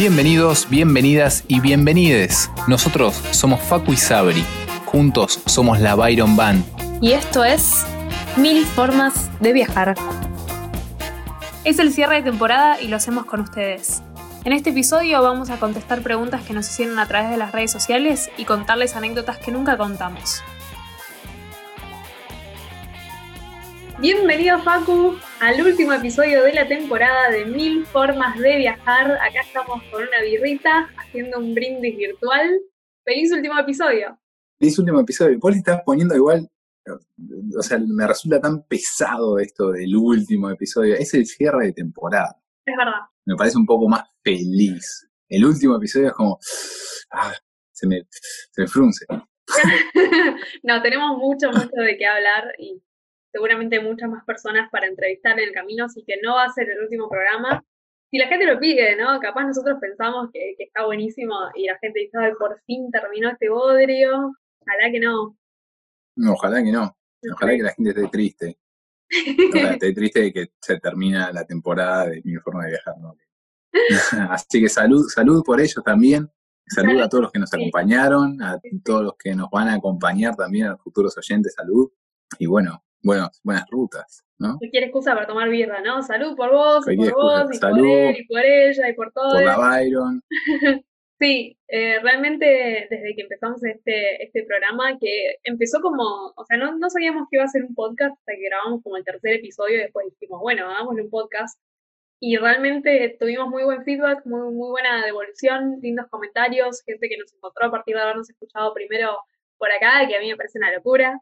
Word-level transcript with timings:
Bienvenidos, 0.00 0.66
bienvenidas 0.70 1.44
y 1.46 1.60
bienvenides. 1.60 2.50
Nosotros 2.66 3.22
somos 3.32 3.60
Facu 3.60 3.92
y 3.92 3.98
Sabri. 3.98 4.42
Juntos 4.86 5.42
somos 5.44 5.78
la 5.78 5.94
Byron 5.94 6.36
Band. 6.36 6.64
Y 7.02 7.12
esto 7.12 7.44
es 7.44 7.84
Mil 8.38 8.64
Formas 8.64 9.28
de 9.40 9.52
Viajar. 9.52 9.94
Es 11.64 11.78
el 11.78 11.92
cierre 11.92 12.14
de 12.14 12.22
temporada 12.22 12.80
y 12.80 12.88
lo 12.88 12.96
hacemos 12.96 13.26
con 13.26 13.40
ustedes. 13.40 14.02
En 14.44 14.54
este 14.54 14.70
episodio 14.70 15.22
vamos 15.22 15.50
a 15.50 15.58
contestar 15.58 16.00
preguntas 16.00 16.44
que 16.44 16.54
nos 16.54 16.66
hicieron 16.70 16.98
a 16.98 17.06
través 17.06 17.28
de 17.28 17.36
las 17.36 17.52
redes 17.52 17.70
sociales 17.70 18.30
y 18.38 18.46
contarles 18.46 18.96
anécdotas 18.96 19.36
que 19.36 19.52
nunca 19.52 19.76
contamos. 19.76 20.42
Bienvenido 24.00 24.58
Facu 24.62 25.18
al 25.40 25.60
último 25.60 25.92
episodio 25.92 26.42
de 26.42 26.54
la 26.54 26.66
temporada 26.66 27.28
de 27.30 27.44
Mil 27.44 27.84
Formas 27.84 28.38
de 28.38 28.56
Viajar. 28.56 29.10
Acá 29.12 29.42
estamos 29.44 29.82
con 29.90 30.02
una 30.02 30.22
birrita 30.22 30.88
haciendo 30.96 31.38
un 31.38 31.54
brindis 31.54 31.98
virtual. 31.98 32.48
¡Feliz 33.04 33.30
último 33.30 33.58
episodio! 33.58 34.18
Feliz 34.58 34.78
último 34.78 35.00
episodio. 35.00 35.38
Vos 35.38 35.52
le 35.52 35.58
estás 35.58 35.82
poniendo 35.84 36.16
igual, 36.16 36.48
o 37.58 37.62
sea, 37.62 37.78
me 37.78 38.06
resulta 38.06 38.40
tan 38.40 38.62
pesado 38.62 39.38
esto 39.38 39.72
del 39.72 39.94
último 39.94 40.48
episodio. 40.48 40.94
Es 40.94 41.12
el 41.12 41.26
cierre 41.26 41.66
de 41.66 41.72
temporada. 41.74 42.40
Es 42.64 42.74
verdad. 42.74 43.00
Me 43.26 43.36
parece 43.36 43.58
un 43.58 43.66
poco 43.66 43.86
más 43.86 44.04
feliz. 44.24 45.10
El 45.28 45.44
último 45.44 45.76
episodio 45.76 46.06
es 46.06 46.14
como, 46.14 46.38
ah, 47.10 47.34
se 47.70 47.86
me, 47.86 48.06
se 48.08 48.62
me 48.62 48.66
frunce. 48.66 49.04
no, 50.62 50.80
tenemos 50.80 51.18
mucho, 51.18 51.50
mucho 51.50 51.76
de 51.76 51.98
qué 51.98 52.06
hablar 52.06 52.54
y 52.58 52.80
seguramente 53.32 53.80
muchas 53.80 54.08
más 54.08 54.24
personas 54.24 54.70
para 54.70 54.86
entrevistar 54.86 55.38
en 55.38 55.48
el 55.48 55.54
camino, 55.54 55.84
así 55.84 56.04
que 56.06 56.16
no 56.22 56.34
va 56.34 56.44
a 56.44 56.52
ser 56.52 56.68
el 56.70 56.80
último 56.80 57.08
programa. 57.08 57.64
Si 58.10 58.18
la 58.18 58.26
gente 58.26 58.46
lo 58.46 58.58
pide, 58.58 58.96
¿no? 58.96 59.20
Capaz 59.20 59.44
nosotros 59.44 59.78
pensamos 59.80 60.30
que, 60.32 60.56
está 60.58 60.84
buenísimo 60.84 61.34
y 61.54 61.66
la 61.66 61.78
gente 61.78 62.00
dice, 62.00 62.18
Ay, 62.18 62.32
por 62.38 62.60
fin 62.66 62.90
terminó 62.90 63.30
este 63.30 63.48
bodrio. 63.48 64.32
Ojalá 64.60 64.90
que 64.90 65.00
no. 65.00 65.36
no 66.16 66.32
ojalá 66.32 66.62
que 66.62 66.72
no. 66.72 66.96
Ojalá 67.32 67.52
que 67.52 67.62
la 67.62 67.72
gente 67.72 67.90
esté 67.90 68.08
triste. 68.08 68.58
esté 69.10 69.92
triste 69.92 70.20
de 70.20 70.32
que 70.32 70.46
se 70.60 70.78
termina 70.80 71.32
la 71.32 71.44
temporada 71.44 72.06
de 72.06 72.20
mi 72.24 72.36
forma 72.36 72.64
de 72.64 72.70
viajar, 72.70 72.94
¿no? 72.98 73.16
Así 74.30 74.60
que 74.60 74.68
salud, 74.68 75.06
salud 75.08 75.42
por 75.44 75.60
ellos 75.60 75.82
también. 75.84 76.28
Salud 76.66 77.00
a 77.00 77.08
todos 77.08 77.22
los 77.22 77.32
que 77.32 77.40
nos 77.40 77.52
acompañaron, 77.52 78.40
a 78.42 78.60
todos 78.84 79.02
los 79.02 79.14
que 79.18 79.34
nos 79.34 79.50
van 79.50 79.68
a 79.68 79.74
acompañar 79.74 80.36
también, 80.36 80.66
a 80.66 80.70
los 80.70 80.80
futuros 80.80 81.16
oyentes, 81.18 81.54
salud. 81.54 81.90
Y 82.38 82.46
bueno, 82.46 82.84
bueno, 83.02 83.30
buenas 83.42 83.66
rutas, 83.70 84.24
¿no? 84.38 84.58
Cualquier 84.58 84.84
excusa 84.84 85.14
para 85.14 85.26
tomar 85.26 85.48
birra, 85.48 85.80
¿no? 85.80 86.02
Salud 86.02 86.36
por 86.36 86.50
vos, 86.50 86.84
y 86.88 86.96
por 86.96 87.14
vos, 87.14 87.56
y 87.56 87.58
por 87.58 87.78
él, 87.78 88.16
y 88.18 88.26
por 88.26 88.44
ella, 88.44 88.88
y 88.88 88.92
por 88.94 89.12
todo. 89.12 89.32
Por 89.32 89.44
la 89.44 89.56
Byron. 89.56 90.22
sí, 91.18 91.58
eh, 91.68 91.98
realmente 92.00 92.88
desde 92.90 93.14
que 93.14 93.22
empezamos 93.22 93.62
este, 93.64 94.22
este 94.24 94.44
programa, 94.44 94.98
que 94.98 95.36
empezó 95.44 95.80
como, 95.80 96.32
o 96.36 96.44
sea, 96.46 96.56
no, 96.56 96.76
no 96.76 96.90
sabíamos 96.90 97.28
que 97.30 97.36
iba 97.36 97.44
a 97.44 97.48
ser 97.48 97.64
un 97.64 97.74
podcast 97.74 98.16
hasta 98.18 98.32
que 98.32 98.48
grabamos 98.48 98.82
como 98.82 98.96
el 98.96 99.04
tercer 99.04 99.34
episodio 99.34 99.76
y 99.76 99.82
después 99.82 100.06
dijimos, 100.10 100.40
bueno, 100.40 100.68
hagámosle 100.68 101.02
un 101.02 101.10
podcast. 101.10 101.58
Y 102.22 102.36
realmente 102.36 103.16
tuvimos 103.18 103.48
muy 103.48 103.64
buen 103.64 103.82
feedback, 103.82 104.26
muy, 104.26 104.52
muy 104.52 104.68
buena 104.68 105.02
devolución, 105.06 105.78
lindos 105.80 106.06
comentarios, 106.10 106.82
gente 106.84 107.08
que 107.08 107.16
nos 107.16 107.32
encontró 107.32 107.64
a 107.66 107.70
partir 107.70 107.96
de 107.96 108.02
habernos 108.02 108.28
escuchado 108.28 108.74
primero 108.74 109.16
por 109.56 109.70
acá, 109.72 110.06
que 110.06 110.16
a 110.16 110.20
mí 110.20 110.28
me 110.28 110.36
parece 110.36 110.58
una 110.58 110.70
locura. 110.70 111.18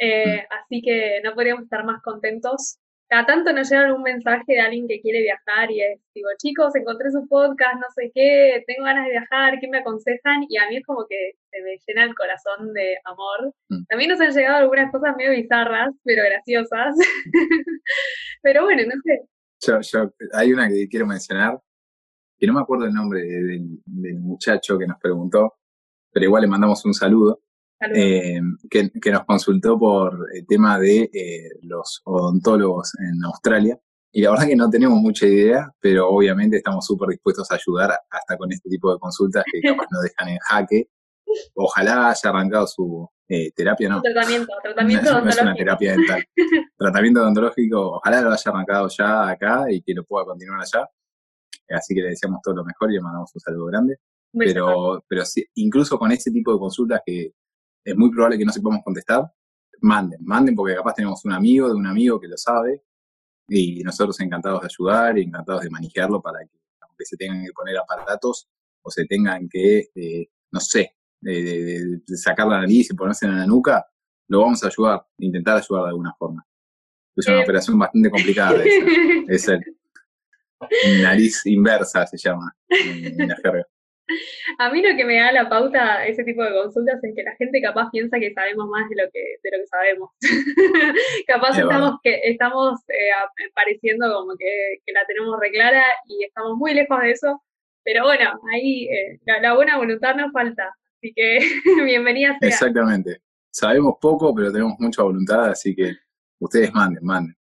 Eh, 0.00 0.46
así 0.50 0.80
que 0.80 1.20
no 1.22 1.34
podríamos 1.34 1.64
estar 1.64 1.84
más 1.84 2.02
contentos. 2.02 2.78
Cada 3.06 3.26
tanto 3.26 3.52
nos 3.52 3.68
llega 3.68 3.92
un 3.92 4.02
mensaje 4.02 4.52
de 4.54 4.60
alguien 4.60 4.86
que 4.86 5.00
quiere 5.00 5.20
viajar 5.20 5.70
y 5.70 5.82
es, 5.82 6.00
digo, 6.14 6.28
chicos, 6.38 6.74
encontré 6.76 7.10
su 7.10 7.26
podcast, 7.28 7.74
no 7.74 7.86
sé 7.94 8.10
qué, 8.14 8.62
tengo 8.66 8.84
ganas 8.84 9.04
de 9.04 9.10
viajar, 9.10 9.58
¿qué 9.60 9.68
me 9.68 9.78
aconsejan? 9.78 10.46
Y 10.48 10.56
a 10.56 10.68
mí 10.68 10.76
es 10.76 10.86
como 10.86 11.04
que 11.08 11.32
se 11.50 11.60
me 11.62 11.76
llena 11.86 12.04
el 12.04 12.14
corazón 12.14 12.72
de 12.72 12.96
amor. 13.04 13.52
Mm. 13.68 13.84
También 13.88 14.10
nos 14.10 14.20
han 14.20 14.32
llegado 14.32 14.58
algunas 14.58 14.92
cosas 14.92 15.16
medio 15.16 15.32
bizarras, 15.32 15.92
pero 16.04 16.22
graciosas. 16.22 16.96
pero 18.42 18.62
bueno, 18.62 18.82
no 18.84 19.00
sé. 19.02 19.20
Yo, 19.66 19.80
yo, 19.80 20.14
hay 20.32 20.52
una 20.52 20.68
que 20.68 20.88
quiero 20.88 21.04
mencionar, 21.04 21.58
que 22.38 22.46
no 22.46 22.54
me 22.54 22.60
acuerdo 22.60 22.86
el 22.86 22.94
nombre 22.94 23.22
del 23.22 24.20
muchacho 24.20 24.78
que 24.78 24.86
nos 24.86 24.98
preguntó, 24.98 25.56
pero 26.12 26.24
igual 26.24 26.42
le 26.42 26.48
mandamos 26.48 26.84
un 26.86 26.94
saludo 26.94 27.42
eh, 27.94 28.40
que, 28.68 29.10
nos 29.10 29.24
consultó 29.24 29.78
por 29.78 30.26
el 30.34 30.46
tema 30.46 30.78
de 30.78 31.10
eh, 31.12 31.48
los 31.62 32.02
odontólogos 32.04 32.92
en 32.98 33.24
Australia. 33.24 33.78
Y 34.12 34.22
la 34.22 34.30
verdad 34.30 34.46
que 34.46 34.56
no 34.56 34.68
tenemos 34.68 34.98
mucha 34.98 35.26
idea, 35.26 35.72
pero 35.80 36.08
obviamente 36.08 36.56
estamos 36.56 36.84
súper 36.84 37.10
dispuestos 37.10 37.50
a 37.50 37.54
ayudar 37.54 37.96
hasta 38.10 38.36
con 38.36 38.52
este 38.52 38.68
tipo 38.68 38.92
de 38.92 38.98
consultas 38.98 39.44
que 39.50 39.60
capaz 39.60 39.86
nos 39.90 40.02
dejan 40.02 40.28
en 40.28 40.38
jaque. 40.38 40.88
Ojalá 41.54 42.10
haya 42.10 42.30
arrancado 42.30 42.66
su 42.66 43.08
eh, 43.28 43.52
terapia, 43.52 43.88
¿no? 43.88 44.02
Tratamiento, 44.02 44.52
tratamiento 44.60 45.12
no, 45.12 45.20
no 45.20 45.30
es 45.30 45.40
una 45.40 45.54
terapia 45.54 45.92
dental. 45.92 46.24
tratamiento 46.76 47.20
odontológico, 47.20 47.92
ojalá 47.92 48.20
lo 48.20 48.32
haya 48.32 48.50
arrancado 48.50 48.88
ya 48.88 49.28
acá 49.28 49.64
y 49.70 49.80
que 49.80 49.94
lo 49.94 50.04
pueda 50.04 50.26
continuar 50.26 50.60
allá. 50.60 50.88
Así 51.70 51.94
que 51.94 52.02
le 52.02 52.08
deseamos 52.08 52.40
todo 52.42 52.56
lo 52.56 52.64
mejor 52.64 52.90
y 52.90 52.94
le 52.94 53.00
mandamos 53.00 53.30
un 53.32 53.40
saludo 53.40 53.66
grande. 53.66 53.96
Pero, 54.32 55.04
pero 55.08 55.24
sí, 55.24 55.44
incluso 55.54 55.98
con 55.98 56.10
ese 56.12 56.30
tipo 56.30 56.52
de 56.52 56.58
consultas 56.58 57.00
que 57.04 57.32
es 57.84 57.96
muy 57.96 58.10
probable 58.10 58.38
que 58.38 58.44
no 58.44 58.52
sepamos 58.52 58.80
contestar, 58.84 59.30
manden, 59.80 60.20
manden 60.22 60.54
porque 60.54 60.74
capaz 60.74 60.94
tenemos 60.94 61.24
un 61.24 61.32
amigo 61.32 61.68
de 61.68 61.74
un 61.74 61.86
amigo 61.86 62.20
que 62.20 62.28
lo 62.28 62.36
sabe 62.36 62.82
y 63.48 63.82
nosotros 63.82 64.20
encantados 64.20 64.60
de 64.60 64.66
ayudar 64.66 65.18
y 65.18 65.22
encantados 65.22 65.62
de 65.62 65.70
manejarlo 65.70 66.20
para 66.20 66.40
que 66.40 66.58
aunque 66.80 67.04
se 67.04 67.16
tengan 67.16 67.44
que 67.44 67.52
poner 67.52 67.76
aparatos 67.78 68.48
o 68.82 68.90
se 68.90 69.04
tengan 69.06 69.48
que, 69.48 69.88
eh, 69.94 70.28
no 70.52 70.60
sé, 70.60 70.94
de, 71.20 72.00
sacar 72.16 72.46
la 72.46 72.60
nariz 72.60 72.90
y 72.90 72.94
ponerse 72.94 73.26
en 73.26 73.36
la 73.36 73.46
nuca, 73.46 73.86
lo 74.28 74.40
vamos 74.40 74.62
a 74.62 74.68
ayudar, 74.68 75.04
intentar 75.18 75.58
ayudar 75.58 75.84
de 75.84 75.88
alguna 75.90 76.14
forma. 76.18 76.46
Es 77.16 77.26
una 77.26 77.42
operación 77.42 77.78
bastante 77.78 78.10
complicada 78.10 78.62
esa. 79.28 79.54
Es 79.60 79.62
el 80.82 81.02
nariz 81.02 81.46
inversa 81.46 82.06
se 82.06 82.18
llama 82.18 82.54
en 82.68 83.28
la 83.28 83.36
jerga. 83.36 83.66
A 84.58 84.70
mí 84.70 84.82
lo 84.82 84.96
que 84.96 85.04
me 85.04 85.18
da 85.18 85.32
la 85.32 85.48
pauta 85.48 86.06
ese 86.06 86.24
tipo 86.24 86.42
de 86.42 86.52
consultas 86.52 87.02
es 87.02 87.14
que 87.14 87.22
la 87.22 87.34
gente 87.36 87.60
capaz 87.60 87.90
piensa 87.90 88.18
que 88.18 88.32
sabemos 88.32 88.68
más 88.68 88.88
de 88.88 88.96
lo 88.96 89.10
que, 89.10 89.20
de 89.42 89.50
lo 89.50 89.58
que 89.58 89.66
sabemos. 89.66 90.10
capaz 91.26 91.58
estamos, 91.58 92.00
que, 92.02 92.20
estamos 92.24 92.80
eh, 92.88 93.10
pareciendo 93.54 94.12
como 94.12 94.36
que, 94.36 94.80
la 94.92 95.04
tenemos 95.06 95.38
reclara 95.38 95.84
y 96.06 96.24
estamos 96.24 96.56
muy 96.56 96.74
lejos 96.74 97.00
de 97.00 97.10
eso. 97.10 97.42
Pero 97.84 98.04
bueno, 98.04 98.38
ahí 98.52 98.88
eh, 98.88 99.20
la, 99.24 99.54
buena 99.54 99.78
voluntad 99.78 100.14
nos 100.14 100.32
falta. 100.32 100.74
Así 100.96 101.12
que 101.14 101.38
bienvenida 101.84 102.36
sea. 102.38 102.48
Exactamente. 102.48 103.20
Sabemos 103.50 103.94
poco, 104.00 104.34
pero 104.34 104.52
tenemos 104.52 104.74
mucha 104.78 105.02
voluntad, 105.02 105.46
así 105.46 105.74
que 105.74 105.92
ustedes 106.38 106.72
manden, 106.72 107.04
manden. 107.04 107.36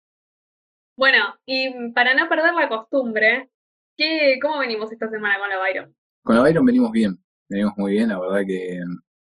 Bueno, 0.97 1.37
y 1.47 1.93
para 1.93 2.15
no 2.15 2.29
perder 2.29 2.55
la 2.55 2.69
costumbre, 2.69 3.51
¿qué, 3.97 4.39
¿cómo 4.43 4.59
venimos 4.59 4.91
esta 4.91 5.09
semana 5.09 5.39
con 5.39 5.49
la 5.49 5.59
Byron? 5.59 5.95
Con 6.29 6.37
la 6.37 6.43
Byron 6.43 6.67
venimos 6.67 6.93
bien, 6.93 7.19
venimos 7.49 7.73
muy 7.79 7.93
bien, 7.93 8.11
la 8.11 8.21
verdad 8.21 8.43
que 8.47 8.83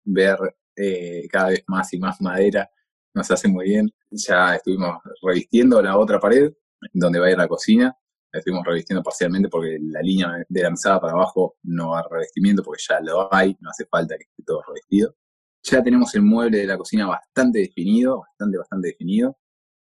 ver 0.07 0.37
eh, 0.75 1.29
cada 1.31 1.51
vez 1.51 1.63
más 1.69 1.93
y 1.93 2.01
más 2.01 2.21
madera 2.21 2.69
nos 3.15 3.31
hace 3.31 3.47
muy 3.47 3.67
bien. 3.67 3.89
Ya 4.11 4.57
estuvimos 4.57 4.99
revistiendo 5.23 5.81
la 5.81 5.97
otra 5.97 6.19
pared, 6.19 6.53
donde 6.93 7.21
va 7.21 7.27
a 7.27 7.31
ir 7.31 7.39
la 7.39 7.47
cocina, 7.47 7.97
la 8.33 8.39
estuvimos 8.41 8.67
revistiendo 8.67 9.05
parcialmente 9.05 9.49
porque 9.49 9.79
la 9.81 10.03
línea 10.03 10.45
de 10.49 10.63
lanzada 10.65 11.01
para 11.01 11.13
abajo 11.13 11.59
no 11.63 11.91
va 11.91 12.01
a 12.01 12.09
revestimiento 12.11 12.65
porque 12.65 12.83
ya 12.89 12.99
lo 13.01 13.33
hay, 13.33 13.57
no 13.61 13.71
hace 13.71 13.87
falta 13.87 14.17
que 14.17 14.25
esté 14.25 14.43
todo 14.45 14.61
revestido. 14.67 15.15
Ya 15.63 15.85
tenemos 15.85 16.13
el 16.17 16.23
mueble 16.23 16.59
de 16.59 16.67
la 16.67 16.77
cocina 16.77 17.07
bastante 17.07 17.61
definido, 17.61 18.19
bastante, 18.19 18.59
bastante 18.59 18.89
definido. 18.89 19.39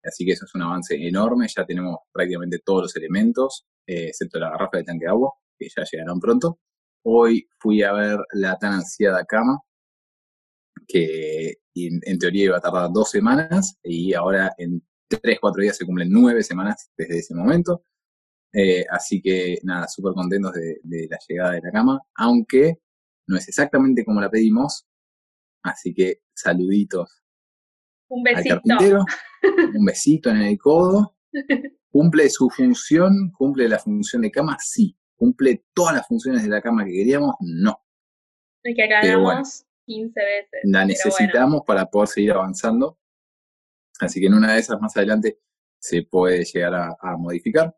Así 0.05 0.27
que 0.27 0.33
eso 0.33 0.45
es 0.45 0.55
un 0.55 0.61
avance 0.65 0.97
enorme. 0.97 1.49
Ya 1.49 1.65
tenemos 1.65 1.97
prácticamente 2.13 2.59
todos 2.59 2.83
los 2.83 2.97
elementos, 2.97 3.67
eh, 3.87 4.09
excepto 4.09 4.39
la 4.39 4.51
garrafa 4.51 4.77
de 4.77 4.85
tanque 4.85 5.07
de 5.07 5.11
agua, 5.11 5.33
que 5.59 5.67
ya 5.75 5.83
llegarán 5.91 6.21
pronto. 6.21 6.59
Hoy 7.03 7.49
fui 7.59 7.83
a 7.83 7.93
ver 7.93 8.19
la 8.33 8.59
tan 8.59 8.75
ansiada 8.75 9.25
cama, 9.25 9.59
que 10.87 11.55
en, 11.75 12.19
teoría 12.19 12.45
iba 12.45 12.57
a 12.59 12.61
tardar 12.61 12.91
dos 12.93 13.11
semanas 13.11 13.79
y 13.83 14.13
ahora 14.13 14.53
en 14.59 14.83
tres, 15.09 15.39
cuatro 15.41 15.63
días 15.63 15.77
se 15.77 15.87
cumplen 15.87 16.09
nueve 16.11 16.43
semanas 16.43 16.91
desde 16.97 17.19
ese 17.19 17.35
momento. 17.35 17.85
Eh, 18.53 18.85
así 18.91 19.23
que 19.23 19.59
nada, 19.63 19.89
súper 19.89 20.13
contentos 20.13 20.53
de, 20.53 21.09
la 21.09 21.19
llegada 21.29 21.53
de 21.53 21.61
la 21.63 21.71
cama, 21.71 22.01
aunque 22.17 22.81
no 23.29 23.37
es 23.37 23.49
exactamente 23.49 24.05
como 24.05 24.21
la 24.21 24.31
pedimos. 24.31 24.87
Así 25.63 25.95
que 25.95 26.23
saluditos 26.35 27.23
un 28.09 28.23
besito. 28.23 28.55
al 28.55 28.63
carpintero, 28.63 29.05
un 29.79 29.85
besito 29.85 30.31
en 30.31 30.37
el 30.39 30.59
codo. 30.59 31.17
¿Cumple 31.91 32.29
su 32.29 32.51
función? 32.51 33.31
¿Cumple 33.33 33.69
la 33.69 33.79
función 33.79 34.23
de 34.23 34.31
cama? 34.31 34.57
Sí 34.61 34.97
cumple 35.21 35.67
todas 35.75 35.97
las 35.97 36.07
funciones 36.09 36.43
de 36.43 36.49
la 36.49 36.63
cama 36.63 36.83
que 36.83 36.93
queríamos, 36.93 37.35
no. 37.41 37.79
Y 38.65 38.75
que 38.75 38.85
acabamos 38.85 39.67
15 39.85 40.21
veces. 40.21 40.61
La 40.65 40.87
necesitamos 40.87 41.61
para 41.67 41.85
poder 41.85 42.09
seguir 42.09 42.33
avanzando. 42.33 42.99
Así 44.01 44.19
que 44.19 44.29
en 44.29 44.35
una 44.35 44.55
de 44.55 44.61
esas 44.61 44.81
más 44.81 44.97
adelante 44.97 45.41
se 45.79 46.05
puede 46.05 46.43
llegar 46.45 46.75
a, 46.75 47.17
modificar. 47.19 47.77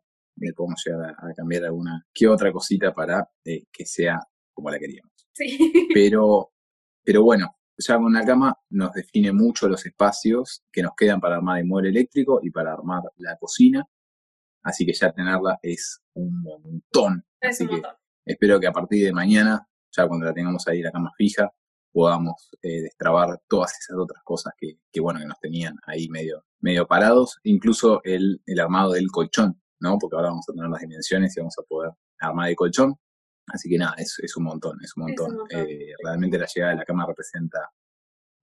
podemos 0.55 0.81
llegar 0.85 1.15
a, 1.17 1.33
cambiar 1.33 1.65
alguna 1.65 2.05
que 2.13 2.29
otra 2.29 2.49
cosita 2.53 2.93
para 2.93 3.29
eh, 3.43 3.65
que 3.73 3.85
sea 3.85 4.19
como 4.53 4.69
la 4.69 4.79
queríamos. 4.79 5.11
Sí. 5.33 5.89
Pero, 5.93 6.53
pero 7.03 7.23
bueno, 7.23 7.57
ya 7.77 7.97
con 7.97 8.13
la 8.13 8.25
cama 8.25 8.57
nos 8.69 8.93
define 8.93 9.33
mucho 9.33 9.67
los 9.67 9.85
espacios 9.85 10.63
que 10.71 10.81
nos 10.81 10.93
quedan 10.95 11.19
para 11.19 11.35
armar 11.35 11.59
el 11.59 11.65
mueble 11.65 11.89
eléctrico 11.89 12.39
y 12.41 12.51
para 12.51 12.71
armar 12.71 13.03
la 13.17 13.35
cocina. 13.35 13.85
Así 14.63 14.85
que 14.85 14.93
ya 14.93 15.11
tenerla 15.11 15.59
es 15.61 16.01
un 16.13 16.41
montón. 16.41 17.25
Es 17.43 17.61
Así 17.61 17.63
un 17.63 17.69
que 17.81 17.87
espero 18.25 18.59
que 18.59 18.67
a 18.67 18.71
partir 18.71 19.03
de 19.05 19.11
mañana, 19.13 19.67
ya 19.91 20.07
cuando 20.07 20.25
la 20.25 20.33
tengamos 20.33 20.67
ahí 20.67 20.81
la 20.81 20.91
cama 20.91 21.11
fija, 21.17 21.51
podamos 21.91 22.49
eh, 22.61 22.81
destrabar 22.81 23.39
todas 23.47 23.77
esas 23.77 23.97
otras 23.97 24.23
cosas 24.23 24.53
que, 24.57 24.79
que, 24.91 24.99
bueno, 25.01 25.19
que 25.19 25.25
nos 25.27 25.39
tenían 25.39 25.75
ahí 25.85 26.07
medio, 26.09 26.45
medio 26.61 26.87
parados, 26.87 27.39
incluso 27.43 28.01
el, 28.03 28.41
el 28.45 28.59
armado 28.59 28.93
del 28.93 29.11
colchón, 29.11 29.61
¿no? 29.79 29.97
Porque 29.99 30.15
ahora 30.15 30.29
vamos 30.29 30.45
a 30.49 30.53
tener 30.53 30.69
las 30.69 30.81
dimensiones 30.81 31.35
y 31.35 31.39
vamos 31.41 31.55
a 31.59 31.63
poder 31.63 31.91
armar 32.19 32.49
el 32.49 32.55
colchón. 32.55 32.95
Así 33.47 33.69
que 33.69 33.77
nada, 33.77 33.93
es, 33.97 34.17
es 34.23 34.35
un 34.37 34.45
montón, 34.45 34.77
es 34.81 34.95
un 34.95 35.03
Es 35.03 35.07
montón. 35.09 35.31
un 35.33 35.37
montón. 35.39 35.59
Eh, 35.69 35.93
realmente 36.03 36.39
la 36.39 36.47
llegada 36.47 36.71
de 36.71 36.79
la 36.79 36.85
cama 36.85 37.05
representa 37.05 37.59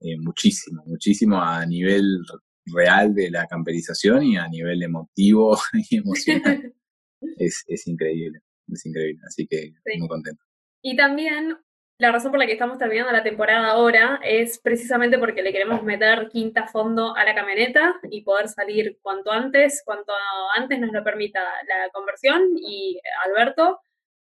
eh, 0.01 0.17
muchísimo, 0.19 0.83
muchísimo 0.87 1.43
a 1.43 1.65
nivel 1.67 2.21
real 2.67 3.15
de 3.15 3.31
la 3.31 3.47
camperización 3.47 4.23
y 4.25 4.37
a 4.37 4.47
nivel 4.47 4.83
emotivo 4.83 5.59
y 5.91 5.97
emocional. 5.97 6.75
es, 7.39 7.65
es 7.67 7.87
increíble, 7.87 8.41
es 8.75 8.87
increíble. 8.87 9.23
Así 9.27 9.47
que 9.47 9.73
Sí. 9.85 9.99
muy 9.99 10.09
contento. 10.09 10.43
Y 10.83 10.97
también 10.97 11.57
la 11.99 12.13
razón 12.13 12.31
por 12.31 12.41
la 12.41 12.47
que 12.47 12.53
estamos 12.53 12.79
terminando 12.79 13.13
la 13.13 13.23
temporada 13.23 13.69
ahora 13.69 14.21
es 14.25 14.59
precisamente 14.59 15.19
porque 15.19 15.43
le 15.43 15.53
queremos 15.53 15.83
meter 15.83 16.29
quinta 16.31 16.67
fondo 16.67 17.15
a 17.15 17.25
la 17.25 17.35
camioneta 17.35 18.01
y 18.11 18.23
poder 18.23 18.49
salir 18.49 18.99
cuanto 19.03 19.31
antes, 19.31 19.83
cuanto 19.85 20.13
antes 20.57 20.81
nos 20.81 20.93
lo 20.93 21.05
permita 21.05 21.41
la 21.69 21.91
conversión 21.93 22.53
y 22.57 22.99
Alberto, 23.27 23.81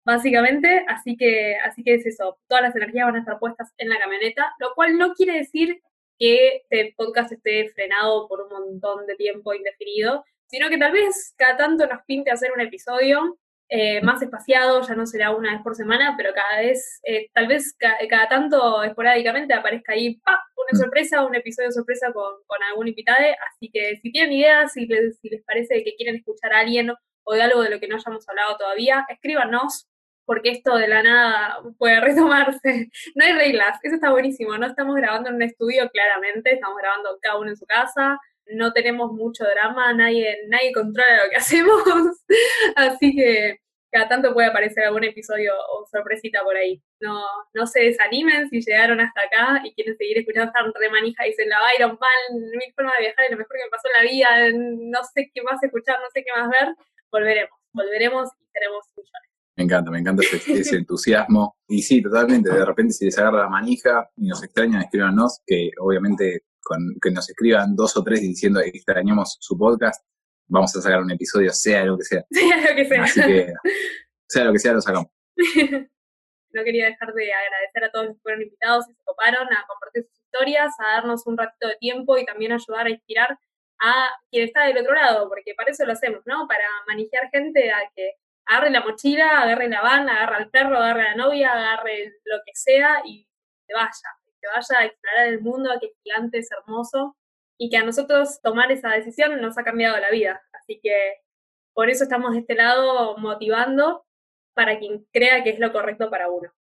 básicamente. 0.04 0.84
Así 0.88 1.16
que, 1.16 1.58
así 1.64 1.84
que 1.84 1.94
es 1.94 2.06
eso, 2.08 2.40
todas 2.48 2.64
las 2.64 2.76
energías 2.76 3.06
van 3.06 3.18
a 3.18 3.20
estar 3.20 3.38
puestas 3.38 3.72
en 3.78 3.90
la 3.90 4.00
camioneta, 4.00 4.52
lo 4.60 4.74
cual 4.74 4.98
no 4.98 5.14
quiere 5.14 5.38
decir 5.38 5.80
que 6.18 6.64
este 6.68 6.96
podcast 6.98 7.32
esté 7.32 7.70
frenado 7.70 8.28
por 8.28 8.42
un 8.42 8.50
montón 8.50 9.06
de 9.06 9.16
tiempo 9.16 9.54
indefinido, 9.54 10.26
sino 10.48 10.70
que 10.70 10.80
tal 10.80 10.92
vez 10.92 11.36
cada 11.38 11.56
tanto 11.58 11.86
nos 11.86 12.04
pinte 12.08 12.32
hacer 12.32 12.52
un 12.52 12.62
episodio 12.62 13.38
eh, 13.70 14.02
más 14.02 14.22
espaciado, 14.22 14.82
ya 14.82 14.96
no 14.96 15.06
será 15.06 15.32
una 15.32 15.54
vez 15.54 15.62
por 15.62 15.76
semana, 15.76 16.16
pero 16.18 16.34
cada 16.34 16.60
vez, 16.62 17.00
eh, 17.04 17.30
tal 17.34 17.48
vez 17.48 17.76
ca- 17.78 17.98
cada 18.10 18.28
tanto 18.28 18.84
esporádicamente 18.84 19.54
aparezca 19.54 19.94
ahí 19.94 20.16
¡pa! 20.22 20.44
una 20.58 20.70
Mm. 20.74 20.82
sorpresa, 20.82 21.24
un 21.26 21.36
episodio 21.36 21.72
sorpresa 21.72 22.12
con, 22.14 22.34
con 22.48 22.64
algún 22.64 22.88
invitado. 22.88 23.20
Así 23.48 23.70
que 23.72 23.98
si 24.02 24.12
tienen 24.12 24.34
ideas, 24.34 24.74
si 24.74 24.86
les, 24.88 25.20
si 25.20 25.30
les 25.30 25.44
parece 25.44 25.84
que 25.84 25.96
quieren 25.96 26.16
escuchar 26.18 26.54
a 26.54 26.60
alguien 26.60 26.92
o 27.24 27.34
de 27.34 27.42
algo 27.44 27.62
de 27.62 27.70
lo 27.70 27.80
que 27.80 27.88
no 27.88 27.96
hayamos 27.96 28.28
hablado 28.28 28.58
todavía, 28.58 29.06
escríbanos, 29.10 29.88
porque 30.26 30.50
esto 30.52 30.76
de 30.78 30.88
la 30.88 31.02
nada 31.04 31.60
puede 31.78 32.00
retomarse. 32.02 32.90
No 33.16 33.26
hay 33.26 33.34
reglas, 33.34 33.80
eso 33.84 33.96
está 33.96 34.12
buenísimo. 34.12 34.58
No 34.58 34.66
estamos 34.68 34.96
grabando 34.96 35.30
en 35.30 35.36
un 35.36 35.42
estudio, 35.44 35.90
claramente, 35.90 36.54
estamos 36.54 36.78
grabando 36.78 37.18
cada 37.22 37.38
uno 37.40 37.50
en 37.52 37.58
su 37.58 37.66
casa. 37.66 38.20
No 38.56 38.74
tenemos 38.74 39.12
mucho 39.12 39.44
drama, 39.46 39.94
nadie, 39.94 40.38
nadie 40.48 40.72
controla 40.74 41.24
lo 41.24 41.30
que 41.30 41.36
hacemos. 41.38 41.84
Así 42.76 43.16
que 43.16 43.60
cada 43.92 44.08
tanto 44.08 44.34
puede 44.34 44.48
aparecer 44.48 44.84
algún 44.84 45.04
episodio 45.04 45.54
o 45.72 45.86
sorpresita 45.86 46.44
por 46.44 46.56
ahí. 46.56 46.82
No, 47.00 47.22
no 47.54 47.66
se 47.66 47.82
desanimen 47.82 48.50
si 48.50 48.62
llegaron 48.62 49.00
hasta 49.00 49.22
acá 49.22 49.62
y 49.64 49.74
quieren 49.74 49.98
seguir 49.98 50.20
escuchando 50.20 50.52
esta 50.52 50.80
remanija 50.80 51.24
dicen 51.24 51.50
la 51.50 51.60
Byron 51.60 51.98
Pan, 51.98 52.40
mil 52.52 52.74
formas 52.76 52.94
de 52.98 53.06
viajar, 53.06 53.26
es 53.26 53.32
lo 53.32 53.38
mejor 53.38 53.56
que 53.56 53.66
me 53.66 53.70
pasó 53.72 53.88
en 53.88 54.04
la 54.04 54.12
vida, 54.12 54.60
no 54.92 55.00
sé 55.14 55.32
qué 55.34 55.42
más 55.42 55.62
escuchar, 55.64 56.00
no 56.00 56.08
sé 56.14 56.24
qué 56.24 56.40
más 56.40 56.50
ver. 56.50 56.76
Volveremos, 57.12 57.60
volveremos 57.74 58.30
y 58.40 58.46
tenemos 58.54 58.86
millones. 58.96 59.30
Me 59.56 59.64
encanta, 59.64 59.92
me 59.92 60.00
encanta 60.00 60.24
ese, 60.24 60.54
ese 60.54 60.76
entusiasmo. 60.78 61.58
Y 61.68 61.82
sí, 61.82 62.02
totalmente, 62.02 62.50
de 62.50 62.66
repente 62.66 62.94
si 62.94 63.06
les 63.06 63.18
agarra 63.18 63.44
la 63.44 63.50
manija 63.50 64.10
y 64.16 64.28
nos 64.28 64.44
extrañan, 64.44 64.84
escríbanos, 64.84 65.42
que 65.46 65.72
obviamente 65.80 66.44
con 66.70 66.96
que 67.02 67.10
nos 67.10 67.28
escriban 67.28 67.76
dos 67.76 67.98
o 67.98 68.04
tres 68.04 68.22
diciendo 68.22 68.62
que 68.62 68.70
extrañamos 68.70 69.38
su 69.40 69.58
podcast, 69.58 70.06
vamos 70.48 70.76
a 70.76 70.82
sacar 70.82 71.02
un 71.02 71.12
episodio, 71.12 71.52
sea 71.52 71.84
lo 71.84 71.98
que 71.98 72.04
sea. 72.04 72.24
Sea 72.32 72.70
lo 72.70 72.76
que 72.76 72.86
sea. 72.86 73.04
Así 73.04 73.22
que, 73.22 73.54
sea 74.28 74.44
lo 74.44 74.54
que 74.54 74.60
sea, 74.60 74.74
lo 74.74 74.82
sacamos. 74.82 75.08
no 76.52 76.64
quería 76.64 76.86
dejar 76.86 77.14
de 77.14 77.34
agradecer 77.34 77.84
a 77.84 77.92
todos 77.92 78.06
los 78.06 78.16
que 78.16 78.22
fueron 78.22 78.42
invitados 78.44 78.86
y 78.88 78.94
se 78.94 79.04
coparon 79.04 79.48
a 79.52 79.66
compartir 79.68 80.04
sus 80.04 80.20
historias, 80.20 80.72
a 80.80 80.96
darnos 80.96 81.26
un 81.26 81.38
ratito 81.38 81.68
de 81.68 81.76
tiempo 81.78 82.18
y 82.18 82.26
también 82.26 82.52
ayudar 82.52 82.86
a 82.86 82.90
inspirar 82.92 83.38
a 83.82 84.10
quien 84.30 84.46
está 84.46 84.66
del 84.66 84.78
otro 84.78 84.94
lado, 84.94 85.28
porque 85.28 85.56
para 85.56 85.72
eso 85.72 85.86
lo 85.86 85.94
hacemos, 85.94 86.22
¿no? 86.26 86.48
Para 86.48 86.66
manejar 86.88 87.30
gente 87.32 87.72
a 87.72 87.80
que 87.96 88.12
agarre 88.46 88.70
la 88.70 88.82
mochila, 88.82 89.42
agarre 89.42 89.70
la 89.70 89.82
van, 89.82 90.10
agarre 90.10 90.36
al 90.36 90.50
perro, 90.50 90.78
agarre 90.78 91.02
a 91.02 91.10
la 91.12 91.16
novia, 91.16 91.54
agarre 91.54 92.14
lo 92.26 92.38
que 92.46 92.52
sea 92.54 93.02
y 93.06 93.28
se 93.66 93.74
vaya, 93.74 94.10
que 94.42 94.48
vaya 94.48 94.80
a 94.82 94.86
explorar 94.86 95.28
el 95.28 95.42
mundo, 95.42 95.70
que 95.80 95.88
es 95.88 95.94
gigante, 96.04 96.38
es 96.40 96.50
hermoso, 96.52 97.16
y 97.58 97.70
que 97.70 97.78
a 97.78 97.84
nosotros 97.84 98.40
tomar 98.42 98.72
esa 98.72 98.90
decisión 98.90 99.40
nos 99.42 99.58
ha 99.58 99.64
cambiado 99.64 99.98
la 100.00 100.12
vida. 100.12 100.42
Así 100.54 100.80
que 100.82 101.18
por 101.74 101.90
eso 101.90 102.04
estamos 102.04 102.34
de 102.34 102.40
este 102.40 102.56
lado 102.56 103.18
motivando 103.18 104.06
para 104.56 104.80
quien 104.80 105.06
crea 105.12 105.44
que 105.44 105.52
es 105.52 105.60
lo 105.60 105.72
correcto 105.72 106.10
para 106.10 106.30
uno. 106.30 106.52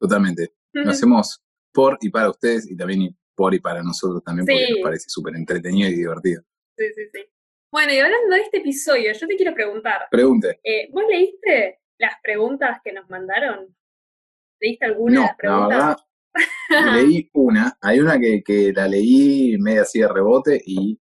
Totalmente. 0.00 0.54
Lo 0.72 0.90
hacemos 0.90 1.42
por 1.72 1.98
y 2.00 2.10
para 2.10 2.30
ustedes 2.30 2.70
y 2.70 2.76
también 2.76 3.16
por 3.34 3.54
y 3.54 3.60
para 3.60 3.82
nosotros 3.82 4.22
también, 4.24 4.46
porque 4.46 4.70
nos 4.72 4.80
parece 4.82 5.08
súper 5.08 5.34
entretenido 5.36 5.88
y 5.88 5.94
divertido. 5.94 6.42
Sí, 6.76 6.86
sí, 6.94 7.02
sí. 7.12 7.24
Bueno, 7.72 7.92
y 7.92 7.98
hablando 7.98 8.34
de 8.34 8.42
este 8.42 8.58
episodio, 8.58 9.12
yo 9.12 9.26
te 9.26 9.36
quiero 9.36 9.54
preguntar, 9.54 10.06
Pregunte. 10.10 10.58
eh, 10.62 10.88
¿vos 10.92 11.04
leíste 11.08 11.80
las 11.98 12.14
preguntas 12.22 12.80
que 12.82 12.92
nos 12.92 13.08
mandaron? 13.10 13.76
¿Leíste 14.60 14.86
alguna 14.86 15.14
No, 15.14 15.20
de 15.20 15.26
las 15.26 15.30
la 15.32 15.36
preguntas? 15.36 15.68
verdad, 15.78 15.96
leí 16.94 17.28
una. 17.32 17.76
Hay 17.80 18.00
una 18.00 18.18
que, 18.18 18.42
que 18.44 18.72
la 18.72 18.88
leí 18.88 19.56
media 19.58 19.82
así 19.82 20.00
de 20.00 20.08
rebote 20.08 20.60
y 20.64 20.98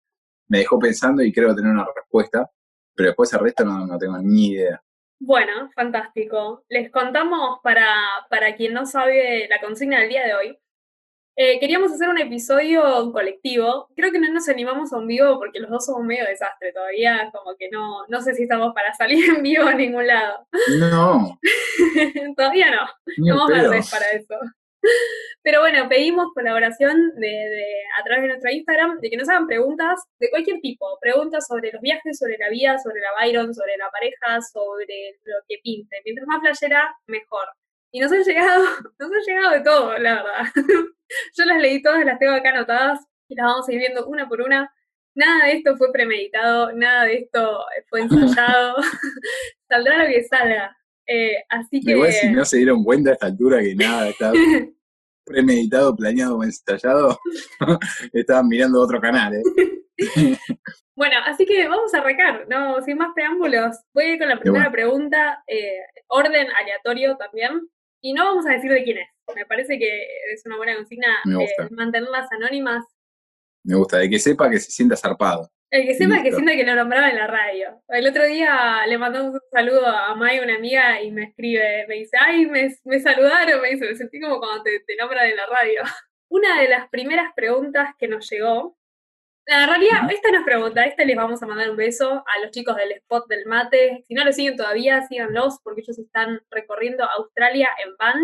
me 0.49 0.59
dejó 0.59 0.79
pensando 0.79 1.23
y 1.23 1.32
creo 1.32 1.55
tener 1.55 1.73
una 1.73 1.87
respuesta, 1.94 2.50
pero 2.94 3.09
después 3.09 3.32
el 3.32 3.41
resto 3.41 3.65
no, 3.65 3.87
no 3.87 3.99
tengo 3.99 4.19
ni 4.19 4.49
idea. 4.49 4.82
Bueno, 5.21 5.71
fantástico. 5.75 6.65
Les 6.69 6.91
contamos 6.91 7.61
para, 7.62 7.87
para 8.29 8.56
quien 8.56 8.75
no 8.75 8.85
sabe 8.85 9.49
la 9.49 9.61
consigna 9.61 10.00
del 10.00 10.09
día 10.11 10.26
de 10.26 10.35
hoy. 10.35 10.59
Eh, 11.37 11.59
queríamos 11.59 11.93
hacer 11.93 12.09
un 12.09 12.19
episodio 12.19 13.11
colectivo. 13.11 13.88
Creo 13.97 14.12
que 14.12 14.21
no 14.21 14.32
nos 14.32 14.49
animamos 14.49 14.93
a 14.93 14.99
un 14.99 15.06
vivo 15.06 15.38
porque 15.38 15.59
los 15.59 15.71
dos 15.71 15.87
somos 15.87 16.05
medio 16.05 16.25
desastre 16.25 16.73
todavía. 16.73 17.31
Como 17.32 17.56
que 17.56 17.71
no, 17.71 18.06
no 18.09 18.21
sé 18.21 18.35
si 18.35 18.43
estamos 18.44 18.73
para 18.75 18.94
salir 18.94 19.25
en 19.37 19.43
vivo 19.43 19.65
a 19.65 19.75
ningún 19.75 20.06
lado. 20.06 20.47
No, 20.79 21.38
todavía 22.37 22.71
no. 22.71 22.87
ni 23.16 23.31
Somos 23.31 23.49
verdes 23.49 23.90
para 23.90 24.11
eso. 24.11 24.35
Pero 25.43 25.61
bueno, 25.61 25.88
pedimos 25.88 26.29
colaboración 26.35 27.11
de, 27.17 27.26
de- 27.29 27.83
a 28.00 28.05
través 28.05 28.23
de 28.23 28.29
nuestro 28.29 28.50
Instagram 28.50 28.99
de 29.00 29.11
que 29.11 29.17
nos 29.17 29.29
hagan 29.29 29.47
preguntas 29.47 30.00
de 30.19 30.31
cualquier 30.31 30.61
tipo. 30.61 30.99
Preguntas 31.00 31.47
sobre 31.47 31.71
los 31.73 31.81
viajes, 31.83 32.19
sobre 32.19 32.38
la 32.38 32.49
vida, 32.49 32.79
sobre 32.79 33.00
la 33.00 33.09
Byron, 33.21 33.55
sobre 33.55 33.76
la 33.76 33.91
pareja, 33.91 34.41
sobre 34.43 35.19
lo 35.25 35.37
que 35.49 35.59
pinte. 35.62 35.97
Mientras 36.05 36.26
más 36.26 36.41
playera, 36.41 36.95
mejor. 37.07 37.47
Y 37.93 38.00
nos 38.00 38.11
han 38.12 38.23
llegado, 38.25 38.64
nos 38.99 39.12
han 39.12 39.21
llegado 39.26 39.50
de 39.53 39.61
todo, 39.61 39.99
la 39.99 40.14
verdad. 40.17 40.45
Yo 41.37 41.45
las 41.45 41.61
leí 41.61 41.83
todas, 41.83 42.05
las 42.05 42.19
tengo 42.19 42.33
acá 42.35 42.50
anotadas 42.50 43.00
y 43.29 43.35
las 43.37 43.47
vamos 43.47 43.69
a 43.69 43.73
ir 43.73 43.79
viendo 43.79 44.07
una 44.07 44.29
por 44.29 44.41
una. 44.41 44.73
Nada 45.17 45.47
de 45.47 45.53
esto 45.53 45.76
fue 45.76 45.93
premeditado, 45.93 46.73
nada 46.73 47.05
de 47.05 47.19
esto 47.19 47.64
fue 47.88 48.00
ensayado. 48.00 48.76
Saldrá 49.69 49.99
lo 50.03 50.07
que 50.09 50.25
salga. 50.25 50.76
Eh, 51.06 51.37
así 51.49 51.80
que. 51.80 51.92
Igual 51.92 52.12
si 52.12 52.30
no 52.30 52.44
se 52.44 52.58
dieron 52.58 52.84
cuenta 52.84 53.11
a 53.11 53.12
esta 53.14 53.26
altura 53.26 53.61
que 53.61 53.75
nada 53.75 54.08
está 54.08 54.32
premeditado, 55.25 55.96
planeado 55.96 56.38
o 56.38 56.44
ensayado, 56.44 57.18
estaban 58.12 58.49
mirando 58.49 58.80
otro 58.80 59.00
canal, 59.00 59.34
¿eh? 59.34 59.42
Bueno, 60.96 61.16
así 61.25 61.44
que 61.44 61.66
vamos 61.66 61.92
a 61.92 61.99
arrancar, 61.99 62.46
¿no? 62.49 62.80
Sin 62.82 62.99
más 62.99 63.12
preámbulos. 63.14 63.76
Voy 63.92 64.04
a 64.04 64.12
ir 64.12 64.18
con 64.18 64.28
la 64.28 64.38
primera 64.38 64.70
bueno. 64.70 64.73
pregunta, 64.73 65.42
eh, 65.49 65.80
orden 66.06 66.46
aleatorio 66.52 67.16
también. 67.16 67.68
Y 68.00 68.12
no 68.12 68.25
vamos 68.25 68.46
a 68.46 68.52
decir 68.52 68.70
de 68.70 68.84
quién 68.84 68.99
es. 68.99 69.08
Me 69.34 69.44
parece 69.44 69.76
que 69.76 70.06
es 70.32 70.46
una 70.46 70.56
buena 70.56 70.76
consigna 70.76 71.08
eh, 71.26 71.68
mantenerlas 71.70 72.30
anónimas. 72.30 72.84
Me 73.64 73.75
gusta, 73.75 73.99
de 73.99 74.08
que 74.08 74.20
sepa 74.20 74.49
que 74.49 74.61
se 74.61 74.70
sienta 74.70 74.96
zarpado. 74.96 75.50
El 75.75 75.87
que 75.87 75.95
sepa 75.97 76.23
que 76.23 76.31
sienta 76.31 76.52
que 76.52 76.62
lo 76.62 76.76
nombraba 76.76 77.11
en 77.11 77.16
la 77.16 77.26
radio. 77.26 77.83
El 77.88 78.07
otro 78.07 78.25
día 78.25 78.87
le 78.87 78.97
mandó 78.97 79.25
un 79.25 79.40
saludo 79.50 79.85
a 79.85 80.14
May, 80.14 80.38
una 80.38 80.54
amiga, 80.54 81.02
y 81.02 81.11
me 81.11 81.25
escribe, 81.25 81.85
me 81.88 81.97
dice, 81.97 82.16
ay, 82.16 82.47
me, 82.47 82.73
me 82.85 83.00
saludaron, 83.00 83.61
me 83.61 83.71
dice, 83.71 83.87
me 83.87 83.97
sentí 83.97 84.21
como 84.21 84.38
cuando 84.38 84.62
te, 84.62 84.78
te 84.87 84.95
nombran 84.95 85.28
en 85.28 85.37
la 85.37 85.47
radio. 85.47 85.83
Una 86.28 86.61
de 86.61 86.69
las 86.69 86.88
primeras 86.90 87.33
preguntas 87.35 87.93
que 87.99 88.07
nos 88.07 88.31
llegó, 88.31 88.78
en 89.47 89.69
realidad, 89.69 90.09
esta 90.12 90.31
no 90.31 90.38
es 90.38 90.45
pregunta, 90.45 90.85
esta 90.85 91.04
les 91.04 91.16
vamos 91.16 91.43
a 91.43 91.47
mandar 91.47 91.69
un 91.69 91.76
beso 91.76 92.09
a 92.25 92.40
los 92.40 92.52
chicos 92.52 92.76
del 92.76 92.93
spot 92.93 93.26
del 93.26 93.45
mate. 93.47 94.04
Si 94.07 94.14
no 94.14 94.25
lo 94.25 94.33
siguen 94.33 94.57
todavía, 94.57 95.02
síganlos, 95.09 95.59
porque 95.64 95.81
ellos 95.81 95.99
están 95.99 96.40
recorriendo 96.52 97.04
Australia 97.19 97.71
en 97.85 97.97
van, 97.97 98.23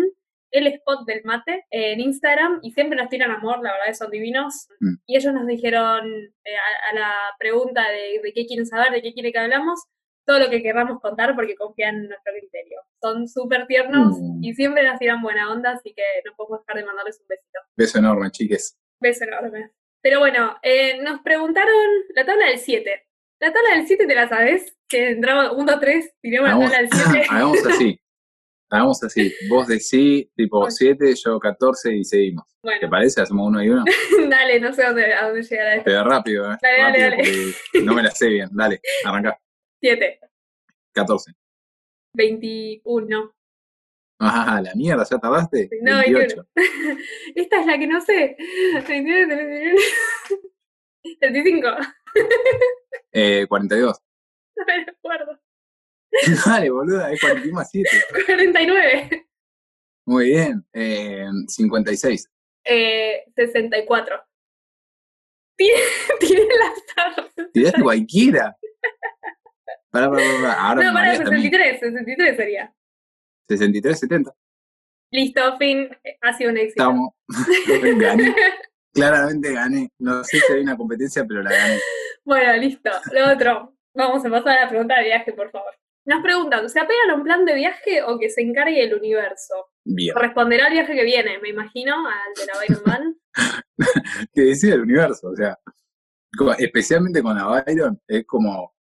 el 0.51 0.67
spot 0.67 1.05
del 1.05 1.21
mate, 1.23 1.65
en 1.71 1.99
Instagram, 1.99 2.59
y 2.61 2.71
siempre 2.71 2.97
nos 2.97 3.09
tiran 3.09 3.31
amor, 3.31 3.57
la 3.63 3.71
verdad 3.71 3.85
que 3.87 3.93
son 3.95 4.11
divinos. 4.11 4.67
Mm. 4.79 4.95
Y 5.05 5.17
ellos 5.17 5.33
nos 5.33 5.47
dijeron 5.47 6.05
eh, 6.05 6.55
a, 6.55 6.91
a 6.91 6.93
la 6.99 7.13
pregunta 7.39 7.89
de, 7.89 8.19
de 8.21 8.33
qué 8.33 8.45
quieren 8.45 8.65
saber, 8.65 8.91
de 8.91 9.01
qué 9.01 9.13
quiere 9.13 9.31
que 9.31 9.39
hablamos, 9.39 9.79
todo 10.25 10.39
lo 10.39 10.49
que 10.49 10.61
querramos 10.61 11.01
contar 11.01 11.35
porque 11.35 11.55
confían 11.55 11.95
en 11.95 12.07
nuestro 12.09 12.33
criterio. 12.39 12.79
Son 13.01 13.27
súper 13.27 13.65
tiernos 13.67 14.17
Mm. 14.19 14.43
y 14.43 14.53
siempre 14.53 14.83
nos 14.83 14.99
tiran 14.99 15.21
buena 15.21 15.51
onda, 15.51 15.71
así 15.71 15.93
que 15.95 16.03
no 16.25 16.33
podemos 16.35 16.59
dejar 16.61 16.81
de 16.81 16.85
mandarles 16.85 17.19
un 17.19 17.27
besito. 17.27 17.59
Beso 17.75 17.99
enorme, 17.99 18.29
chiques. 18.31 18.77
Beso 18.99 19.23
enorme. 19.25 19.71
Pero 20.03 20.19
bueno, 20.19 20.57
eh, 20.63 20.99
nos 21.01 21.21
preguntaron 21.21 21.73
la 22.15 22.25
tabla 22.25 22.47
del 22.47 22.57
7. 22.59 23.07
La 23.39 23.51
tabla 23.53 23.75
del 23.75 23.87
7 23.87 24.05
te 24.05 24.15
la 24.15 24.27
sabes, 24.29 24.77
que 24.87 25.11
entraba 25.11 25.51
1, 25.53 25.71
2, 25.71 25.79
3, 25.79 26.13
tiramos 26.21 26.49
la 26.49 26.59
tabla 26.59 26.77
del 26.79 26.89
7. 26.91 27.25
hagamos 27.29 27.65
así. 27.67 27.99
Hagamos 28.71 29.03
así. 29.03 29.33
Vos 29.49 29.67
decís 29.67 30.29
tipo 30.33 30.71
7, 30.71 31.13
yo 31.15 31.37
14 31.39 31.93
y 31.93 32.03
seguimos. 32.05 32.45
¿Te 32.47 32.55
Bueno, 32.63 32.89
parece? 32.89 33.21
Hacemos 33.21 33.47
uno 33.49 33.61
y 33.61 33.69
uno. 33.69 33.83
dale, 34.29 34.61
no 34.61 34.71
sé 34.73 34.83
dónde, 34.85 35.13
a 35.13 35.25
dónde 35.25 35.43
llegará 35.43 35.73
esto. 35.75 35.83
Pero 35.85 36.03
rápido, 36.05 36.53
¿eh? 36.53 36.57
Dale, 36.61 36.77
dale, 36.77 37.09
rápido 37.09 37.09
dale. 37.09 37.53
porque 37.73 37.85
no 37.85 37.93
me 37.93 38.03
la 38.03 38.11
sé 38.11 38.29
bien. 38.29 38.49
Dale, 38.53 38.79
arranca. 39.03 39.37
7, 39.81 40.19
14. 40.93 41.33
21. 42.15 43.33
Ah, 44.21 44.61
la 44.63 44.73
mierda, 44.75 45.03
¿ya 45.09 45.17
tardaste? 45.17 45.69
No, 45.81 45.97
28. 45.97 46.47
Esta 47.35 47.59
es 47.59 47.65
la 47.65 47.77
que 47.77 47.87
no 47.87 47.99
sé. 47.99 48.37
35. 51.19 51.67
Eh, 53.13 53.45
42. 53.49 53.97
No 54.55 54.65
me 54.65 54.83
acuerdo. 54.83 55.39
Dale, 56.45 56.69
boluda, 56.69 57.11
es 57.11 57.19
41 57.21 57.53
más 57.53 57.69
7. 57.71 57.89
49. 58.25 59.27
Muy 60.05 60.25
bien. 60.25 60.65
Eh, 60.73 61.25
56. 61.47 62.29
Eh, 62.65 63.23
64. 63.35 64.23
Tiene, 65.57 65.79
las 66.59 67.51
Tiraste 67.53 67.81
cualquiera. 67.81 68.57
Pará, 69.91 70.09
pará, 70.09 70.23
pará, 70.23 70.41
pará. 70.41 70.53
Ahora 70.53 70.83
No, 70.83 70.93
también. 70.93 71.17
63. 71.17 71.79
63 71.79 72.35
sería. 72.37 72.73
63, 73.49 73.99
70. 73.99 74.33
Listo, 75.11 75.57
fin. 75.57 75.89
Ha 76.21 76.37
sido 76.37 76.51
un 76.51 76.57
éxito. 76.57 76.83
Estamos. 76.83 77.13
gané. 77.99 78.35
Claramente 78.93 79.53
gané. 79.53 79.91
No 79.99 80.23
sé 80.23 80.39
si 80.39 80.53
hay 80.53 80.61
una 80.61 80.77
competencia, 80.77 81.25
pero 81.25 81.43
la 81.43 81.51
gané. 81.51 81.79
Bueno, 82.23 82.57
listo. 82.57 82.89
Lo 83.11 83.31
otro. 83.33 83.75
Vamos 83.93 84.25
a 84.25 84.29
pasar 84.29 84.57
a 84.57 84.61
la 84.61 84.69
pregunta 84.69 84.97
de 84.97 85.03
viaje, 85.03 85.33
por 85.33 85.51
favor. 85.51 85.73
Nos 86.05 86.23
preguntan, 86.23 86.67
¿se 86.69 86.79
apegan 86.79 87.11
a 87.11 87.15
un 87.15 87.23
plan 87.23 87.45
de 87.45 87.53
viaje 87.53 88.01
o 88.01 88.17
que 88.17 88.29
se 88.29 88.41
encargue 88.41 88.83
el 88.83 88.95
universo? 88.95 89.53
Bien. 89.85 90.15
Responderá 90.15 90.65
al 90.67 90.73
viaje 90.73 90.95
que 90.95 91.03
viene, 91.03 91.37
me 91.39 91.49
imagino, 91.49 91.95
al 92.07 92.33
de 92.35 92.45
la 92.45 92.59
Byron 92.59 92.83
Man. 92.85 93.15
Que 94.33 94.41
decide 94.41 94.73
el 94.73 94.81
universo. 94.81 95.29
O 95.29 95.35
sea, 95.35 95.57
especialmente 96.57 97.21
con 97.21 97.35
la 97.35 97.63
Byron, 97.65 97.99
es 98.07 98.25
como, 98.25 98.73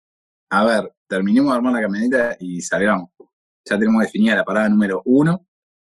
a 0.49 0.65
ver, 0.65 0.93
terminemos 1.07 1.51
de 1.51 1.57
armar 1.57 1.73
la 1.73 1.81
camioneta 1.81 2.38
y 2.39 2.61
salgamos. 2.61 3.09
Ya 3.65 3.77
tenemos 3.77 4.01
definida 4.01 4.35
la 4.35 4.45
parada 4.45 4.69
número 4.69 5.01
uno 5.05 5.45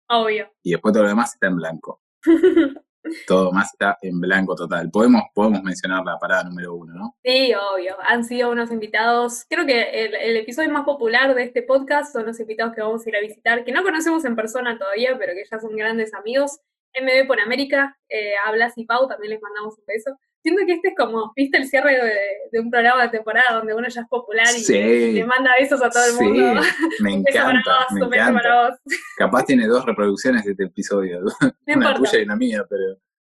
Obvio. 0.09 0.53
y 0.63 0.73
después 0.73 0.93
todo 0.93 1.05
lo 1.05 1.09
demás 1.09 1.35
está 1.35 1.47
en 1.47 1.57
blanco. 1.57 2.03
Todo 3.27 3.53
más 3.53 3.73
está 3.73 3.99
en 4.03 4.21
blanco 4.21 4.55
total. 4.55 4.91
Podemos, 4.91 5.23
podemos 5.35 5.63
mencionar 5.63 6.05
la 6.05 6.19
parada 6.19 6.45
número 6.45 6.75
uno, 6.75 6.95
¿no? 6.95 7.17
Sí, 7.23 7.53
obvio. 7.55 7.97
Han 8.03 8.25
sido 8.25 8.51
unos 8.51 8.71
invitados. 8.71 9.45
Creo 9.49 9.67
que 9.67 10.05
el, 10.05 10.15
el 10.15 10.37
episodio 10.37 10.71
más 10.71 10.85
popular 10.85 11.35
de 11.35 11.43
este 11.43 11.63
podcast 11.63 12.13
son 12.13 12.27
los 12.27 12.39
invitados 12.41 12.75
que 12.75 12.83
vamos 12.83 13.05
a 13.05 13.09
ir 13.09 13.17
a 13.17 13.21
visitar, 13.21 13.65
que 13.65 13.73
no 13.73 13.83
conocemos 13.83 14.25
en 14.25 14.37
persona 14.37 14.79
todavía, 14.79 15.17
pero 15.19 15.33
que 15.35 15.45
ya 15.51 15.59
son 15.61 15.77
grandes 15.77 16.15
amigos. 16.15 16.61
MB 17.01 17.27
por 17.27 17.41
América, 17.41 17.97
eh, 18.09 18.35
a 18.45 18.73
y 18.77 18.85
Pau 18.85 19.09
también 19.09 19.31
les 19.31 19.43
mandamos 19.43 19.79
un 19.79 19.85
beso. 19.87 20.19
Siento 20.43 20.63
que 20.67 20.73
este 20.73 20.89
es 20.89 20.95
como, 20.97 21.33
viste, 21.37 21.57
el 21.59 21.67
cierre 21.67 21.93
de, 21.95 22.15
de 22.51 22.61
un 22.61 22.71
programa 22.71 23.03
de 23.05 23.09
temporada 23.11 23.55
donde 23.59 23.75
uno 23.75 23.89
ya 23.89 24.01
es 24.03 24.09
popular 24.09 24.47
y, 24.57 24.61
Sí. 24.61 24.77
y 24.77 25.13
le 25.13 25.25
manda 25.25 25.53
besos 25.59 25.81
a 25.83 25.89
todo 25.91 26.05
el 26.05 26.13
Sí, 26.13 26.25
mundo. 26.25 26.61
me 27.01 27.11
para 27.33 27.51
encanta, 27.51 27.71
vos, 27.91 27.93
me 27.93 28.07
un 28.07 28.15
encanta. 28.15 28.43
para 28.43 28.69
vos. 28.71 28.79
Capaz 29.17 29.45
tiene 29.45 29.67
dos 29.67 29.85
reproducciones 29.87 30.45
de 30.45 30.51
este 30.53 30.65
episodio. 30.65 31.21
No 31.21 31.29
una 31.67 31.75
importa. 31.75 31.95
tuya 32.11 32.19
y 32.21 32.25
una 32.25 32.37
mía, 32.37 32.65
pero 32.69 32.83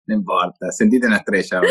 no 0.06 0.14
importa. 0.14 0.70
Sentite 0.72 1.06
una 1.06 1.16
estrella. 1.18 1.60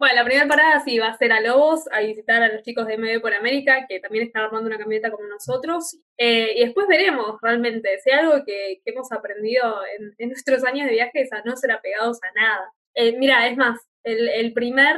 Bueno, 0.00 0.14
la 0.14 0.24
primera 0.24 0.48
parada 0.48 0.80
sí 0.82 0.98
va 0.98 1.08
a 1.08 1.16
ser 1.18 1.30
a 1.30 1.42
Lobos, 1.42 1.84
a 1.92 2.00
visitar 2.00 2.42
a 2.42 2.48
los 2.50 2.62
chicos 2.62 2.86
de 2.86 2.96
MB 2.96 3.20
por 3.20 3.34
América, 3.34 3.84
que 3.86 4.00
también 4.00 4.24
están 4.28 4.44
armando 4.44 4.66
una 4.68 4.78
camioneta 4.78 5.10
como 5.10 5.28
nosotros. 5.28 5.98
Eh, 6.16 6.52
y 6.56 6.64
después 6.64 6.86
veremos 6.88 7.36
realmente 7.42 7.98
si 8.02 8.10
hay 8.10 8.20
algo 8.20 8.42
que, 8.46 8.80
que 8.82 8.92
hemos 8.92 9.12
aprendido 9.12 9.62
en, 9.98 10.14
en 10.16 10.28
nuestros 10.30 10.64
años 10.64 10.86
de 10.86 10.92
viaje 10.94 11.20
es 11.20 11.30
a 11.34 11.42
no 11.44 11.54
ser 11.54 11.72
apegados 11.72 12.18
a 12.22 12.32
nada. 12.40 12.72
Eh, 12.94 13.14
mira, 13.18 13.46
es 13.46 13.58
más, 13.58 13.78
el, 14.12 14.52
primer 14.52 14.96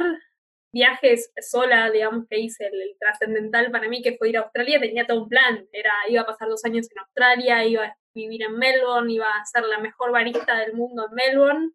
viaje 0.73 1.15
sola, 1.41 1.91
digamos, 1.91 2.25
que 2.29 2.39
hice, 2.39 2.67
el, 2.67 2.95
trascendental 2.99 3.71
para 3.71 3.87
mí, 3.87 4.01
que 4.01 4.17
fue 4.17 4.29
ir 4.29 4.37
a 4.37 4.41
Australia, 4.41 4.79
tenía 4.79 5.05
todo 5.05 5.23
un 5.23 5.29
plan. 5.29 5.67
Era, 5.71 5.93
iba 6.09 6.21
a 6.21 6.25
pasar 6.25 6.47
dos 6.47 6.63
años 6.65 6.89
en 6.91 6.99
Australia, 6.99 7.65
iba 7.65 7.85
a 7.85 7.97
vivir 8.15 8.43
en 8.43 8.57
Melbourne, 8.57 9.11
iba 9.11 9.27
a 9.27 9.45
ser 9.45 9.63
la 9.63 9.79
mejor 9.79 10.11
barista 10.11 10.57
del 10.59 10.73
mundo 10.73 11.07
en 11.07 11.15
Melbourne 11.15 11.71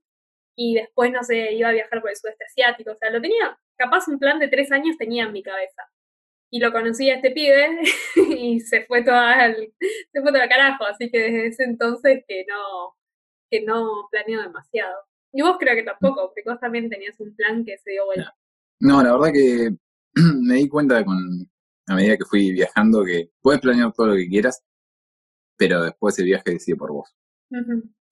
y 0.56 0.74
después, 0.74 1.12
no 1.12 1.22
sé, 1.22 1.52
iba 1.52 1.68
a 1.68 1.72
viajar 1.72 2.00
por 2.00 2.10
el 2.10 2.16
sudeste 2.16 2.44
asiático. 2.44 2.90
O 2.90 2.96
sea, 2.96 3.10
lo 3.10 3.20
tenía, 3.20 3.56
capaz 3.76 4.08
un 4.08 4.18
plan 4.18 4.40
de 4.40 4.48
tres 4.48 4.72
años 4.72 4.96
tenía 4.98 5.24
en 5.24 5.32
mi 5.32 5.42
cabeza. 5.42 5.84
Y 6.50 6.58
lo 6.58 6.72
conocí 6.72 7.08
a 7.10 7.16
este 7.16 7.30
pibe 7.30 7.80
y 8.36 8.60
se 8.60 8.84
fue 8.86 9.04
todo 9.04 9.14
al, 9.14 9.72
se 10.12 10.20
fue 10.20 10.32
todo 10.32 10.48
carajo. 10.48 10.84
Así 10.84 11.10
que 11.10 11.18
desde 11.20 11.46
ese 11.46 11.64
entonces 11.64 12.24
que 12.26 12.44
no, 12.48 12.96
que 13.50 13.62
no 13.62 14.08
planeo 14.10 14.42
demasiado. 14.42 14.96
Y 15.38 15.42
vos 15.42 15.56
creo 15.56 15.76
que 15.76 15.84
tampoco, 15.84 16.32
porque 16.34 16.42
vos 16.44 16.58
también 16.58 16.90
tenías 16.90 17.14
un 17.20 17.32
plan 17.36 17.64
que 17.64 17.78
se 17.78 17.92
dio 17.92 18.06
vuelta. 18.06 18.36
No, 18.80 19.00
la 19.04 19.12
verdad 19.12 19.32
que 19.32 19.70
me 20.42 20.56
di 20.56 20.68
cuenta 20.68 21.04
con 21.04 21.16
a 21.86 21.94
medida 21.94 22.16
que 22.16 22.24
fui 22.24 22.50
viajando 22.50 23.04
que 23.04 23.30
puedes 23.40 23.60
planear 23.60 23.92
todo 23.92 24.08
lo 24.08 24.16
que 24.16 24.28
quieras, 24.28 24.64
pero 25.56 25.84
después 25.84 26.18
el 26.18 26.24
viaje 26.24 26.50
decide 26.50 26.74
por 26.74 26.90
vos. 26.90 27.14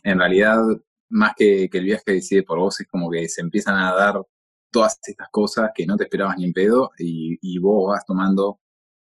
En 0.05 0.19
realidad, 0.21 0.61
más 1.09 1.33
que, 1.37 1.69
que 1.69 1.79
el 1.79 1.87
viaje 1.87 2.05
decide 2.13 2.45
por 2.45 2.61
vos, 2.61 2.81
es 2.81 2.87
como 2.87 3.11
que 3.11 3.29
se 3.29 3.41
empiezan 3.41 3.75
a 3.75 3.93
dar 3.93 4.23
todas 4.71 4.97
estas 5.03 5.29
cosas 5.33 5.73
que 5.75 5.85
no 5.85 5.97
te 5.97 6.05
esperabas 6.05 6.39
ni 6.39 6.45
en 6.45 6.53
pedo 6.53 6.93
y, 6.97 7.39
y 7.43 7.59
vos 7.59 7.89
vas 7.89 8.07
tomando 8.07 8.61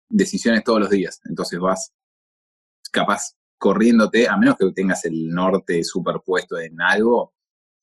decisiones 0.08 0.64
todos 0.64 0.80
los 0.80 0.88
días. 0.88 1.20
Entonces 1.26 1.61
vas 1.61 1.92
capaz 2.90 3.37
corriéndote, 3.58 4.26
a 4.26 4.38
menos 4.38 4.56
que 4.56 4.73
tengas 4.73 5.04
el 5.04 5.28
norte 5.28 5.85
superpuesto 5.85 6.58
en 6.58 6.80
algo, 6.80 7.36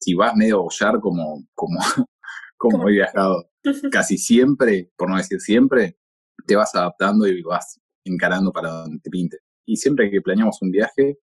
si 0.04 0.14
vas 0.14 0.36
medio 0.36 0.58
a 0.58 0.64
bollar 0.64 1.00
como, 1.00 1.46
como, 1.56 1.80
como 2.58 2.90
he 2.90 2.94
viajado 2.94 3.50
casi 3.92 4.18
siempre, 4.18 4.92
por 4.98 5.10
no 5.10 5.18
decir 5.18 5.40
siempre, 5.40 5.98
te 6.46 6.56
vas 6.56 6.74
adaptando 6.76 7.28
y 7.28 7.42
vas 7.42 7.80
encarando 8.06 8.52
para 8.52 8.70
donde 8.70 9.00
te 9.00 9.10
pinte. 9.10 9.40
Y 9.66 9.78
siempre 9.78 10.12
que 10.12 10.22
planeamos 10.22 10.62
un 10.62 10.72
viaje, 10.72 11.20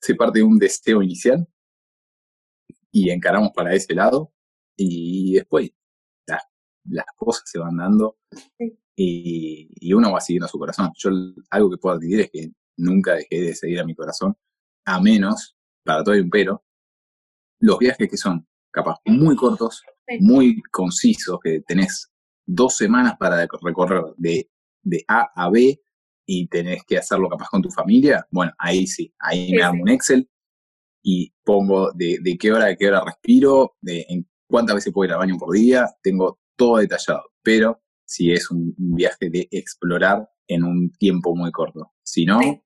se 0.00 0.14
parte 0.14 0.40
de 0.40 0.44
un 0.44 0.58
deseo 0.58 1.02
inicial 1.02 1.46
y 2.92 3.10
encaramos 3.10 3.50
para 3.54 3.74
ese 3.74 3.94
lado 3.94 4.32
y 4.76 5.34
después 5.34 5.70
las, 6.26 6.42
las 6.84 7.06
cosas 7.16 7.42
se 7.46 7.58
van 7.58 7.76
dando 7.76 8.18
y, 8.94 9.70
y 9.74 9.92
uno 9.92 10.12
va 10.12 10.20
siguiendo 10.20 10.46
su 10.46 10.58
corazón. 10.58 10.92
Yo 10.96 11.10
algo 11.50 11.70
que 11.70 11.78
puedo 11.78 11.96
admitir 11.96 12.20
es 12.20 12.30
que 12.30 12.52
nunca 12.76 13.14
dejé 13.14 13.40
de 13.40 13.54
seguir 13.54 13.80
a 13.80 13.84
mi 13.84 13.94
corazón, 13.94 14.36
a 14.84 15.00
menos, 15.00 15.56
para 15.84 16.04
todo 16.04 16.14
hay 16.14 16.20
un 16.20 16.30
pero, 16.30 16.64
los 17.60 17.78
viajes 17.78 18.08
que 18.08 18.16
son 18.16 18.46
capaz 18.70 18.96
muy 19.04 19.34
cortos, 19.36 19.82
muy 20.20 20.60
concisos, 20.70 21.38
que 21.42 21.60
tenés 21.66 22.10
dos 22.46 22.76
semanas 22.76 23.14
para 23.18 23.46
recorrer 23.62 24.02
de, 24.16 24.50
de 24.82 25.04
A 25.08 25.30
a 25.34 25.50
B 25.50 25.80
y 26.26 26.46
tenés 26.48 26.82
que 26.86 26.98
hacerlo 26.98 27.28
capaz 27.28 27.48
con 27.50 27.62
tu 27.62 27.70
familia, 27.70 28.26
bueno, 28.30 28.52
ahí 28.58 28.86
sí, 28.86 29.12
ahí 29.18 29.46
Sí, 29.48 29.52
me 29.54 29.62
hago 29.62 29.74
sí. 29.76 29.80
un 29.82 29.88
Excel 29.88 30.30
y 31.02 31.32
pongo 31.44 31.90
de, 31.92 32.18
de 32.22 32.36
qué 32.38 32.52
hora 32.52 32.66
a 32.66 32.76
qué 32.76 32.88
hora 32.88 33.02
respiro, 33.04 33.76
de 33.80 34.04
en 34.08 34.28
cuántas 34.48 34.76
veces 34.76 34.92
puedo 34.92 35.06
ir 35.08 35.12
al 35.12 35.18
baño 35.18 35.36
por 35.38 35.54
día, 35.54 35.86
tengo 36.02 36.38
todo 36.56 36.78
detallado, 36.78 37.22
pero 37.42 37.80
si 38.04 38.32
es 38.32 38.50
un, 38.50 38.74
un 38.78 38.94
viaje 38.94 39.30
de 39.30 39.48
explorar 39.50 40.28
en 40.46 40.64
un 40.64 40.90
tiempo 40.92 41.34
muy 41.36 41.50
corto, 41.52 41.92
si 42.02 42.24
no, 42.24 42.40
Sí. 42.40 42.60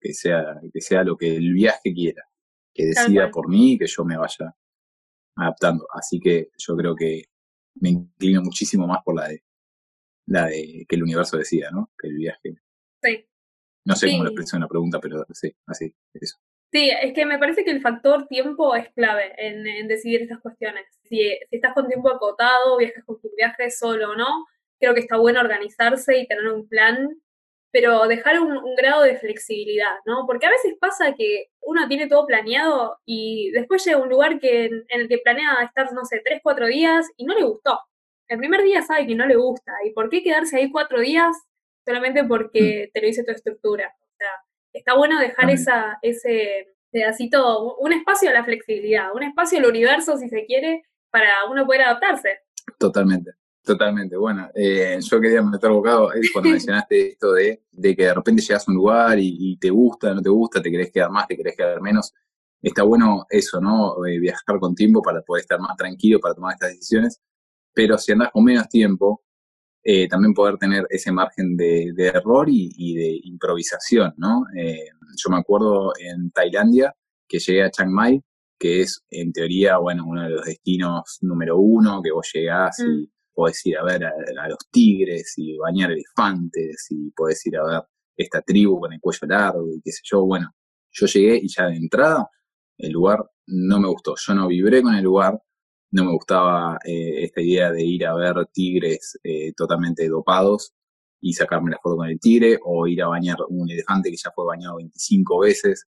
que 0.00 0.14
sea, 0.14 0.60
que 0.72 0.80
sea 0.80 1.04
lo 1.04 1.16
que 1.16 1.36
el 1.36 1.52
viaje 1.52 1.92
quiera, 1.94 2.22
que 2.74 2.86
decida 2.86 3.30
por 3.30 3.48
mí 3.48 3.72
y 3.72 3.78
que 3.78 3.86
yo 3.86 4.04
me 4.04 4.16
vaya 4.16 4.54
adaptando. 5.36 5.86
Así 5.92 6.20
que 6.20 6.50
yo 6.56 6.76
creo 6.76 6.94
que 6.94 7.24
me 7.76 7.90
inclino 7.90 8.42
muchísimo 8.42 8.86
más 8.86 8.98
por 9.04 9.16
la 9.16 9.28
de 9.28 9.42
la 10.26 10.46
de 10.46 10.86
que 10.88 10.96
el 10.96 11.02
universo 11.02 11.36
decida, 11.36 11.70
¿no? 11.70 11.90
Que 11.98 12.08
el 12.08 12.16
viaje. 12.16 12.54
Sí. 13.02 13.26
No 13.84 13.96
sé 13.96 14.10
cómo 14.10 14.24
lo 14.24 14.30
expreso 14.30 14.56
en 14.56 14.62
la 14.62 14.68
pregunta, 14.68 15.00
pero 15.00 15.24
sí, 15.32 15.54
así, 15.66 15.92
eso. 16.14 16.38
Sí, 16.72 16.90
es 17.02 17.12
que 17.12 17.26
me 17.26 17.38
parece 17.38 17.64
que 17.64 17.70
el 17.70 17.82
factor 17.82 18.26
tiempo 18.28 18.74
es 18.74 18.88
clave 18.94 19.34
en, 19.36 19.66
en 19.66 19.88
decidir 19.88 20.22
estas 20.22 20.40
cuestiones. 20.40 20.86
Si, 21.02 21.18
si 21.18 21.56
estás 21.56 21.74
con 21.74 21.88
tiempo 21.88 22.08
acotado, 22.10 22.78
viajas 22.78 23.04
con 23.04 23.20
tu 23.20 23.28
viaje 23.36 23.70
solo 23.70 24.12
o 24.12 24.16
no, 24.16 24.46
creo 24.78 24.94
que 24.94 25.00
está 25.00 25.16
bueno 25.18 25.40
organizarse 25.40 26.18
y 26.18 26.26
tener 26.26 26.48
un 26.48 26.68
plan, 26.68 27.20
pero 27.72 28.06
dejar 28.06 28.38
un, 28.40 28.56
un 28.56 28.74
grado 28.76 29.02
de 29.02 29.16
flexibilidad, 29.16 29.94
¿no? 30.04 30.24
Porque 30.26 30.46
a 30.46 30.50
veces 30.50 30.74
pasa 30.78 31.14
que 31.14 31.46
uno 31.62 31.88
tiene 31.88 32.06
todo 32.06 32.26
planeado 32.26 32.98
y 33.04 33.50
después 33.50 33.84
llega 33.84 33.98
a 33.98 34.02
un 34.02 34.10
lugar 34.10 34.38
que, 34.38 34.66
en, 34.66 34.84
en 34.88 35.00
el 35.00 35.08
que 35.08 35.18
planea 35.18 35.62
estar, 35.64 35.92
no 35.92 36.04
sé, 36.04 36.20
tres, 36.24 36.40
cuatro 36.42 36.66
días 36.66 37.08
y 37.16 37.24
no 37.24 37.34
le 37.34 37.44
gustó. 37.44 37.80
El 38.28 38.38
primer 38.38 38.62
día 38.62 38.82
sabe 38.82 39.06
que 39.06 39.14
no 39.14 39.26
le 39.26 39.36
gusta. 39.36 39.72
¿Y 39.84 39.90
por 39.90 40.08
qué 40.10 40.22
quedarse 40.22 40.56
ahí 40.56 40.70
cuatro 40.70 41.00
días 41.00 41.36
solamente 41.84 42.24
porque 42.24 42.90
te 42.92 43.00
lo 43.00 43.06
dice 43.06 43.24
tu 43.24 43.32
estructura. 43.32 43.94
O 44.00 44.16
sea, 44.16 44.28
está 44.72 44.94
bueno 44.96 45.18
dejar 45.18 45.50
esa, 45.50 45.98
ese 46.02 46.68
pedacito, 46.90 47.76
un 47.76 47.92
espacio 47.92 48.30
a 48.30 48.34
la 48.34 48.44
flexibilidad, 48.44 49.14
un 49.14 49.22
espacio 49.22 49.58
al 49.58 49.66
universo, 49.66 50.16
si 50.16 50.28
se 50.28 50.44
quiere, 50.46 50.82
para 51.10 51.44
uno 51.50 51.66
poder 51.66 51.82
adaptarse. 51.82 52.40
Totalmente. 52.78 53.32
Totalmente, 53.64 54.16
bueno, 54.16 54.50
eh, 54.56 54.98
yo 55.00 55.20
quería 55.20 55.40
meter 55.40 55.70
bocado 55.70 56.10
cuando 56.32 56.50
mencionaste 56.50 57.10
esto 57.10 57.32
de, 57.32 57.62
de, 57.70 57.94
que 57.94 58.06
de 58.06 58.14
repente 58.14 58.42
llegas 58.42 58.66
a 58.66 58.70
un 58.72 58.76
lugar 58.76 59.18
y, 59.20 59.56
te 59.56 59.70
gusta, 59.70 60.12
no 60.12 60.20
te 60.20 60.30
gusta, 60.30 60.60
te 60.60 60.70
querés 60.70 60.90
quedar 60.90 61.10
más, 61.10 61.28
te 61.28 61.36
querés 61.36 61.56
quedar 61.56 61.80
menos. 61.80 62.12
Está 62.60 62.82
bueno 62.82 63.24
eso, 63.30 63.60
¿no? 63.60 64.04
Eh, 64.04 64.18
viajar 64.18 64.58
con 64.58 64.74
tiempo 64.74 65.00
para 65.00 65.22
poder 65.22 65.42
estar 65.42 65.60
más 65.60 65.76
tranquilo 65.76 66.18
para 66.20 66.34
tomar 66.34 66.54
estas 66.54 66.70
decisiones, 66.70 67.20
pero 67.72 67.98
si 67.98 68.12
andás 68.12 68.30
con 68.32 68.44
menos 68.44 68.68
tiempo, 68.68 69.22
eh, 69.84 70.08
también 70.08 70.34
poder 70.34 70.58
tener 70.58 70.84
ese 70.90 71.12
margen 71.12 71.56
de, 71.56 71.92
error 71.96 72.48
y, 72.48 72.94
de 72.94 73.20
improvisación, 73.24 74.14
¿no? 74.16 74.44
yo 74.54 75.30
me 75.30 75.38
acuerdo 75.38 75.92
en 75.98 76.30
Tailandia 76.30 76.94
que 77.28 77.38
llegué 77.38 77.64
a 77.64 77.70
Chiang 77.70 77.90
Mai, 77.90 78.20
que 78.58 78.82
es 78.82 79.04
en 79.10 79.32
teoría, 79.32 79.78
bueno, 79.78 80.04
uno 80.06 80.22
de 80.22 80.30
los 80.30 80.44
destinos 80.46 81.18
número 81.22 81.58
uno, 81.58 82.00
que 82.02 82.12
vos 82.12 82.28
llegás 82.32 82.78
y 82.80 82.84
mm 82.84 83.12
podés 83.34 83.64
ir 83.66 83.78
a 83.78 83.84
ver 83.84 84.04
a, 84.04 84.48
los 84.48 84.58
tigres 84.70 85.34
y 85.36 85.56
bañar 85.56 85.90
elefantes 85.90 86.86
y 86.90 87.10
podés 87.10 87.44
ir 87.46 87.56
a 87.56 87.64
ver 87.64 87.82
esta 88.16 88.42
tribu 88.42 88.80
con 88.80 88.92
el 88.92 89.00
cuello 89.00 89.26
largo 89.26 89.68
y 89.68 89.80
qué 89.82 89.92
sé 89.92 90.00
yo. 90.04 90.24
Bueno, 90.24 90.50
yo 90.90 91.06
llegué 91.06 91.36
y 91.42 91.48
ya 91.48 91.66
de 91.66 91.76
entrada 91.76 92.28
el 92.78 92.92
lugar 92.92 93.24
no 93.46 93.80
me 93.80 93.88
gustó. 93.88 94.14
Yo 94.16 94.34
no 94.34 94.48
vibré 94.48 94.82
con 94.82 94.94
el 94.94 95.04
lugar, 95.04 95.40
no 95.92 96.04
me 96.04 96.12
gustaba 96.12 96.78
eh, 96.84 97.24
esta 97.24 97.40
idea 97.40 97.70
de 97.70 97.82
ir 97.82 98.06
a 98.06 98.14
ver 98.14 98.34
tigres 98.52 99.18
eh, 99.22 99.52
totalmente 99.54 100.08
dopados 100.08 100.72
y 101.20 101.32
sacarme 101.34 101.70
la 101.70 101.78
foto 101.82 101.96
con 101.96 102.08
el 102.08 102.18
tigre 102.18 102.58
o 102.64 102.86
ir 102.86 103.02
a 103.02 103.08
bañar 103.08 103.36
un 103.48 103.70
elefante 103.70 104.10
que 104.10 104.16
ya 104.16 104.30
fue 104.34 104.44
bañado 104.44 104.76
25 104.76 105.38
veces 105.40 105.86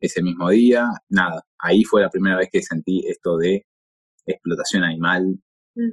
ese 0.00 0.22
mismo 0.22 0.50
día. 0.50 0.88
Nada, 1.08 1.42
ahí 1.58 1.84
fue 1.84 2.02
la 2.02 2.10
primera 2.10 2.36
vez 2.36 2.48
que 2.52 2.62
sentí 2.62 3.06
esto 3.08 3.36
de 3.36 3.66
explotación 4.26 4.84
animal 4.84 5.38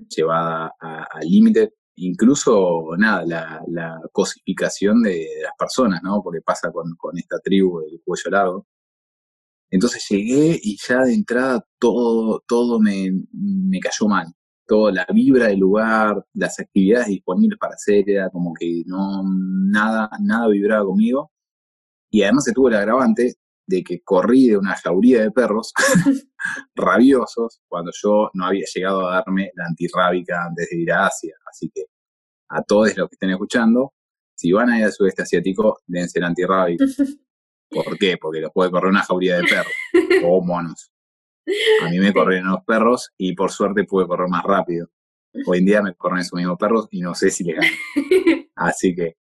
llevada 0.09 0.73
al 0.79 1.27
límite, 1.27 1.73
incluso 1.95 2.95
nada, 2.97 3.25
la, 3.25 3.63
la 3.67 4.01
cosificación 4.11 5.01
de, 5.03 5.27
las 5.43 5.53
personas, 5.57 6.01
¿no? 6.03 6.21
Porque 6.23 6.41
pasa 6.41 6.71
con, 6.71 6.95
esta 7.17 7.39
tribu 7.39 7.81
del 7.81 8.01
cuello 8.03 8.31
largo. 8.31 8.67
Entonces 9.69 10.05
llegué 10.09 10.59
y 10.61 10.77
ya 10.77 11.01
de 11.03 11.13
entrada 11.13 11.65
todo, 11.79 12.43
todo 12.47 12.79
me, 12.79 13.11
me 13.33 13.79
cayó 13.79 14.07
mal. 14.07 14.27
Toda 14.65 14.91
la 14.91 15.05
vibra 15.13 15.47
del 15.47 15.59
lugar, 15.59 16.25
las 16.33 16.59
actividades 16.59 17.07
disponibles 17.07 17.59
para 17.59 17.73
hacer, 17.73 18.09
era 18.09 18.29
como 18.29 18.53
que 18.53 18.83
no, 18.85 19.23
nada, 19.25 20.09
nada 20.21 20.47
vibraba 20.47 20.85
conmigo. 20.85 21.31
Y 22.11 22.23
además 22.23 22.45
se 22.45 22.53
tuvo 22.53 22.69
el 22.69 22.75
agravante 22.75 23.35
de 23.65 23.83
que 23.83 24.01
corrí 24.01 24.47
de 24.49 24.57
una 24.57 24.75
jauría 24.75 25.21
de 25.21 25.31
perros 25.31 25.73
rabiosos 26.75 27.61
cuando 27.67 27.91
yo 28.01 28.29
no 28.33 28.45
había 28.45 28.65
llegado 28.73 29.07
a 29.07 29.15
darme 29.15 29.51
la 29.55 29.65
antirrábica 29.65 30.45
antes 30.45 30.69
de 30.69 30.77
ir 30.77 30.91
a 30.91 31.07
Asia. 31.07 31.35
Así 31.49 31.69
que 31.73 31.85
a 32.49 32.61
todos 32.63 32.95
los 32.97 33.09
que 33.09 33.15
estén 33.15 33.31
escuchando, 33.31 33.93
si 34.35 34.51
van 34.51 34.69
a 34.69 34.79
ir 34.79 34.85
al 34.85 34.91
sudeste 34.91 35.23
asiático, 35.23 35.81
dense 35.87 36.19
el 36.19 36.25
antirrábica. 36.25 36.85
¿Por 37.69 37.97
qué? 37.97 38.17
Porque 38.17 38.39
los 38.39 38.51
puede 38.51 38.69
correr 38.69 38.91
una 38.91 39.03
jauría 39.03 39.37
de 39.37 39.43
perros 39.43 39.73
o 40.23 40.43
monos. 40.43 40.91
A 41.81 41.89
mí 41.89 41.99
me 41.99 42.13
corren 42.13 42.45
los 42.45 42.63
perros 42.63 43.11
y 43.17 43.33
por 43.33 43.51
suerte 43.51 43.83
pude 43.83 44.07
correr 44.07 44.29
más 44.29 44.43
rápido. 44.43 44.89
Hoy 45.47 45.57
en 45.57 45.65
día 45.65 45.81
me 45.81 45.95
corren 45.95 46.19
esos 46.19 46.37
mismos 46.37 46.57
perros 46.59 46.87
y 46.91 47.01
no 47.01 47.15
sé 47.15 47.31
si 47.31 47.43
les 47.43 47.55
gano. 47.55 47.67
Así 48.55 48.93
que, 48.93 49.17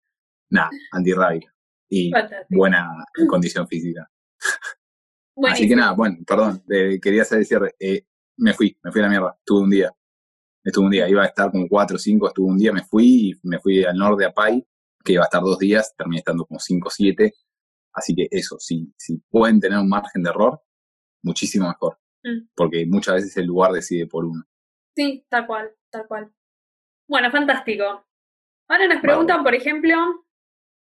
nada, 0.49 0.69
antirrábica 0.91 1.51
y 1.89 2.11
buena 2.49 2.89
condición 3.29 3.67
física. 3.67 4.09
Así 5.43 5.67
que 5.67 5.75
nada, 5.75 5.93
bueno, 5.93 6.17
perdón, 6.25 6.63
quería 7.01 7.23
hacer 7.23 7.39
el 7.39 7.45
cierre. 7.45 7.75
Eh, 7.79 8.05
me 8.37 8.53
fui, 8.53 8.77
me 8.83 8.91
fui 8.91 9.01
a 9.01 9.03
la 9.03 9.09
mierda, 9.09 9.35
estuve 9.37 9.61
un 9.61 9.69
día. 9.69 9.91
Estuve 10.63 10.85
un 10.85 10.91
día, 10.91 11.09
iba 11.09 11.23
a 11.23 11.27
estar 11.27 11.49
como 11.51 11.67
cuatro 11.67 11.95
o 11.95 11.99
cinco, 11.99 12.27
estuve 12.27 12.51
un 12.51 12.57
día, 12.57 12.71
me 12.71 12.83
fui 12.83 13.31
y 13.31 13.47
me 13.47 13.59
fui 13.59 13.83
al 13.83 13.95
norte 13.95 14.25
a 14.25 14.31
Pai, 14.31 14.65
que 15.03 15.13
iba 15.13 15.23
a 15.23 15.25
estar 15.25 15.41
dos 15.41 15.57
días, 15.57 15.95
terminé 15.97 16.19
estando 16.19 16.45
como 16.45 16.59
cinco 16.59 16.89
o 16.89 16.91
siete. 16.91 17.33
Así 17.93 18.13
que 18.15 18.27
eso, 18.29 18.57
si, 18.59 18.93
si 18.97 19.17
pueden 19.29 19.59
tener 19.59 19.79
un 19.79 19.89
margen 19.89 20.23
de 20.23 20.29
error, 20.29 20.61
muchísimo 21.23 21.67
mejor. 21.67 21.99
Mm. 22.23 22.49
Porque 22.55 22.85
muchas 22.85 23.15
veces 23.15 23.35
el 23.37 23.47
lugar 23.47 23.71
decide 23.71 24.05
por 24.07 24.25
uno. 24.25 24.43
Sí, 24.95 25.25
tal 25.29 25.47
cual, 25.47 25.71
tal 25.89 26.07
cual. 26.07 26.31
Bueno, 27.07 27.31
fantástico. 27.31 28.05
Ahora 28.69 28.87
nos 28.87 29.01
preguntan, 29.01 29.43
por 29.43 29.55
ejemplo, 29.55 29.95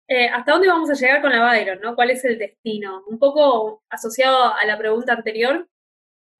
eh, 0.07 0.27
¿Hasta 0.27 0.51
dónde 0.51 0.67
vamos 0.67 0.89
a 0.89 0.93
llegar 0.93 1.21
con 1.21 1.31
la 1.31 1.43
Byron? 1.43 1.79
¿no? 1.81 1.95
¿Cuál 1.95 2.11
es 2.11 2.23
el 2.25 2.37
destino? 2.37 3.03
Un 3.07 3.19
poco 3.19 3.83
asociado 3.89 4.53
a 4.53 4.65
la 4.65 4.77
pregunta 4.77 5.13
anterior, 5.13 5.67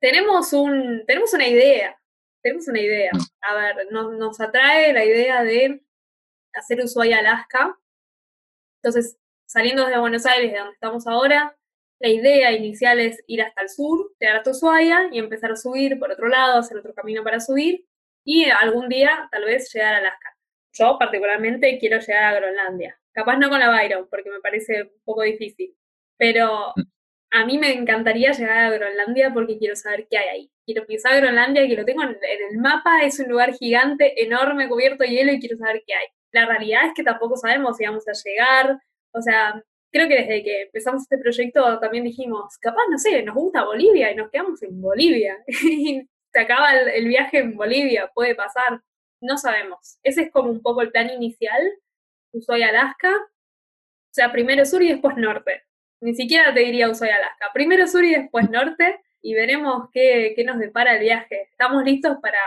tenemos, 0.02 0.52
un, 0.54 1.06
tenemos 1.08 1.34
una 1.34 1.48
idea, 1.48 1.98
tenemos 2.42 2.68
una 2.68 2.82
idea. 2.82 3.12
A 3.42 3.56
ver, 3.56 3.88
nos, 3.92 4.40
atrae 4.42 4.92
la 4.92 5.06
idea 5.06 5.44
de 5.44 5.82
hacer 6.54 6.80
Ushuaia-Alaska. 6.80 7.78
Entonces, 8.82 9.18
saliendo 9.46 9.86
desde 9.86 10.00
Buenos 10.00 10.26
Aires, 10.26 10.52
de 10.52 10.58
donde 10.58 10.74
estamos 10.74 11.08
ahora, 11.08 11.56
la 12.00 12.10
idea 12.10 12.52
inicial 12.52 13.00
es 13.00 13.24
ir 13.28 13.42
hasta 13.42 13.62
el 13.62 13.70
sur, 13.70 14.12
llegar 14.20 14.38
hasta 14.38 14.52
Ushuaia 14.52 15.08
y 15.12 15.20
empezar 15.20 15.54
a 15.54 15.56
subir 15.56 15.98
por 16.00 16.12
otro 16.12 16.28
lado, 16.28 16.60
hacer 16.60 16.78
otro 16.78 16.94
camino 16.94 17.24
para 17.24 17.40
subir 17.40 17.86
y 18.26 18.50
algún 18.50 18.90
día 18.90 19.30
tal 19.32 19.46
vez 19.46 19.74
llegar 19.74 19.96
a 19.96 19.98
Alaska. 20.00 20.36
Yo 20.74 20.98
particularmente 21.00 21.78
quiero 21.80 22.00
llegar 22.00 22.26
a 22.26 22.36
Groenlandia. 22.36 23.00
Capaz 23.14 23.38
no 23.38 23.50
con 23.50 23.60
la 23.60 23.70
Byron, 23.70 24.08
porque 24.10 24.30
me 24.30 24.40
parece 24.40 24.84
un 24.84 25.04
poco 25.06 25.22
difícil. 25.22 25.76
Pero 26.18 26.74
mm. 26.76 26.82
a 27.32 27.46
mí 27.46 27.58
me 27.58 27.74
encantaría 27.74 28.32
llegar 28.32 28.66
a 28.66 28.72
Groenlandia 28.72 29.32
porque 29.34 29.58
quiero 29.58 29.76
saber 29.76 30.08
qué 30.10 30.18
hay 30.18 30.28
ahí. 30.30 30.52
Quiero 30.66 30.86
pisar 30.86 31.18
Groenlandia, 31.18 31.68
que 31.68 31.76
lo 31.76 31.86
tengo 31.86 32.04
en, 32.04 32.18
el 32.52 32.58
mapa, 32.58 33.04
es 33.04 33.20
un 33.20 33.30
lugar 33.30 33.54
gigante, 33.54 34.24
enorme, 34.24 34.68
cubierto 34.68 35.04
de 35.04 35.12
hielo 35.12 35.32
y 35.32 35.40
quiero 35.40 35.58
saber 35.58 35.84
qué 35.86 35.94
hay. 35.94 36.08
La 36.32 36.46
realidad 36.48 36.88
es 36.88 36.94
que 36.96 37.04
tampoco 37.04 37.38
sabemos 37.38 37.78
si 37.78 37.86
vamos 37.86 38.08
a 38.08 38.14
llegar. 38.14 38.80
O 39.14 39.22
sea, 39.22 39.62
creo 39.92 40.08
que 40.08 40.16
desde 40.16 40.44
que 40.44 40.62
empezamos 40.64 41.04
este 41.04 41.18
proyecto 41.20 41.80
también 41.80 42.04
dijimos, 42.04 42.58
capaz, 42.60 42.84
no 42.90 42.98
sé, 42.98 43.22
nos 43.24 43.36
gusta 43.36 43.64
Bolivia 43.64 44.12
y 44.12 44.16
nos 44.16 44.32
quedamos 44.32 44.62
en 44.64 44.82
Bolivia. 44.82 45.38
y 45.48 46.08
se 46.32 46.40
acaba 46.40 46.74
el 46.74 47.08
viaje 47.08 47.40
en 47.40 47.56
Bolivia, 47.56 48.10
puede 48.14 48.34
pasar. 48.36 48.82
No 49.22 49.38
sabemos. 49.38 50.00
Ese 50.04 50.24
es 50.24 50.32
como 50.32 50.50
un 50.50 50.62
poco 50.62 50.82
el 50.82 50.92
plan 50.92 51.10
inicial 51.10 51.62
Ushuaia, 52.34 52.70
Alaska. 52.70 53.10
O 53.16 54.14
sea, 54.14 54.32
primero 54.32 54.66
sur 54.66 54.82
y 54.82 54.90
después 54.90 55.16
norte. 55.18 55.64
Ni 56.02 56.16
siquiera 56.16 56.54
te 56.54 56.62
diría 56.62 56.90
Ushuaia, 56.90 57.16
Alaska. 57.16 57.52
Primero 57.54 57.88
sur 57.88 58.04
y 58.04 58.14
después 58.14 58.50
norte 58.50 59.00
y 59.22 59.34
veremos 59.34 59.90
qué, 59.92 60.36
nos 60.46 60.60
depara 60.60 60.96
el 60.96 61.02
viaje. 61.02 61.48
Estamos 61.52 61.84
listos 61.84 62.18
para, 62.22 62.38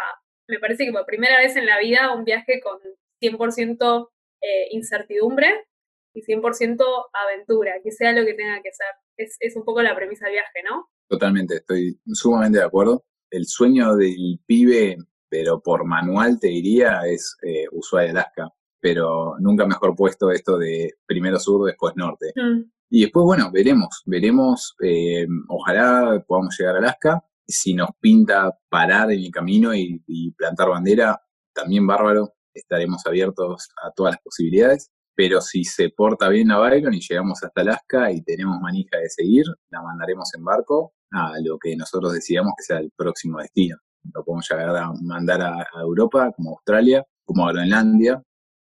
me 0.46 0.58
parece 0.58 0.84
que 0.84 0.92
por 0.92 1.06
primera 1.06 1.38
vez 1.38 1.56
en 1.56 1.66
la 1.66 1.78
vida, 1.78 2.12
un 2.14 2.24
viaje 2.24 2.60
con 2.60 2.78
100% 3.20 4.10
eh, 4.42 4.68
incertidumbre 4.72 5.66
y 6.14 6.22
100% 6.22 6.84
aventura, 7.12 7.74
que 7.82 7.90
sea 7.92 8.12
lo 8.12 8.24
que 8.26 8.34
tenga 8.34 8.60
que 8.62 8.72
ser. 8.72 8.86
Es, 9.16 9.36
es 9.40 9.56
un 9.56 9.64
poco 9.64 9.82
la 9.82 9.96
premisa 9.96 10.26
del 10.26 10.34
viaje, 10.34 10.62
¿no? 10.68 10.90
Totalmente, 11.08 11.56
estoy 11.56 11.98
sumamente 12.12 12.58
de 12.58 12.64
acuerdo. 12.64 13.04
El 13.30 13.46
sueño 13.46 13.96
del 13.96 14.38
pibe, 14.46 14.96
pero 15.28 15.60
por 15.60 15.84
manual 15.84 16.38
te 16.38 16.48
diría, 16.48 17.00
es 17.06 17.36
eh, 17.42 17.66
Alaska 17.92 18.52
pero 18.86 19.34
nunca 19.40 19.66
mejor 19.66 19.96
puesto 19.96 20.30
esto 20.30 20.58
de 20.58 20.92
primero 21.06 21.40
sur, 21.40 21.66
después 21.66 21.94
norte. 21.96 22.32
Mm. 22.36 22.70
Y 22.88 23.00
después, 23.00 23.24
bueno, 23.24 23.50
veremos, 23.50 24.04
veremos, 24.06 24.76
eh, 24.80 25.26
ojalá 25.48 26.24
podamos 26.24 26.56
llegar 26.56 26.76
a 26.76 26.78
Alaska. 26.78 27.24
Si 27.48 27.74
nos 27.74 27.88
pinta 27.98 28.56
parar 28.68 29.10
en 29.10 29.24
el 29.24 29.32
camino 29.32 29.74
y, 29.74 30.30
plantar 30.38 30.68
bandera, 30.68 31.20
también 31.52 31.84
bárbaro, 31.84 32.34
estaremos 32.54 33.04
abiertos 33.06 33.70
a 33.82 33.90
todas 33.90 34.12
las 34.12 34.22
posibilidades. 34.22 34.92
Pero 35.16 35.40
si 35.40 35.64
se 35.64 35.88
porta 35.88 36.28
bien 36.28 36.46
la 36.46 36.58
Byron 36.58 36.94
y 36.94 37.00
llegamos 37.00 37.42
hasta 37.42 37.62
Alaska 37.62 38.12
y 38.12 38.22
tenemos 38.22 38.60
manija 38.60 38.98
de 38.98 39.10
seguir, 39.10 39.46
la 39.70 39.82
mandaremos 39.82 40.32
en 40.36 40.44
barco 40.44 40.92
a 41.10 41.32
lo 41.42 41.58
que 41.58 41.74
nosotros 41.74 42.12
decidamos 42.12 42.52
que 42.56 42.62
sea 42.62 42.78
el 42.78 42.92
próximo 42.96 43.40
destino. 43.40 43.78
Lo 44.14 44.22
podemos 44.22 44.46
llegar 44.48 44.76
a 44.76 44.92
mandar 45.02 45.42
a, 45.42 45.54
a 45.74 45.80
Europa, 45.80 46.30
como 46.36 46.50
Australia, 46.50 47.04
como 47.24 47.48
a 47.48 47.50
Groenlandia, 47.50 48.22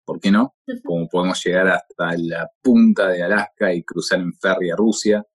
¿por 0.06 0.20
qué 0.20 0.32
no? 0.32 0.56
Como 0.84 1.08
podemos 1.08 1.44
llegar 1.44 1.68
hasta 1.68 2.16
la 2.18 2.50
punta 2.62 3.10
de 3.10 3.24
Alaska 3.24 3.74
y 3.74 3.84
cruzar 3.84 4.20
en 4.20 4.34
ferry 4.34 4.70
a 4.70 4.76
Rusia, 4.76 5.26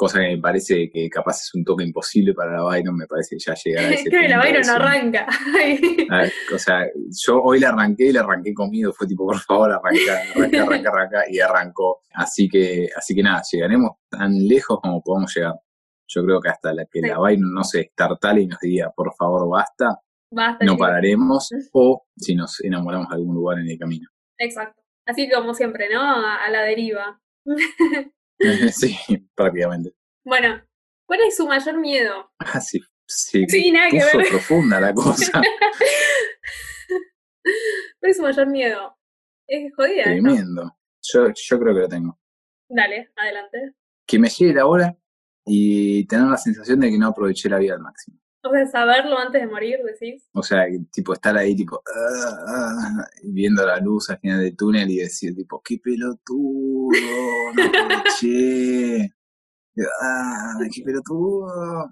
cosa 0.00 0.18
que 0.18 0.34
me 0.34 0.38
parece 0.38 0.88
que 0.90 1.10
capaz 1.10 1.42
es 1.42 1.54
un 1.54 1.62
toque 1.62 1.84
imposible 1.84 2.32
para 2.32 2.56
la 2.56 2.62
Byron, 2.62 2.96
me 2.96 3.06
parece 3.06 3.36
que 3.36 3.42
ya 3.44 3.54
llegar 3.54 3.84
a 3.84 3.90
ese 3.90 4.08
Creo 4.08 4.22
que 4.22 4.28
la 4.28 4.38
Byron 4.38 4.62
no 4.66 4.72
arranca. 4.72 5.26
o 6.54 6.58
sea, 6.58 6.86
yo 7.10 7.42
hoy 7.42 7.60
la 7.60 7.68
arranqué 7.68 8.06
y 8.06 8.12
la 8.12 8.20
arranqué 8.20 8.54
conmigo, 8.54 8.94
fue 8.94 9.06
tipo, 9.06 9.26
por 9.26 9.38
favor, 9.38 9.70
arranca, 9.70 10.22
arranca, 10.34 10.62
arranca, 10.62 10.88
arranca, 10.88 11.24
y 11.28 11.38
arrancó. 11.40 12.00
Así 12.14 12.48
que, 12.48 12.88
así 12.96 13.14
que 13.14 13.22
nada, 13.22 13.42
llegaremos 13.52 13.90
tan 14.08 14.32
lejos 14.48 14.80
como 14.80 15.02
podamos 15.02 15.36
llegar. 15.36 15.56
Yo 16.08 16.24
creo 16.24 16.40
que 16.40 16.48
hasta 16.48 16.72
la 16.72 16.86
que 16.86 17.02
la 17.02 17.18
Byron 17.18 17.52
no 17.52 17.62
se 17.62 17.80
estartale 17.80 18.40
y 18.40 18.46
nos 18.46 18.58
diga, 18.58 18.90
por 18.96 19.14
favor, 19.14 19.50
basta, 19.50 20.00
no 20.30 20.76
pararemos 20.76 21.48
o 21.72 22.06
si 22.16 22.34
nos 22.34 22.60
enamoramos 22.62 23.08
de 23.08 23.14
algún 23.16 23.34
lugar 23.34 23.58
en 23.58 23.68
el 23.68 23.78
camino. 23.78 24.08
Exacto. 24.38 24.80
Así 25.06 25.28
como 25.30 25.54
siempre, 25.54 25.88
¿no? 25.92 26.00
A, 26.00 26.48
la 26.50 26.62
deriva. 26.62 27.20
sí, 28.72 28.96
prácticamente. 29.34 29.94
Bueno, 30.24 30.62
¿cuál 31.06 31.20
es 31.26 31.36
su 31.36 31.46
mayor 31.46 31.78
miedo? 31.78 32.30
Ah, 32.38 32.60
sí, 32.60 32.80
sí, 33.06 33.44
Sí, 33.48 33.70
nada 33.70 33.90
que 33.90 34.00
puso 34.00 34.18
ver. 34.18 34.28
profunda 34.28 34.80
la 34.80 34.94
cosa. 34.94 35.42
¿Cuál 37.98 38.10
es 38.10 38.16
su 38.16 38.22
mayor 38.22 38.46
miedo? 38.48 38.96
Es 39.46 39.74
jodida. 39.74 40.04
Tremendo. 40.04 40.76
Yo, 41.02 41.28
yo 41.34 41.58
creo 41.58 41.74
que 41.74 41.80
lo 41.80 41.88
tengo. 41.88 42.20
Dale, 42.68 43.10
adelante. 43.16 43.74
Que 44.06 44.18
me 44.18 44.28
llegue 44.28 44.54
la 44.54 44.66
hora 44.66 44.96
y 45.44 46.06
tener 46.06 46.26
la 46.26 46.36
sensación 46.36 46.80
de 46.80 46.90
que 46.90 46.98
no 46.98 47.08
aproveché 47.08 47.48
la 47.48 47.58
vida 47.58 47.74
al 47.74 47.80
máximo. 47.80 48.20
O 48.42 48.50
sea, 48.50 48.66
saberlo 48.66 49.18
antes 49.18 49.40
de 49.42 49.46
morir, 49.46 49.78
decís. 49.84 50.26
O 50.32 50.42
sea, 50.42 50.64
tipo 50.90 51.12
estar 51.12 51.36
ahí 51.36 51.54
tipo 51.54 51.82
ah, 51.86 52.44
ah, 52.48 53.06
viendo 53.24 53.66
la 53.66 53.78
luz 53.78 54.08
al 54.10 54.18
final 54.18 54.40
del 54.40 54.56
túnel 54.56 54.90
y 54.90 54.96
decir 54.98 55.34
tipo, 55.34 55.60
qué 55.62 55.78
pelotudo, 55.78 56.90
no 57.54 57.64
aproveché. 57.66 59.12
Ah, 60.02 60.58
qué 60.74 60.82
pelotudo. 60.82 61.90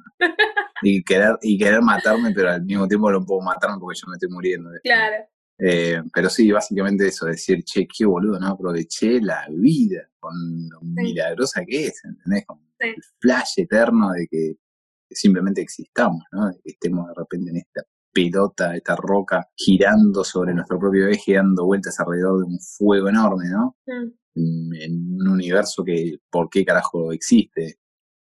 Y 0.82 1.02
querer, 1.04 1.36
y 1.42 1.58
querer 1.58 1.82
matarme, 1.82 2.32
pero 2.34 2.50
al 2.50 2.64
mismo 2.64 2.86
tiempo 2.88 3.10
no 3.10 3.24
puedo 3.24 3.40
matarme 3.40 3.78
porque 3.80 3.98
yo 4.00 4.08
me 4.08 4.14
estoy 4.14 4.30
muriendo. 4.30 4.70
Claro. 4.82 5.24
Eh, 5.60 6.00
pero 6.14 6.30
sí, 6.30 6.50
básicamente 6.52 7.06
eso, 7.08 7.26
decir, 7.26 7.64
che, 7.64 7.86
qué 7.86 8.04
boludo, 8.04 8.38
no 8.38 8.46
aproveché 8.48 9.20
la 9.20 9.46
vida 9.50 10.08
con 10.20 10.32
lo 10.70 10.80
milagrosa 10.82 11.64
que 11.64 11.86
es, 11.88 12.04
¿entendés? 12.04 12.46
Con 12.46 12.58
Sí. 12.80 12.90
el 12.90 13.02
flash 13.18 13.54
eterno 13.56 14.12
de 14.12 14.28
que 14.28 14.54
simplemente 15.10 15.60
existamos, 15.62 16.22
¿no? 16.32 16.48
De 16.48 16.54
que 16.62 16.70
estemos 16.70 17.06
de 17.08 17.14
repente 17.16 17.50
en 17.50 17.56
esta 17.58 17.82
pelota, 18.12 18.74
esta 18.76 18.96
roca, 18.96 19.48
girando 19.56 20.24
sobre 20.24 20.54
nuestro 20.54 20.78
propio 20.78 21.08
eje, 21.08 21.34
dando 21.34 21.64
vueltas 21.66 21.98
alrededor 22.00 22.40
de 22.40 22.44
un 22.46 22.58
fuego 22.60 23.08
enorme, 23.08 23.48
¿no? 23.48 23.76
Mm, 24.34 24.74
En 24.74 24.82
en 24.82 25.20
un 25.20 25.28
universo 25.28 25.84
que, 25.84 26.18
¿por 26.30 26.48
qué 26.48 26.64
carajo 26.64 27.12
existe? 27.12 27.78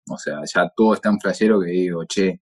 O 0.10 0.18
sea, 0.18 0.42
ya 0.46 0.70
todo 0.76 0.94
es 0.94 1.02
tan 1.02 1.20
flashero 1.20 1.62
que 1.62 1.72
digo, 1.72 2.04
che, 2.06 2.42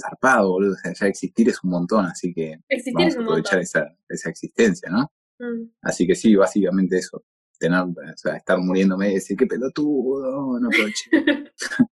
zarpado, 0.00 0.50
boludo, 0.50 0.72
o 0.72 0.76
sea, 0.76 0.92
ya 0.92 1.06
existir 1.06 1.48
es 1.48 1.62
un 1.62 1.70
montón, 1.70 2.06
así 2.06 2.32
que 2.34 2.58
Existir 2.68 2.94
vamos 2.94 3.16
a 3.16 3.20
aprovechar 3.22 3.60
esa, 3.60 3.96
esa 4.08 4.30
existencia, 4.30 4.90
¿no? 4.90 5.10
Mm. 5.38 5.70
Así 5.82 6.06
que 6.06 6.14
sí, 6.14 6.34
básicamente 6.34 6.98
eso. 6.98 7.24
Tener, 7.58 7.80
o 7.82 7.94
sea, 8.16 8.36
estar 8.36 8.58
muriéndome 8.58 9.10
y 9.10 9.14
decir, 9.14 9.36
qué 9.36 9.46
pelotudo, 9.46 10.58
no 10.58 10.68
aproveché. 10.68 11.10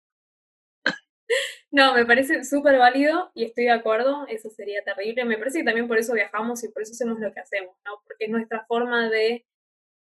No, 1.73 1.95
me 1.95 2.05
parece 2.05 2.45
súper 2.45 2.79
válido 2.79 3.31
y 3.35 3.45
estoy 3.45 3.65
de 3.65 3.71
acuerdo, 3.71 4.27
eso 4.29 4.51
sería 4.51 4.85
terrible. 4.85 5.25
Me 5.25 5.39
parece 5.39 5.61
que 5.61 5.65
también 5.65 5.89
por 5.89 5.97
eso 5.97 6.13
viajamos 6.13 6.63
y 6.65 6.69
por 6.69 6.83
eso 6.83 6.93
hacemos 6.93 7.19
lo 7.19 7.33
que 7.33 7.41
hacemos, 7.41 7.75
¿no? 7.87 8.03
Porque 8.05 8.27
es 8.27 8.31
nuestra 8.31 8.67
forma 8.67 9.09
de 9.09 9.47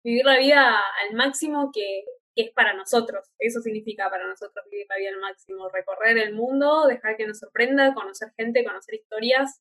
vivir 0.05 0.25
la 0.25 0.37
vida 0.39 0.77
al 1.09 1.17
máximo 1.17 1.71
que, 1.73 2.05
es 2.37 2.51
para 2.53 2.73
nosotros. 2.75 3.29
Eso 3.39 3.61
significa 3.61 4.09
para 4.11 4.27
nosotros 4.27 4.65
vivir 4.71 4.87
la 4.89 4.97
vida 4.97 5.11
al 5.11 5.21
máximo, 5.21 5.69
recorrer 5.69 6.19
el 6.19 6.35
mundo, 6.35 6.87
dejar 6.87 7.17
que 7.17 7.27
nos 7.27 7.39
sorprenda, 7.39 7.93
conocer 7.95 8.33
gente, 8.37 8.65
conocer 8.65 8.95
historias, 8.95 9.61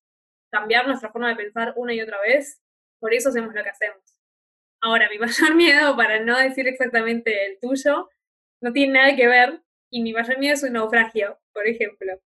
cambiar 0.51 0.87
nuestra 0.87 1.11
forma 1.11 1.29
de 1.29 1.35
pensar 1.35 1.73
una 1.75 1.93
y 1.93 2.01
otra 2.01 2.19
vez. 2.21 2.61
Por 2.99 3.13
eso 3.13 3.29
hacemos 3.29 3.53
lo 3.53 3.63
que 3.63 3.69
hacemos. 3.69 4.01
Ahora, 4.81 5.09
mi 5.09 5.19
mayor 5.19 5.55
miedo, 5.55 5.95
para 5.95 6.19
no 6.21 6.37
decir 6.37 6.67
exactamente 6.67 7.45
el 7.45 7.59
tuyo, 7.59 8.09
no 8.61 8.71
tiene 8.71 8.93
nada 8.93 9.15
que 9.15 9.27
ver 9.27 9.61
y 9.89 10.01
mi 10.01 10.13
mayor 10.13 10.37
miedo 10.37 10.53
es 10.53 10.63
un 10.63 10.73
naufragio, 10.73 11.39
por 11.53 11.67
ejemplo. 11.67 12.19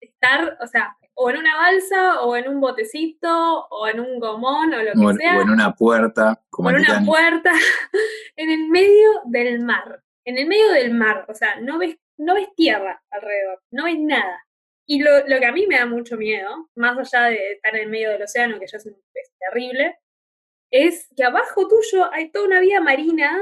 Estar, 0.00 0.56
o 0.60 0.66
sea, 0.66 0.96
o 1.14 1.30
en 1.30 1.36
una 1.36 1.56
balsa, 1.56 2.22
o 2.22 2.36
en 2.36 2.48
un 2.48 2.60
botecito, 2.60 3.66
o 3.68 3.88
en 3.88 4.00
un 4.00 4.18
gomón, 4.18 4.72
o 4.72 4.82
lo 4.82 4.92
que 4.92 4.98
O 4.98 5.10
en, 5.10 5.16
sea, 5.18 5.38
o 5.38 5.42
en 5.42 5.50
una 5.50 5.74
puerta, 5.74 6.42
como 6.48 6.70
por 6.70 6.78
el 6.78 6.86
una 6.86 7.04
puerta, 7.04 7.52
en 8.36 8.50
el 8.50 8.68
medio 8.68 9.22
del 9.26 9.60
mar. 9.60 10.02
En 10.24 10.38
el 10.38 10.46
medio 10.46 10.70
del 10.72 10.94
mar, 10.94 11.26
o 11.28 11.34
sea, 11.34 11.60
no 11.60 11.78
ves, 11.78 11.96
no 12.18 12.34
ves 12.34 12.48
tierra 12.54 13.02
alrededor, 13.10 13.62
no 13.70 13.84
ves 13.84 13.98
nada. 13.98 14.46
Y 14.86 15.02
lo, 15.02 15.26
lo 15.26 15.38
que 15.38 15.46
a 15.46 15.52
mí 15.52 15.66
me 15.66 15.76
da 15.76 15.86
mucho 15.86 16.16
miedo, 16.16 16.68
más 16.74 16.96
allá 16.98 17.26
de 17.26 17.52
estar 17.52 17.74
en 17.76 17.82
el 17.82 17.90
medio 17.90 18.10
del 18.10 18.22
océano, 18.22 18.58
que 18.58 18.66
ya 18.66 18.78
es, 18.78 18.86
es 18.86 19.32
terrible, 19.38 19.98
es 20.70 21.08
que 21.16 21.24
abajo 21.24 21.68
tuyo 21.68 22.12
hay 22.12 22.30
toda 22.30 22.46
una 22.46 22.60
vida 22.60 22.80
marina 22.80 23.40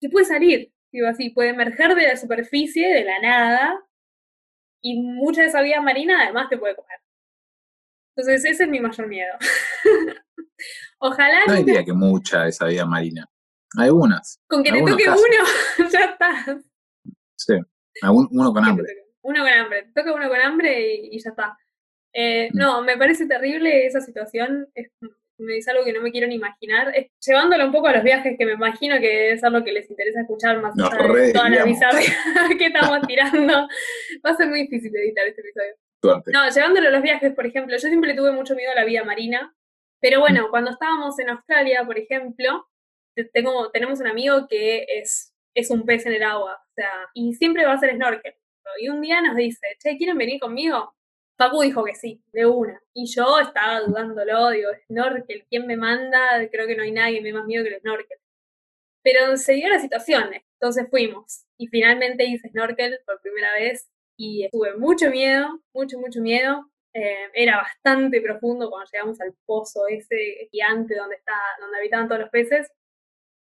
que 0.00 0.08
puede 0.08 0.24
salir, 0.24 0.72
digo 0.92 1.08
así, 1.08 1.30
puede 1.30 1.50
emerger 1.50 1.94
de 1.94 2.08
la 2.08 2.16
superficie, 2.16 2.88
de 2.88 3.04
la 3.04 3.18
nada, 3.20 3.80
y 4.82 5.00
mucha 5.00 5.42
de 5.42 5.48
esa 5.48 5.62
vida 5.62 5.80
marina 5.80 6.22
además 6.22 6.48
te 6.48 6.58
puede 6.58 6.74
comer. 6.76 6.98
Entonces 8.16 8.44
ese 8.44 8.64
es 8.64 8.68
mi 8.70 8.80
mayor 8.80 9.06
miedo. 9.06 9.34
Ojalá 10.98 11.46
No 11.46 11.54
diría 11.54 11.84
que 11.84 11.92
mucha 11.92 12.46
esa 12.46 12.66
vida 12.66 12.84
marina. 12.84 13.26
Algunas, 13.78 14.40
con 14.48 14.62
que 14.64 14.72
te 14.72 14.80
toque 14.82 15.04
casos. 15.04 15.22
uno, 15.78 15.88
ya 15.90 16.04
está. 16.06 16.58
sí. 17.36 17.54
Uno 18.02 18.52
con 18.52 18.64
hambre. 18.64 18.86
Uno 19.22 19.42
con 19.44 19.52
hambre. 19.52 19.82
Te 19.84 19.92
toca 20.02 20.12
uno 20.14 20.28
con 20.28 20.40
hambre 20.40 20.94
y, 20.96 21.16
y 21.16 21.20
ya 21.20 21.30
está. 21.30 21.56
Eh, 22.12 22.48
Mm. 22.52 22.58
no, 22.58 22.82
me 22.82 22.96
parece 22.96 23.26
terrible 23.26 23.86
esa 23.86 24.00
situación. 24.00 24.68
Es, 24.74 24.90
es 25.48 25.66
algo 25.68 25.84
que 25.84 25.92
no 25.92 26.00
me 26.00 26.10
quiero 26.12 26.26
ni 26.26 26.34
imaginar. 26.36 26.92
Es- 26.96 27.10
llevándolo 27.26 27.64
un 27.66 27.72
poco 27.72 27.88
a 27.88 27.92
los 27.94 28.02
viajes, 28.04 28.36
que 28.38 28.46
me 28.46 28.52
imagino 28.52 28.98
que 29.00 29.08
debe 29.08 29.38
ser 29.38 29.50
lo 29.52 29.64
que 29.64 29.72
les 29.72 29.88
interesa 29.90 30.20
escuchar 30.20 30.60
más 30.60 30.74
allá 30.78 31.12
de 31.12 31.32
toda 31.32 31.48
la 31.50 31.64
bizarra 31.64 31.98
que 32.58 32.66
estamos 32.66 33.00
tirando. 33.06 33.68
Va 34.24 34.30
a 34.30 34.34
ser 34.36 34.48
muy 34.48 34.62
difícil 34.62 34.94
editar 34.96 35.26
este 35.26 35.40
episodio. 35.40 35.74
Suerte. 36.02 36.30
No, 36.32 36.48
llevándolo 36.48 36.88
a 36.88 36.90
los 36.92 37.02
viajes, 37.02 37.34
por 37.34 37.46
ejemplo, 37.46 37.74
yo 37.76 37.88
siempre 37.88 38.14
tuve 38.14 38.32
mucho 38.32 38.54
miedo 38.54 38.72
a 38.72 38.74
la 38.74 38.84
vida 38.84 39.04
marina, 39.04 39.54
pero 40.00 40.20
bueno, 40.20 40.46
Mm. 40.46 40.50
cuando 40.50 40.70
estábamos 40.70 41.18
en 41.18 41.28
Australia, 41.30 41.84
por 41.84 41.98
ejemplo, 41.98 42.66
te- 43.14 43.24
tengo, 43.24 43.70
tenemos 43.70 44.00
un 44.00 44.06
amigo 44.06 44.46
que 44.48 44.86
es, 44.88 45.34
es 45.54 45.70
un 45.70 45.84
pez 45.84 46.06
en 46.06 46.14
el 46.14 46.22
agua, 46.22 46.54
o 46.54 46.72
sea, 46.74 46.90
y 47.12 47.34
siempre 47.34 47.64
va 47.66 47.72
a 47.72 47.74
hacer 47.74 47.94
snorkel. 47.94 48.34
Y 48.80 48.88
un 48.88 49.00
día 49.00 49.20
nos 49.20 49.34
dice, 49.36 49.66
che, 49.82 49.96
¿quieren 49.96 50.16
venir 50.16 50.38
conmigo? 50.40 50.94
Facu 51.40 51.62
dijo 51.62 51.82
que 51.84 51.94
sí, 51.94 52.22
de 52.32 52.44
una. 52.44 52.82
Y 52.92 53.06
yo 53.14 53.38
estaba 53.40 53.80
dudándolo, 53.80 54.50
digo, 54.50 54.68
snorkel, 54.86 55.46
¿quién 55.48 55.66
me 55.66 55.74
manda? 55.76 56.46
Creo 56.50 56.66
que 56.66 56.76
no 56.76 56.82
hay 56.82 56.92
nadie 56.92 57.16
que 57.16 57.22
me 57.22 57.32
más 57.32 57.46
miedo 57.46 57.64
que 57.64 57.70
el 57.74 57.80
snorkel. 57.80 58.18
Pero 59.02 59.38
se 59.38 59.54
dio 59.54 59.70
la 59.70 59.78
situación, 59.80 60.30
entonces 60.34 60.86
fuimos. 60.90 61.46
Y 61.58 61.68
finalmente 61.68 62.26
hice 62.26 62.50
snorkel 62.50 62.98
por 63.06 63.22
primera 63.22 63.54
vez 63.54 63.88
y 64.18 64.50
tuve 64.50 64.76
mucho 64.76 65.08
miedo, 65.08 65.62
mucho, 65.72 65.98
mucho 65.98 66.20
miedo. 66.20 66.70
Eh, 66.92 67.30
era 67.32 67.56
bastante 67.56 68.20
profundo 68.20 68.68
cuando 68.68 68.90
llegamos 68.92 69.18
al 69.22 69.32
pozo 69.46 69.86
ese 69.88 70.48
gigante 70.50 70.94
donde, 70.94 71.16
está, 71.16 71.32
donde 71.60 71.78
habitaban 71.78 72.06
todos 72.08 72.20
los 72.20 72.30
peces. 72.30 72.70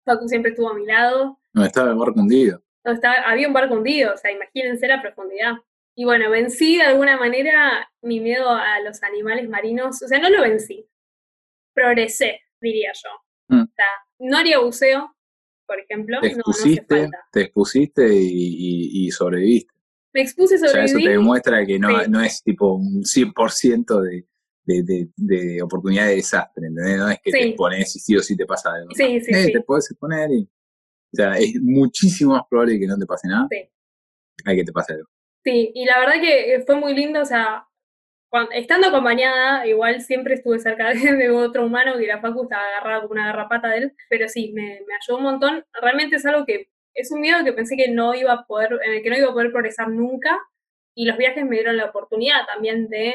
Facu 0.07 0.27
siempre 0.27 0.53
estuvo 0.53 0.71
a 0.71 0.75
mi 0.75 0.87
lado. 0.87 1.39
No, 1.53 1.65
estaba 1.67 1.91
el 1.91 1.97
barco 1.99 2.21
hundido. 2.21 2.63
donde 2.83 2.97
estaba- 2.97 3.29
había 3.31 3.47
un 3.49 3.53
barco 3.55 3.75
hundido, 3.75 4.15
o 4.15 4.17
sea, 4.17 4.31
imagínense 4.31 4.87
la 4.89 5.03
profundidad. 5.03 5.53
Y 5.97 6.05
bueno, 6.05 6.29
vencí 6.31 6.77
de 6.77 6.83
alguna 6.83 7.17
manera 7.17 7.89
mi 8.03 8.21
miedo 8.21 8.49
a 8.51 8.81
los 8.81 9.03
animales 9.03 9.49
marinos. 9.49 10.03
O 10.03 10.09
sea, 10.09 10.19
no 10.19 10.29
lo 10.31 10.43
vencí. 10.43 10.87
Progresé, 11.75 12.41
diría 12.61 12.91
yo. 12.95 13.11
Mm. 13.57 13.63
O 13.63 13.67
sea, 13.75 13.87
no 14.21 14.37
haría 14.37 14.59
buceo, 14.59 15.15
por 15.67 15.79
ejemplo. 15.81 16.19
Te 16.21 16.31
No, 16.31 16.37
no 16.37 16.43
hace 16.51 16.51
expusiste, 16.61 17.01
falta. 17.03 17.19
te 17.33 17.41
expusiste 17.43 18.07
y, 18.15 18.27
y- 18.29 19.07
y 19.07 19.11
sobreviviste. 19.11 19.73
Me 20.13 20.23
expuse, 20.23 20.55
O 20.55 20.59
sea, 20.59 20.69
eso 20.69 20.93
sobreviví. 20.93 21.05
te 21.05 21.11
demuestra 21.11 21.67
que 21.67 21.79
no, 21.79 21.89
Sí. 21.89 22.11
no 22.11 22.21
es 22.23 22.43
tipo 22.43 22.75
un 22.75 23.03
100% 23.05 24.01
de, 24.01 24.27
de, 24.65 24.83
de, 24.85 25.09
de 25.17 25.63
oportunidad 25.63 26.07
de 26.07 26.17
desastre, 26.17 26.67
¿entendés? 26.69 26.99
No 26.99 27.09
es 27.11 27.19
que 27.23 27.31
te 27.33 27.39
Sí. 27.43 27.49
expones 27.49 27.97
y 27.97 27.99
sí 28.01 28.17
o 28.17 28.21
sí 28.21 28.37
te 28.37 28.47
pasa 28.47 28.73
algo. 28.73 28.91
Sí, 28.95 29.21
sí, 29.21 29.31
Eh, 29.33 29.45
sí. 29.47 29.53
Te 29.53 29.61
puedes 29.63 29.91
exponer 29.91 30.31
y... 30.31 30.43
O 31.13 31.17
sea, 31.17 31.35
es 31.35 31.55
muchísimo 31.61 32.33
más 32.33 32.43
probable 32.49 32.79
que 32.79 32.87
no 32.87 32.97
te 32.97 33.07
pase 33.07 33.29
nada 33.29 33.47
Sí. 33.51 33.69
a 34.45 34.55
que 34.55 34.65
te 34.65 34.73
pase 34.73 34.93
algo. 34.95 35.09
Sí, 35.45 35.73
y 35.75 35.85
la 35.85 35.99
verdad 35.99 36.21
que 36.21 36.55
eh, 36.55 36.63
fue 36.65 36.77
muy 36.77 36.95
lindo, 36.95 37.21
o 37.21 37.25
sea, 37.25 37.67
estando 38.53 38.89
acompañada, 38.89 39.67
igual 39.67 40.01
siempre 40.01 40.35
estuve 40.35 40.59
cerca 40.59 40.91
de, 40.95 41.31
otro 41.31 41.67
humano 41.67 41.99
que 41.99 42.07
la 42.07 42.21
Facu 42.21 42.45
estaba 42.45 42.67
agarrada 42.67 43.03
como 43.03 43.13
una 43.13 43.27
garrapata 43.27 43.69
de 43.69 43.79
él, 43.79 43.93
pero 44.09 44.29
sí, 44.29 44.53
me, 44.55 44.81
me 44.87 44.95
ayudó 45.01 45.19
un 45.19 45.25
montón. 45.25 45.65
Realmente 45.73 46.17
es 46.17 46.27
algo 46.27 46.47
que, 46.47 46.69
es 46.95 47.13
un 47.13 47.21
miedo 47.21 47.45
que 47.45 47.53
pensé 47.53 47.77
que 47.77 47.91
no 47.91 48.15
iba 48.15 48.33
a 48.33 48.47
poder, 48.47 48.79
en 48.85 48.95
el 48.95 49.03
que 49.03 49.11
no 49.11 49.19
iba 49.19 49.29
a 49.29 49.33
poder 49.33 49.53
progresar 49.53 49.89
nunca, 49.89 50.39
y 50.97 51.07
los 51.07 51.19
viajes 51.19 51.45
me 51.45 51.57
dieron 51.57 51.77
la 51.77 51.87
oportunidad 51.87 52.47
también 52.47 52.89
de, 52.89 53.15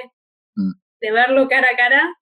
Mm. 0.60 0.74
de 1.02 1.12
verlo 1.12 1.48
cara 1.48 1.68
a 1.74 1.78
cara 1.78 2.18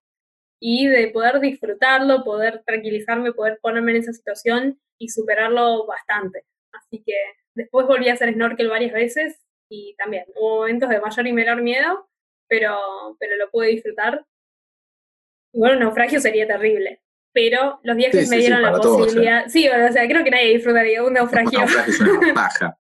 y 0.60 0.88
de 0.88 1.10
poder 1.10 1.40
disfrutarlo, 1.40 2.24
poder 2.24 2.64
tranquilizarme, 2.66 3.34
poder 3.34 3.60
ponerme 3.62 3.92
en 3.92 3.98
esa 4.00 4.14
situación 4.14 4.80
y 5.00 5.10
superarlo 5.10 5.86
bastante. 5.86 6.44
Así 6.74 7.04
que 7.06 7.14
después 7.56 7.88
volví 7.88 8.10
a 8.10 8.14
hacer 8.14 8.34
snorkel 8.34 8.70
varias 8.70 8.94
veces 8.94 9.40
y 9.70 9.96
también 9.98 10.26
hubo 10.36 10.58
momentos 10.58 10.90
de 10.90 11.00
mayor 11.02 11.28
y 11.28 11.34
menor 11.34 11.62
miedo, 11.62 12.10
pero, 12.48 12.78
pero 13.20 13.36
lo 13.38 13.50
pude 13.50 13.68
disfrutar. 13.68 14.26
Igual 15.54 15.74
un 15.74 15.80
naufragio 15.80 16.20
sería 16.20 16.46
terrible, 16.48 17.02
pero 17.34 17.80
los 17.84 17.96
viajes 17.96 18.26
Sí, 18.26 18.30
me 18.30 18.36
sí, 18.38 18.42
sí, 18.42 18.48
dieron 18.48 18.62
la 18.62 18.72
para 18.72 18.82
todos, 18.82 18.98
posibilidad. 19.06 19.46
Sí, 19.48 19.68
o 19.68 19.92
sea, 19.92 20.08
creo 20.08 20.24
que 20.24 20.32
nadie 20.32 20.54
disfrutaría 20.54 21.02
un 21.02 21.08
Un 21.10 21.14
naufragio. 21.14 21.60
naufragio 21.60 21.94
es 21.94 22.00
una 22.02 22.34
paja. 22.34 22.78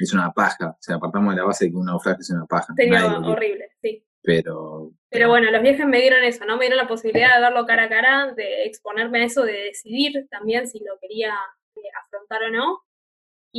Es 0.00 0.12
una 0.14 0.32
paja. 0.32 0.70
O 0.70 0.76
sea, 0.80 0.96
apartamos 0.96 1.34
de 1.34 1.40
la 1.40 1.46
base 1.46 1.66
de 1.66 1.70
que 1.70 1.76
un 1.76 1.86
naufragio 1.86 2.20
es 2.20 2.30
una 2.30 2.46
paja. 2.46 2.72
Sería 2.76 3.00
Nadie 3.00 3.28
horrible, 3.30 3.68
sí. 3.82 4.04
Pero 4.22 4.90
Pero 5.10 5.28
bueno, 5.28 5.50
los 5.50 5.62
viajes 5.62 5.86
me 5.86 6.00
dieron 6.00 6.22
eso, 6.24 6.44
¿no? 6.44 6.56
Me 6.56 6.64
dieron 6.64 6.78
la 6.78 6.88
posibilidad 6.88 7.36
de 7.36 7.42
verlo 7.42 7.66
cara 7.66 7.84
a 7.84 7.88
cara, 7.88 8.32
de 8.34 8.64
exponerme 8.64 9.20
a 9.22 9.24
eso, 9.24 9.42
de 9.44 9.52
decidir 9.52 10.26
también 10.30 10.66
si 10.68 10.80
lo 10.80 10.98
quería 11.00 11.34
eh, 11.76 11.80
afrontar 12.02 12.42
o 12.44 12.50
no. 12.50 12.82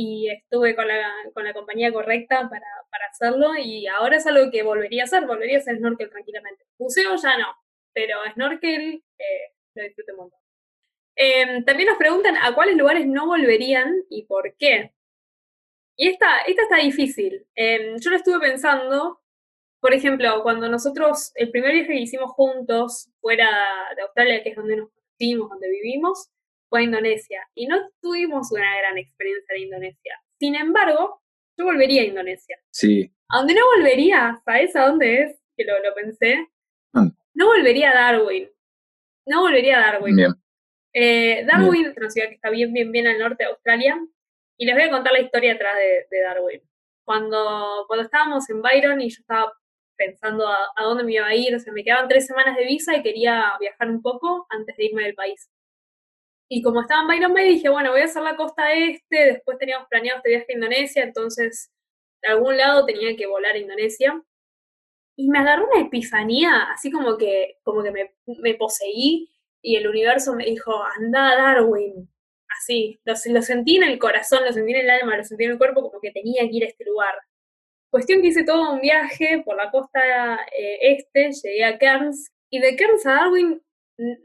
Y 0.02 0.30
estuve 0.30 0.74
con 0.74 0.88
la, 0.88 1.12
con 1.34 1.44
la 1.44 1.52
compañía 1.52 1.92
correcta 1.92 2.48
para, 2.48 2.66
para 2.90 3.04
hacerlo 3.10 3.50
y 3.58 3.86
ahora 3.86 4.16
es 4.16 4.26
algo 4.26 4.50
que 4.50 4.62
volvería 4.62 5.02
a 5.02 5.04
hacer, 5.04 5.26
volvería 5.26 5.58
a 5.58 5.60
hacer 5.60 5.76
snorkel 5.76 6.08
tranquilamente. 6.08 6.64
Buceo 6.78 7.16
ya 7.16 7.36
no, 7.36 7.48
pero 7.92 8.16
snorkel 8.32 9.04
eh, 9.18 9.52
lo 9.74 9.82
disfruto 9.82 10.12
un 10.12 10.18
montón. 10.20 10.40
Em, 11.16 11.64
también 11.66 11.90
nos 11.90 11.98
preguntan 11.98 12.34
a 12.38 12.54
cuáles 12.54 12.78
lugares 12.78 13.06
no 13.06 13.26
volverían 13.26 13.94
y 14.08 14.24
por 14.24 14.56
qué. 14.58 14.94
Y 15.96 16.08
esta, 16.08 16.40
esta 16.46 16.62
está 16.62 16.76
difícil. 16.76 17.46
Em, 17.54 17.98
yo 17.98 18.08
lo 18.08 18.16
estuve 18.16 18.40
pensando, 18.40 19.20
por 19.80 19.92
ejemplo, 19.92 20.42
cuando 20.42 20.66
nosotros, 20.70 21.32
el 21.34 21.50
primer 21.50 21.74
viaje 21.74 21.92
que 21.92 22.00
hicimos 22.00 22.30
juntos 22.30 23.10
fuera 23.20 23.50
de 23.96 24.02
Australia, 24.02 24.42
que 24.42 24.48
es 24.48 24.56
donde 24.56 24.76
nos 24.76 24.88
conocimos, 24.90 25.50
donde 25.50 25.68
vivimos, 25.68 26.30
fue 26.70 26.80
a 26.80 26.84
Indonesia. 26.84 27.46
Y 27.54 27.66
no 27.66 27.76
tuvimos 28.00 28.50
una 28.52 28.78
gran 28.78 28.96
experiencia 28.96 29.54
en 29.56 29.62
Indonesia. 29.64 30.14
Sin 30.38 30.54
embargo, 30.54 31.20
yo 31.58 31.66
volvería 31.66 32.02
a 32.02 32.06
Indonesia. 32.06 32.56
Sí. 32.70 33.12
A 33.28 33.38
donde 33.38 33.54
no 33.54 33.60
volvería, 33.76 34.40
¿sabes 34.44 34.74
a 34.76 34.86
dónde 34.86 35.22
es? 35.24 35.38
Que 35.56 35.64
lo, 35.64 35.78
lo 35.82 35.94
pensé. 35.94 36.48
¿Dónde? 36.94 37.14
No 37.34 37.48
volvería 37.48 37.90
a 37.90 37.94
Darwin. 37.94 38.48
No 39.26 39.42
volvería 39.42 39.78
a 39.78 39.92
Darwin. 39.92 40.16
Bien. 40.16 40.32
Eh, 40.92 41.44
Darwin 41.46 41.86
es 41.86 41.96
una 41.96 42.10
ciudad 42.10 42.28
que 42.28 42.34
está 42.34 42.50
bien, 42.50 42.72
bien, 42.72 42.90
bien 42.90 43.06
al 43.06 43.18
norte 43.18 43.44
de 43.44 43.50
Australia. 43.50 44.00
Y 44.56 44.66
les 44.66 44.74
voy 44.74 44.84
a 44.84 44.90
contar 44.90 45.12
la 45.12 45.20
historia 45.20 45.54
atrás 45.54 45.74
de, 45.76 46.06
de 46.10 46.22
Darwin. 46.22 46.62
Cuando, 47.04 47.84
cuando 47.88 48.04
estábamos 48.04 48.48
en 48.50 48.62
Byron 48.62 49.00
y 49.00 49.10
yo 49.10 49.16
estaba 49.20 49.52
pensando 49.96 50.48
a, 50.48 50.56
a 50.76 50.84
dónde 50.84 51.04
me 51.04 51.14
iba 51.14 51.26
a 51.26 51.34
ir, 51.34 51.54
o 51.54 51.58
sea, 51.58 51.72
me 51.72 51.84
quedaban 51.84 52.08
tres 52.08 52.26
semanas 52.26 52.56
de 52.56 52.64
visa 52.64 52.96
y 52.96 53.02
quería 53.02 53.52
viajar 53.60 53.90
un 53.90 54.00
poco 54.00 54.46
antes 54.48 54.76
de 54.76 54.84
irme 54.86 55.02
del 55.02 55.14
país. 55.14 55.50
Y 56.52 56.62
como 56.62 56.80
estaba 56.80 57.14
en 57.14 57.32
Bay, 57.32 57.48
dije, 57.48 57.68
bueno, 57.68 57.92
voy 57.92 58.00
a 58.00 58.06
hacer 58.06 58.24
la 58.24 58.34
costa 58.34 58.72
este, 58.72 59.24
después 59.24 59.56
teníamos 59.56 59.86
planeado 59.88 60.16
este 60.18 60.30
viaje 60.30 60.46
a 60.48 60.54
Indonesia, 60.54 61.04
entonces 61.04 61.70
de 62.22 62.28
algún 62.28 62.56
lado 62.56 62.84
tenía 62.84 63.14
que 63.16 63.26
volar 63.26 63.54
a 63.54 63.58
Indonesia. 63.58 64.20
Y 65.16 65.28
me 65.28 65.38
agarró 65.38 65.68
una 65.70 65.82
epifanía, 65.82 66.68
así 66.72 66.90
como 66.90 67.16
que, 67.16 67.58
como 67.62 67.84
que 67.84 67.92
me, 67.92 68.14
me 68.42 68.54
poseí 68.54 69.30
y 69.62 69.76
el 69.76 69.86
universo 69.86 70.34
me 70.34 70.44
dijo, 70.44 70.72
anda 70.98 71.36
Darwin. 71.36 72.10
Así, 72.48 73.00
lo, 73.04 73.14
lo 73.26 73.42
sentí 73.42 73.76
en 73.76 73.84
el 73.84 73.98
corazón, 74.00 74.44
lo 74.44 74.52
sentí 74.52 74.72
en 74.72 74.80
el 74.80 74.90
alma, 74.90 75.16
lo 75.16 75.24
sentí 75.24 75.44
en 75.44 75.52
el 75.52 75.58
cuerpo, 75.58 75.82
como 75.82 76.00
que 76.00 76.10
tenía 76.10 76.42
que 76.42 76.56
ir 76.56 76.64
a 76.64 76.68
este 76.68 76.84
lugar. 76.84 77.14
Cuestión 77.90 78.22
que 78.22 78.28
hice 78.28 78.42
todo 78.42 78.72
un 78.72 78.80
viaje 78.80 79.42
por 79.44 79.56
la 79.56 79.70
costa 79.70 80.00
eh, 80.58 80.78
este, 80.80 81.30
llegué 81.30 81.64
a 81.64 81.78
Cairns, 81.78 82.32
y 82.50 82.58
de 82.58 82.74
Cairns 82.74 83.06
a 83.06 83.12
Darwin, 83.12 83.62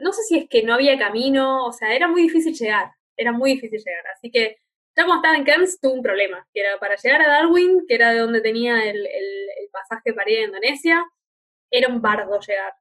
no 0.00 0.12
sé 0.12 0.22
si 0.22 0.38
es 0.38 0.48
que 0.48 0.62
no 0.62 0.74
había 0.74 0.98
camino, 0.98 1.66
o 1.66 1.72
sea, 1.72 1.94
era 1.94 2.08
muy 2.08 2.22
difícil 2.22 2.54
llegar, 2.54 2.92
era 3.16 3.32
muy 3.32 3.52
difícil 3.54 3.82
llegar. 3.84 4.04
Así 4.14 4.30
que 4.30 4.58
ya 4.96 5.04
cuando 5.04 5.16
estaba 5.16 5.36
en 5.36 5.44
Cairns 5.44 5.78
tuve 5.80 5.92
un 5.92 6.02
problema, 6.02 6.46
que 6.52 6.60
era 6.60 6.78
para 6.78 6.96
llegar 6.96 7.22
a 7.22 7.28
Darwin, 7.28 7.84
que 7.86 7.94
era 7.94 8.12
de 8.12 8.20
donde 8.20 8.40
tenía 8.40 8.84
el, 8.88 9.06
el, 9.06 9.68
pasaje 9.72 10.14
para 10.14 10.30
ir 10.30 10.38
a 10.38 10.44
Indonesia, 10.44 11.04
era 11.70 11.88
un 11.88 12.00
bardo 12.00 12.40
llegar. 12.40 12.72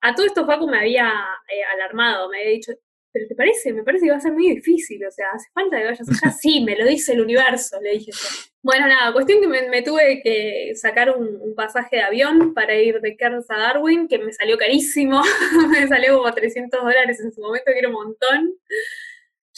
A 0.00 0.14
todo 0.14 0.26
esto 0.26 0.44
Facu 0.44 0.66
me 0.66 0.78
había 0.80 1.08
eh, 1.48 1.62
alarmado, 1.74 2.28
me 2.28 2.38
había 2.38 2.50
dicho, 2.50 2.72
pero 3.12 3.26
¿te 3.28 3.34
parece? 3.34 3.72
Me 3.72 3.82
parece 3.82 4.06
que 4.06 4.10
va 4.10 4.16
a 4.16 4.20
ser 4.20 4.32
muy 4.32 4.48
difícil, 4.54 5.04
o 5.04 5.10
sea, 5.10 5.26
¿hace 5.34 5.50
falta 5.52 5.78
que 5.78 5.84
vayas 5.84 6.08
allá? 6.08 6.32
Sí, 6.40 6.64
me 6.64 6.76
lo 6.76 6.86
dice 6.86 7.12
el 7.12 7.20
universo, 7.20 7.80
le 7.80 7.92
dije 7.92 8.12
yo. 8.12 8.28
Bueno, 8.62 8.86
nada, 8.86 9.12
cuestión 9.12 9.40
que 9.40 9.48
me, 9.48 9.68
me 9.68 9.82
tuve 9.82 10.22
que 10.22 10.72
sacar 10.74 11.16
un, 11.16 11.36
un, 11.40 11.54
pasaje 11.54 11.96
de 11.96 12.02
avión 12.02 12.54
para 12.54 12.74
ir 12.76 13.00
de 13.00 13.16
Cairns 13.16 13.50
a 13.50 13.58
Darwin, 13.58 14.08
que 14.08 14.18
me 14.18 14.32
salió 14.32 14.56
carísimo, 14.56 15.20
me 15.70 15.86
salió 15.88 16.18
como 16.18 16.32
300 16.32 16.80
dólares 16.80 17.20
en 17.20 17.32
su 17.32 17.40
momento, 17.40 17.72
que 17.72 17.78
era 17.78 17.88
un 17.88 17.94
montón. 17.94 18.54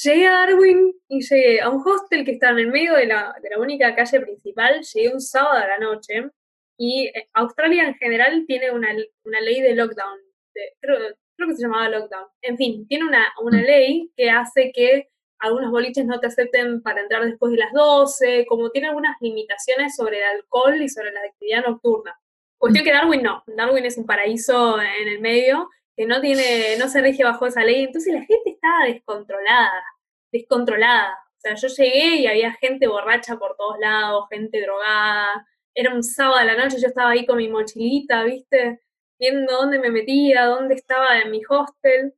Llegué 0.02 0.26
a 0.26 0.32
Darwin 0.32 0.92
y 1.08 1.20
llegué 1.22 1.60
a 1.60 1.70
un 1.70 1.82
hostel 1.86 2.24
que 2.24 2.32
está 2.32 2.50
en 2.50 2.58
el 2.58 2.66
medio 2.68 2.94
de 2.94 3.06
la, 3.06 3.34
de 3.40 3.50
la 3.50 3.58
única 3.58 3.94
calle 3.94 4.20
principal, 4.20 4.82
llegué 4.82 5.12
un 5.12 5.20
sábado 5.20 5.62
a 5.62 5.68
la 5.68 5.78
noche, 5.78 6.30
y 6.76 7.06
eh, 7.14 7.28
Australia 7.34 7.84
en 7.84 7.94
general 7.94 8.44
tiene 8.46 8.70
una, 8.72 8.88
una 9.24 9.40
ley 9.40 9.60
de 9.60 9.74
lockdown, 9.74 10.18
de, 10.54 10.62
creo, 10.80 10.98
creo 11.36 11.48
que 11.48 11.56
se 11.56 11.62
llamaba 11.62 11.88
lockdown. 11.88 12.26
En 12.42 12.56
fin, 12.56 12.86
tiene 12.86 13.06
una, 13.06 13.26
una 13.42 13.60
ley 13.60 14.10
que 14.16 14.30
hace 14.30 14.72
que 14.72 15.08
algunos 15.38 15.70
boliches 15.70 16.06
no 16.06 16.20
te 16.20 16.28
acepten 16.28 16.82
para 16.82 17.02
entrar 17.02 17.24
después 17.24 17.52
de 17.52 17.58
las 17.58 17.72
12, 17.72 18.46
como 18.48 18.70
tiene 18.70 18.88
algunas 18.88 19.16
limitaciones 19.20 19.94
sobre 19.94 20.18
el 20.18 20.24
alcohol 20.24 20.80
y 20.80 20.88
sobre 20.88 21.12
la 21.12 21.20
actividad 21.20 21.64
nocturna. 21.64 22.18
Cuestión 22.58 22.84
que 22.84 22.92
Darwin 22.92 23.22
no, 23.22 23.42
Darwin 23.46 23.84
es 23.84 23.98
un 23.98 24.06
paraíso 24.06 24.80
en 24.80 25.08
el 25.08 25.20
medio 25.20 25.68
que 25.96 26.06
no 26.06 26.20
tiene, 26.20 26.76
no 26.78 26.88
se 26.88 27.00
rige 27.02 27.24
bajo 27.24 27.46
esa 27.46 27.62
ley, 27.62 27.84
entonces 27.84 28.12
la 28.14 28.24
gente 28.24 28.50
estaba 28.50 28.84
descontrolada, 28.86 29.84
descontrolada. 30.32 31.18
O 31.36 31.40
sea, 31.40 31.54
yo 31.54 31.68
llegué 31.68 32.16
y 32.16 32.26
había 32.26 32.52
gente 32.54 32.86
borracha 32.88 33.36
por 33.36 33.56
todos 33.56 33.78
lados, 33.78 34.26
gente 34.30 34.62
drogada, 34.62 35.46
era 35.74 35.94
un 35.94 36.02
sábado 36.02 36.36
a 36.36 36.44
la 36.44 36.56
noche, 36.56 36.80
yo 36.80 36.88
estaba 36.88 37.10
ahí 37.10 37.26
con 37.26 37.36
mi 37.36 37.48
mochilita, 37.48 38.24
¿viste? 38.24 38.80
Viendo 39.18 39.52
dónde 39.52 39.78
me 39.78 39.90
metía, 39.90 40.46
dónde 40.46 40.74
estaba 40.74 41.20
en 41.20 41.30
mi 41.30 41.40
hostel. 41.48 42.14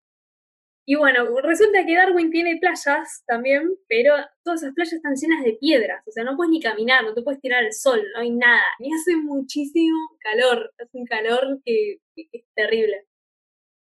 Y 0.89 0.95
bueno, 0.95 1.25
resulta 1.43 1.85
que 1.85 1.97
Darwin 1.97 2.31
tiene 2.31 2.59
playas 2.59 3.25
también, 3.27 3.75
pero 3.89 4.15
todas 4.45 4.63
esas 4.63 4.75
playas 4.75 4.93
están 4.93 5.15
llenas 5.17 5.45
de 5.45 5.55
piedras, 5.55 6.07
o 6.07 6.13
sea, 6.13 6.23
no 6.23 6.37
puedes 6.37 6.53
ni 6.53 6.61
caminar, 6.61 7.03
no 7.03 7.13
te 7.13 7.23
puedes 7.23 7.41
tirar 7.41 7.65
al 7.65 7.73
sol, 7.73 8.01
no 8.15 8.21
hay 8.21 8.31
nada, 8.31 8.63
y 8.79 8.95
hace 8.95 9.17
muchísimo 9.17 9.97
calor, 10.21 10.73
hace 10.79 10.97
un 10.97 11.07
calor 11.07 11.61
que, 11.65 11.99
es 12.15 12.45
terrible. 12.55 13.05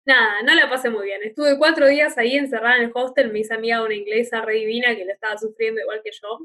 Nada, 0.07 0.43
no 0.43 0.55
la 0.55 0.71
pasé 0.71 0.89
muy 0.89 1.07
bien. 1.07 1.21
Estuve 1.25 1.59
cuatro 1.59 1.89
días 1.89 2.17
ahí 2.17 2.37
encerrada 2.37 2.77
en 2.77 2.85
el 2.85 2.93
hostel, 2.95 3.33
me 3.33 3.41
hice 3.41 3.55
amiga 3.55 3.79
de 3.81 3.87
una 3.87 3.95
inglesa 3.97 4.41
re 4.41 4.55
divina 4.55 4.95
que 4.95 5.05
lo 5.05 5.13
estaba 5.13 5.37
sufriendo 5.37 5.81
igual 5.81 6.01
que 6.05 6.13
yo 6.13 6.39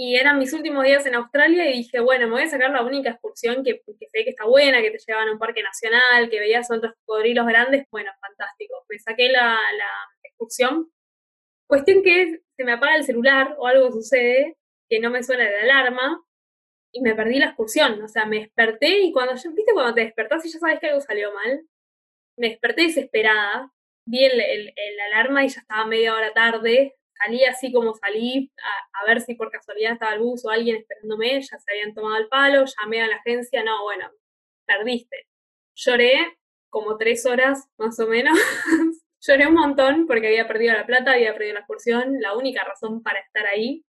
y 0.00 0.14
eran 0.14 0.38
mis 0.38 0.52
últimos 0.52 0.84
días 0.84 1.04
en 1.06 1.16
Australia 1.16 1.68
y 1.68 1.78
dije, 1.78 1.98
bueno, 1.98 2.28
me 2.28 2.34
voy 2.34 2.42
a 2.42 2.48
sacar 2.48 2.70
la 2.70 2.84
única 2.84 3.10
excursión 3.10 3.64
que, 3.64 3.82
sé 3.84 4.22
que 4.22 4.30
está 4.30 4.44
buena, 4.44 4.80
que 4.80 4.92
te 4.92 4.98
llevan 5.04 5.26
a 5.26 5.32
un 5.32 5.40
parque 5.40 5.60
nacional, 5.60 6.30
que 6.30 6.38
veías 6.38 6.70
otros 6.70 6.94
cocodrilos 7.04 7.44
grandes, 7.48 7.84
bueno, 7.90 8.12
fantástico. 8.20 8.86
Me 8.88 8.96
saqué 9.00 9.28
la, 9.28 9.58
excursión. 10.22 10.88
Cuestión 11.66 12.04
que 12.04 12.42
se 12.56 12.64
me 12.64 12.74
apaga 12.74 12.94
el 12.94 13.02
celular 13.02 13.56
o 13.58 13.66
algo 13.66 13.90
sucede, 13.90 14.56
que 14.88 15.00
no 15.00 15.10
me 15.10 15.24
suena 15.24 15.42
de 15.48 15.62
alarma, 15.62 16.22
y 16.92 17.00
me 17.00 17.16
perdí 17.16 17.40
la 17.40 17.46
excursión. 17.46 18.00
O 18.00 18.06
sea, 18.06 18.24
me 18.24 18.38
desperté 18.38 19.00
y 19.00 19.10
cuando 19.10 19.34
yo, 19.34 19.50
viste 19.50 19.72
cuando 19.72 19.94
te 19.94 20.02
despertás 20.02 20.46
y 20.46 20.52
ya 20.52 20.60
sabes 20.60 20.78
que 20.78 20.86
algo 20.86 21.00
salió 21.00 21.34
mal, 21.34 21.66
me 22.36 22.50
desperté 22.50 22.82
desesperada, 22.82 23.72
vi 24.06 24.26
el, 24.26 24.40
el 24.40 25.00
alarma 25.12 25.44
y 25.44 25.48
ya 25.48 25.60
estaba 25.60 25.86
media 25.86 26.14
hora 26.14 26.32
tarde, 26.32 26.97
salí 27.22 27.44
así 27.44 27.72
como 27.72 27.94
salí, 27.94 28.52
a, 28.92 29.06
ver 29.06 29.20
si 29.20 29.34
por 29.34 29.50
casualidad 29.50 29.92
estaba 29.92 30.14
el 30.14 30.20
bus 30.20 30.44
o 30.44 30.50
alguien 30.50 30.76
esperándome, 30.76 31.40
ya 31.40 31.58
se 31.58 31.70
habían 31.70 31.94
tomado 31.94 32.16
el 32.16 32.28
palo, 32.28 32.64
llamé 32.64 33.02
a 33.02 33.08
la 33.08 33.16
agencia, 33.16 33.62
no, 33.64 33.82
bueno, 33.82 34.10
perdiste. 34.66 35.26
Lloré 35.74 36.38
como 36.70 36.96
tres 36.96 37.24
horas 37.26 37.68
más 37.78 37.98
o 38.00 38.06
menos. 38.06 38.38
Lloré 39.20 39.46
un 39.46 39.54
montón 39.54 40.06
porque 40.06 40.28
había 40.28 40.46
perdido 40.46 40.74
la 40.74 40.86
plata, 40.86 41.12
había 41.12 41.32
perdido 41.32 41.54
la 41.54 41.60
excursión, 41.60 42.20
la 42.20 42.36
única 42.36 42.64
razón 42.64 43.02
para 43.02 43.20
estar 43.20 43.46
ahí. 43.46 43.84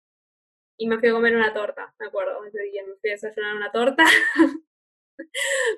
Y 0.78 0.88
me 0.88 1.00
fui 1.00 1.10
a 1.10 1.14
comer 1.14 1.36
una 1.36 1.54
torta, 1.54 1.94
me 2.00 2.08
acuerdo, 2.08 2.44
ese 2.46 2.62
día 2.64 2.84
me 2.86 2.96
fui 2.98 3.10
a 3.10 3.14
desayunar 3.14 3.56
una 3.56 3.72
torta 3.72 4.04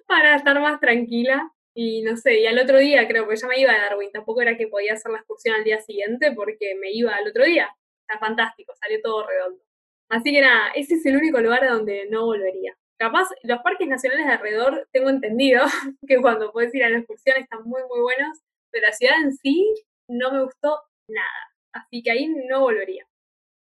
para 0.07 0.35
estar 0.35 0.59
más 0.59 0.79
tranquila. 0.79 1.51
Y 1.79 2.01
no 2.01 2.17
sé, 2.17 2.39
y 2.39 2.47
al 2.47 2.57
otro 2.57 2.79
día 2.79 3.07
creo 3.07 3.27
que 3.27 3.35
ya 3.35 3.47
me 3.47 3.59
iba 3.59 3.71
a 3.71 3.77
Darwin, 3.77 4.11
tampoco 4.11 4.41
era 4.41 4.57
que 4.57 4.67
podía 4.67 4.93
hacer 4.93 5.11
la 5.11 5.19
excursión 5.19 5.53
al 5.53 5.63
día 5.63 5.79
siguiente 5.79 6.31
porque 6.31 6.73
me 6.73 6.91
iba 6.91 7.13
al 7.13 7.27
otro 7.27 7.45
día. 7.45 7.69
Está 8.01 8.17
fantástico, 8.17 8.73
salió 8.81 8.99
todo 9.03 9.27
redondo. 9.27 9.61
Así 10.09 10.31
que 10.31 10.41
nada, 10.41 10.71
ese 10.73 10.95
es 10.95 11.05
el 11.05 11.17
único 11.17 11.39
lugar 11.39 11.63
a 11.65 11.73
donde 11.73 12.07
no 12.09 12.25
volvería. 12.25 12.75
Capaz, 12.97 13.27
los 13.43 13.59
parques 13.59 13.87
nacionales 13.87 14.25
de 14.25 14.31
alrededor, 14.31 14.89
tengo 14.91 15.11
entendido 15.11 15.65
que 16.07 16.19
cuando 16.19 16.51
puedes 16.51 16.73
ir 16.73 16.83
a 16.83 16.89
la 16.89 16.97
excursión 16.97 17.37
están 17.37 17.61
muy, 17.63 17.83
muy 17.83 18.01
buenos, 18.01 18.39
pero 18.71 18.87
la 18.87 18.93
ciudad 18.93 19.21
en 19.21 19.37
sí 19.37 19.71
no 20.07 20.31
me 20.31 20.45
gustó 20.45 20.79
nada. 21.07 21.53
Así 21.73 22.01
que 22.01 22.09
ahí 22.09 22.27
no 22.49 22.61
volvería. 22.61 23.05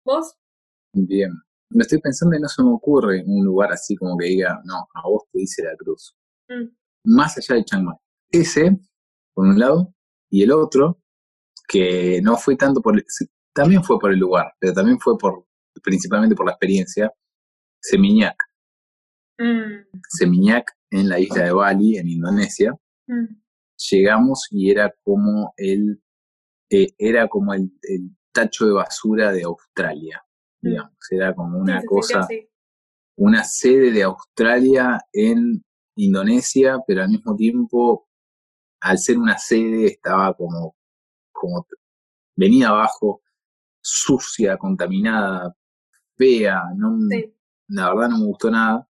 ¿Vos? 0.05 0.35
Bien. 0.93 1.31
Me 1.71 1.81
estoy 1.81 1.99
pensando 2.01 2.37
y 2.37 2.39
no 2.39 2.49
se 2.49 2.61
me 2.61 2.69
ocurre 2.69 3.23
un 3.25 3.43
lugar 3.43 3.71
así 3.71 3.95
como 3.95 4.15
que 4.15 4.27
diga, 4.27 4.61
no, 4.63 4.87
a 4.93 5.09
vos 5.09 5.23
te 5.31 5.39
dice 5.39 5.63
la 5.63 5.75
cruz. 5.75 6.15
Mm 6.47 6.84
más 7.05 7.37
allá 7.37 7.55
de 7.55 7.65
Chiang 7.65 7.83
Mai. 7.83 7.95
Ese, 8.31 8.77
por 9.33 9.47
un 9.47 9.59
lado, 9.59 9.93
y 10.29 10.43
el 10.43 10.51
otro, 10.51 10.99
que 11.67 12.19
no 12.21 12.37
fue 12.37 12.55
tanto 12.55 12.81
por, 12.81 12.95
el, 12.95 13.05
también 13.53 13.83
fue 13.83 13.99
por 13.99 14.11
el 14.11 14.19
lugar, 14.19 14.53
pero 14.59 14.73
también 14.73 14.99
fue 14.99 15.17
por, 15.17 15.45
principalmente 15.83 16.35
por 16.35 16.45
la 16.45 16.51
experiencia, 16.53 17.11
Seminyak. 17.81 18.37
Mm. 19.37 19.99
Seminyak 20.09 20.71
en 20.91 21.09
la 21.09 21.19
isla 21.19 21.43
de 21.43 21.51
Bali, 21.51 21.97
en 21.97 22.07
Indonesia. 22.07 22.73
Mm. 23.07 23.35
Llegamos 23.91 24.47
y 24.51 24.71
era 24.71 24.93
como 25.03 25.53
el, 25.57 26.01
eh, 26.69 26.93
era 26.97 27.27
como 27.27 27.53
el, 27.53 27.71
el, 27.83 28.15
tacho 28.31 28.65
de 28.65 28.73
basura 28.73 29.31
de 29.31 29.43
Australia, 29.43 30.21
mm. 30.61 30.67
digamos, 30.67 30.93
era 31.09 31.33
como 31.33 31.57
una 31.57 31.79
sí, 31.79 31.87
cosa, 31.87 32.23
sí, 32.23 32.35
sí. 32.35 32.49
una 33.17 33.43
sede 33.45 33.91
de 33.91 34.03
Australia 34.03 34.99
en 35.13 35.63
Indonesia, 35.95 36.77
pero 36.87 37.03
al 37.03 37.09
mismo 37.09 37.35
tiempo, 37.35 38.07
al 38.81 38.97
ser 38.99 39.17
una 39.17 39.37
sede, 39.37 39.87
estaba 39.87 40.33
como, 40.33 40.75
como 41.31 41.67
venía 42.35 42.69
abajo, 42.69 43.21
sucia, 43.81 44.57
contaminada, 44.57 45.55
fea, 46.17 46.63
no, 46.75 46.97
la 47.69 47.93
verdad 47.93 48.09
no 48.09 48.19
me 48.19 48.25
gustó 48.25 48.51
nada, 48.51 48.87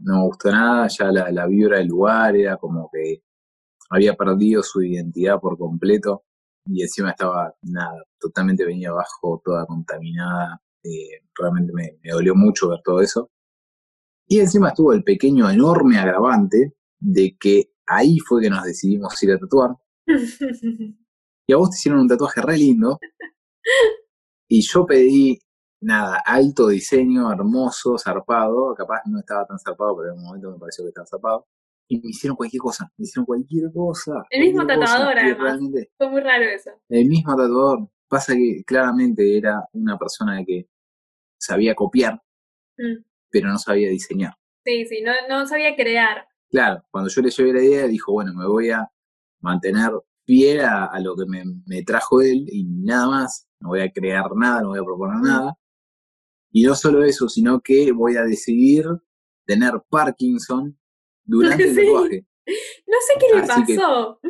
no 0.00 0.18
me 0.20 0.26
gustó 0.26 0.50
nada, 0.50 0.88
ya 0.88 1.12
la, 1.12 1.30
la 1.30 1.46
vibra 1.46 1.78
del 1.78 1.88
lugar 1.88 2.36
era 2.36 2.56
como 2.56 2.90
que 2.92 3.22
había 3.90 4.14
perdido 4.14 4.62
su 4.62 4.82
identidad 4.82 5.40
por 5.40 5.58
completo 5.58 6.24
y 6.66 6.82
encima 6.82 7.10
estaba 7.10 7.54
nada, 7.62 8.02
totalmente 8.18 8.64
venía 8.64 8.90
abajo, 8.90 9.40
toda 9.44 9.66
contaminada, 9.66 10.60
eh, 10.82 11.22
realmente 11.38 11.72
me, 11.72 11.98
me, 12.02 12.10
dolió 12.10 12.34
mucho 12.34 12.68
ver 12.70 12.80
todo 12.84 13.00
eso. 13.00 13.30
Y 14.28 14.40
encima 14.40 14.68
estuvo 14.68 14.92
el 14.92 15.04
pequeño, 15.04 15.48
enorme 15.48 15.98
agravante 15.98 16.74
de 16.98 17.36
que 17.38 17.70
ahí 17.86 18.18
fue 18.18 18.42
que 18.42 18.50
nos 18.50 18.64
decidimos 18.64 19.22
ir 19.22 19.32
a 19.32 19.38
tatuar. 19.38 19.76
y 20.06 21.52
a 21.52 21.56
vos 21.56 21.70
te 21.70 21.76
hicieron 21.76 22.00
un 22.00 22.08
tatuaje 22.08 22.42
re 22.42 22.58
lindo. 22.58 22.98
Y 24.48 24.62
yo 24.62 24.86
pedí, 24.86 25.38
nada, 25.80 26.22
alto 26.24 26.68
diseño, 26.68 27.32
hermoso, 27.32 27.96
zarpado. 27.98 28.74
Capaz 28.74 29.02
no 29.06 29.20
estaba 29.20 29.46
tan 29.46 29.58
zarpado, 29.58 29.96
pero 29.96 30.12
en 30.12 30.18
un 30.18 30.24
momento 30.24 30.50
me 30.50 30.58
pareció 30.58 30.84
que 30.84 30.88
estaba 30.88 31.06
zarpado. 31.06 31.46
Y 31.88 32.00
me 32.00 32.08
hicieron 32.08 32.36
cualquier 32.36 32.60
cosa, 32.60 32.90
me 32.96 33.04
hicieron 33.04 33.26
cualquier 33.26 33.72
cosa. 33.72 34.24
El 34.30 34.40
mismo 34.40 34.66
tatuador, 34.66 35.18
además. 35.18 35.60
Fue 35.96 36.10
muy 36.10 36.20
raro 36.20 36.44
eso. 36.44 36.70
El 36.88 37.06
mismo 37.06 37.36
tatuador. 37.36 37.88
Pasa 38.08 38.34
que 38.34 38.62
claramente 38.64 39.36
era 39.36 39.68
una 39.72 39.98
persona 39.98 40.42
que 40.44 40.68
sabía 41.38 41.74
copiar, 41.74 42.22
mm. 42.78 43.04
Pero 43.30 43.48
no 43.48 43.58
sabía 43.58 43.88
diseñar. 43.88 44.34
Sí, 44.64 44.84
sí, 44.86 45.02
no, 45.02 45.12
no 45.28 45.46
sabía 45.46 45.76
crear. 45.76 46.26
Claro, 46.50 46.82
cuando 46.90 47.10
yo 47.10 47.22
le 47.22 47.30
llevé 47.30 47.52
la 47.52 47.62
idea, 47.62 47.86
dijo, 47.86 48.12
bueno, 48.12 48.32
me 48.34 48.46
voy 48.46 48.70
a 48.70 48.90
mantener 49.40 49.90
fiel 50.24 50.60
a, 50.60 50.98
lo 51.00 51.14
que 51.14 51.24
me, 51.26 51.44
me, 51.66 51.82
trajo 51.82 52.20
él 52.20 52.46
y 52.50 52.64
nada 52.64 53.08
más, 53.08 53.48
no 53.60 53.68
voy 53.68 53.80
a 53.80 53.90
crear 53.90 54.34
nada, 54.34 54.62
no 54.62 54.68
voy 54.70 54.78
a 54.80 54.84
proponer 54.84 55.16
nada. 55.22 55.56
Y 56.50 56.64
no 56.64 56.74
solo 56.74 57.04
eso, 57.04 57.28
sino 57.28 57.60
que 57.60 57.92
voy 57.92 58.16
a 58.16 58.22
decidir 58.22 58.86
tener 59.44 59.72
Parkinson 59.88 60.78
durante 61.24 61.64
el 61.64 61.76
tatuaje. 61.76 62.26
No 62.86 62.96
sé 63.06 63.14
qué 63.20 63.40
le 63.40 63.46
pasó. 63.46 64.20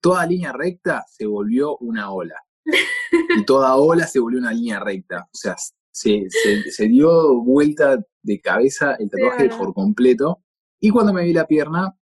toda 0.00 0.26
línea 0.26 0.52
recta 0.52 1.04
se 1.08 1.26
volvió 1.26 1.76
una 1.78 2.10
ola. 2.10 2.36
y 3.36 3.44
toda 3.44 3.76
ola 3.76 4.06
se 4.06 4.18
volvió 4.18 4.38
una 4.38 4.52
línea 4.52 4.80
recta. 4.80 5.28
O 5.32 5.36
sea, 5.36 5.56
se, 5.96 6.28
se, 6.70 6.88
dio 6.88 7.42
vuelta 7.42 7.98
de 8.22 8.40
cabeza 8.40 8.96
el 8.98 9.08
tatuaje 9.08 9.48
por 9.48 9.72
completo. 9.72 10.42
Y 10.78 10.90
cuando 10.90 11.14
me 11.14 11.24
vi 11.24 11.32
la 11.32 11.46
pierna, 11.46 11.96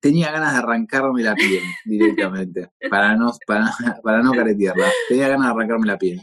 tenía 0.00 0.32
ganas 0.32 0.54
de 0.54 0.58
arrancarme 0.60 1.22
la 1.22 1.34
piel 1.34 1.62
directamente, 1.84 2.70
para 2.88 3.14
no, 3.14 3.30
para, 3.46 3.70
para 4.02 4.22
no 4.22 4.32
caretearla. 4.32 4.90
Tenía 5.08 5.28
ganas 5.28 5.48
de 5.48 5.52
arrancarme 5.52 5.86
la 5.86 5.98
piel. 5.98 6.22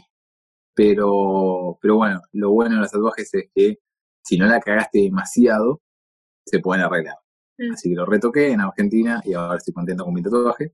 Pero, 0.74 1.78
pero 1.80 1.96
bueno, 1.96 2.20
lo 2.32 2.50
bueno 2.50 2.74
de 2.74 2.80
los 2.80 2.90
tatuajes 2.90 3.32
es 3.32 3.44
que 3.54 3.78
si 4.24 4.36
no 4.36 4.46
la 4.46 4.58
cagaste 4.58 5.02
demasiado, 5.02 5.82
se 6.44 6.58
pueden 6.58 6.84
arreglar. 6.84 7.16
Mm. 7.58 7.74
Así 7.74 7.90
que 7.90 7.94
lo 7.94 8.06
retoqué 8.06 8.50
en 8.50 8.60
Argentina 8.60 9.22
y 9.24 9.34
ahora 9.34 9.58
estoy 9.58 9.72
contento 9.72 10.04
con 10.04 10.14
mi 10.14 10.22
tatuaje. 10.22 10.72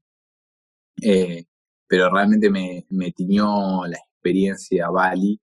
Eh, 1.02 1.44
pero 1.86 2.08
realmente 2.10 2.48
me, 2.48 2.86
me 2.88 3.12
tiñó 3.12 3.84
la 3.86 3.98
experiencia 3.98 4.88
Bali 4.88 5.38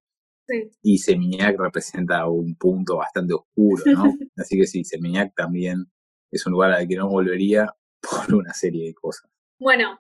y 0.82 0.98
Seminac 0.98 1.60
representa 1.60 2.28
un 2.28 2.56
punto 2.56 2.98
bastante 2.98 3.34
oscuro, 3.34 3.84
¿no? 3.86 4.04
Así 4.38 4.58
que 4.58 4.66
sí, 4.66 4.84
Seminac 4.84 5.34
también 5.36 5.86
es 6.32 6.46
un 6.46 6.54
lugar 6.54 6.72
al 6.72 6.88
que 6.88 6.96
no 6.96 7.10
volvería 7.10 7.74
por 8.02 8.36
una 8.36 8.54
serie 8.54 8.88
de 8.88 8.94
cosas. 8.94 9.30
Bueno, 9.60 10.00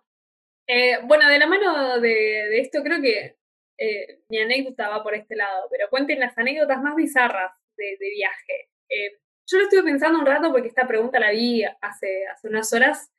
eh, 0.67 0.99
bueno, 1.05 1.29
de 1.29 1.39
la 1.39 1.47
mano 1.47 1.99
de, 1.99 2.59
esto 2.59 2.83
creo 2.83 3.01
que 3.01 3.37
eh, 3.79 4.21
mi 4.29 4.39
anécdota 4.39 4.89
va 4.89 5.03
por 5.03 5.15
este 5.15 5.35
lado, 5.35 5.67
pero 5.69 5.89
cuenten 5.89 6.19
las 6.19 6.37
anécdotas 6.37 6.81
más 6.81 6.95
bizarras 6.95 7.51
de, 7.77 7.97
viaje. 7.99 8.69
Eh, 8.89 9.19
yo 9.49 9.57
lo 9.59 9.63
estuve 9.63 9.83
pensando 9.83 10.19
un 10.19 10.25
rato 10.25 10.51
porque 10.51 10.67
esta 10.67 10.87
pregunta 10.87 11.19
la 11.19 11.31
vi 11.31 11.63
hace, 11.63 12.25
hace 12.27 12.47
unas 12.47 12.73
horas 12.73 13.11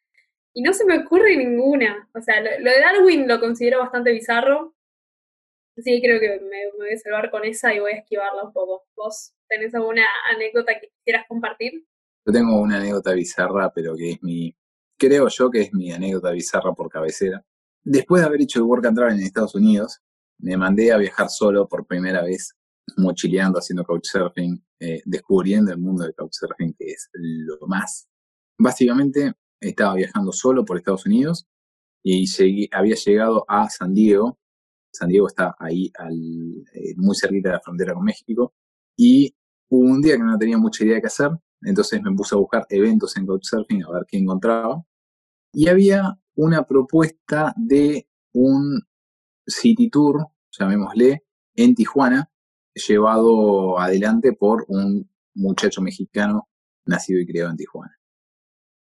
y 0.53 0.63
no 0.63 0.73
se 0.73 0.85
me 0.85 0.99
ocurre 0.99 1.37
ninguna. 1.37 2.09
O 2.15 2.21
sea, 2.21 2.41
lo, 2.41 2.71
de 2.71 2.81
Darwin 2.81 3.29
lo 3.29 3.41
considero 3.41 3.79
bastante 3.79 4.13
bizarro. 4.13 4.75
Sí, 5.83 6.01
creo 6.03 6.19
que 6.19 6.41
me, 6.41 6.71
voy 6.77 6.93
a 6.93 6.99
salvar 6.99 7.31
con 7.31 7.45
esa 7.45 7.73
y 7.73 7.79
voy 7.79 7.93
a 7.93 7.99
esquivarla 7.99 8.45
un 8.45 8.53
poco. 8.53 8.85
¿Vos 8.97 9.33
tenés 9.49 9.75
alguna 9.75 10.05
anécdota 10.35 10.73
que 10.81 10.89
quisieras 10.89 11.27
compartir? 11.29 11.87
Yo 12.27 12.33
tengo 12.33 12.61
una 12.61 12.79
anécdota 12.79 13.13
bizarra, 13.13 13.73
pero 13.73 13.97
que 13.97 14.13
es 14.13 14.23
mi, 14.23 14.57
creo 14.99 15.29
yo 15.29 15.51
que 15.51 15.63
es 15.63 15.73
mi 15.73 15.93
anécdota 15.93 16.33
bizarra 16.33 16.73
por 16.73 16.91
cabecera. 16.91 17.45
Después 17.85 18.23
de 18.23 18.27
haber 18.27 18.43
hecho 18.43 18.59
el 18.59 18.65
Work 18.65 18.87
and 18.87 18.97
Travel 18.97 19.15
en 19.19 19.23
Estados 19.23 19.55
Unidos, 19.55 20.01
me 20.39 20.57
mandé 20.57 20.93
a 20.93 20.99
viajar 20.99 21.29
solo 21.31 21.69
por 21.69 21.87
primera 21.87 22.23
vez, 22.23 22.55
mochileando, 22.97 23.59
haciendo 23.59 23.85
couchsurfing, 23.85 24.63
eh, 24.81 25.03
descubriendo 25.05 25.73
el 25.73 25.79
mundo 25.79 26.03
del 26.03 26.15
couchsurfing, 26.15 26.75
que 26.75 26.91
es 26.91 27.09
lo 27.13 27.67
más. 27.67 28.09
Básicamente, 28.59 29.33
estaba 29.61 29.95
viajando 29.95 30.33
solo 30.33 30.65
por 30.65 30.77
Estados 30.77 31.07
Unidos 31.07 31.47
y 32.03 32.27
había 32.73 32.95
llegado 32.95 33.45
a 33.49 33.69
San 33.71 33.95
Diego. 33.95 34.39
San 34.93 35.09
Diego 35.09 35.29
está 35.29 35.55
ahí 35.59 35.93
eh, 36.75 36.95
muy 36.97 37.15
cerquita 37.17 37.51
de 37.51 37.55
la 37.57 37.61
frontera 37.61 37.95
con 37.95 38.05
México. 38.05 38.55
Y 38.97 39.35
hubo 39.69 39.85
un 39.85 40.03
día 40.03 40.17
que 40.17 40.23
no 40.23 40.39
tenía 40.39 40.59
mucha 40.59 40.85
idea 40.85 40.97
de 40.97 41.01
qué 41.03 41.07
hacer, 41.07 41.31
entonces 41.63 42.03
me 42.03 42.15
puse 42.15 42.35
a 42.35 42.39
buscar 42.39 42.67
eventos 42.71 43.17
en 43.17 43.27
Couchsurfing 43.27 43.85
a 43.85 43.91
ver 43.91 44.07
qué 44.09 44.19
encontraba. 44.19 44.83
Y 45.53 45.69
había 45.69 46.19
una 46.37 46.65
propuesta 46.65 47.53
de 47.57 48.09
un 48.33 48.81
city 49.47 49.91
tour, 49.91 50.29
llamémosle, 50.59 51.25
en 51.57 51.75
Tijuana, 51.75 52.31
llevado 52.75 53.79
adelante 53.79 54.33
por 54.33 54.65
un 54.69 55.11
muchacho 55.35 55.83
mexicano 55.83 56.49
nacido 56.87 57.21
y 57.21 57.27
criado 57.27 57.51
en 57.51 57.57
Tijuana. 57.57 57.99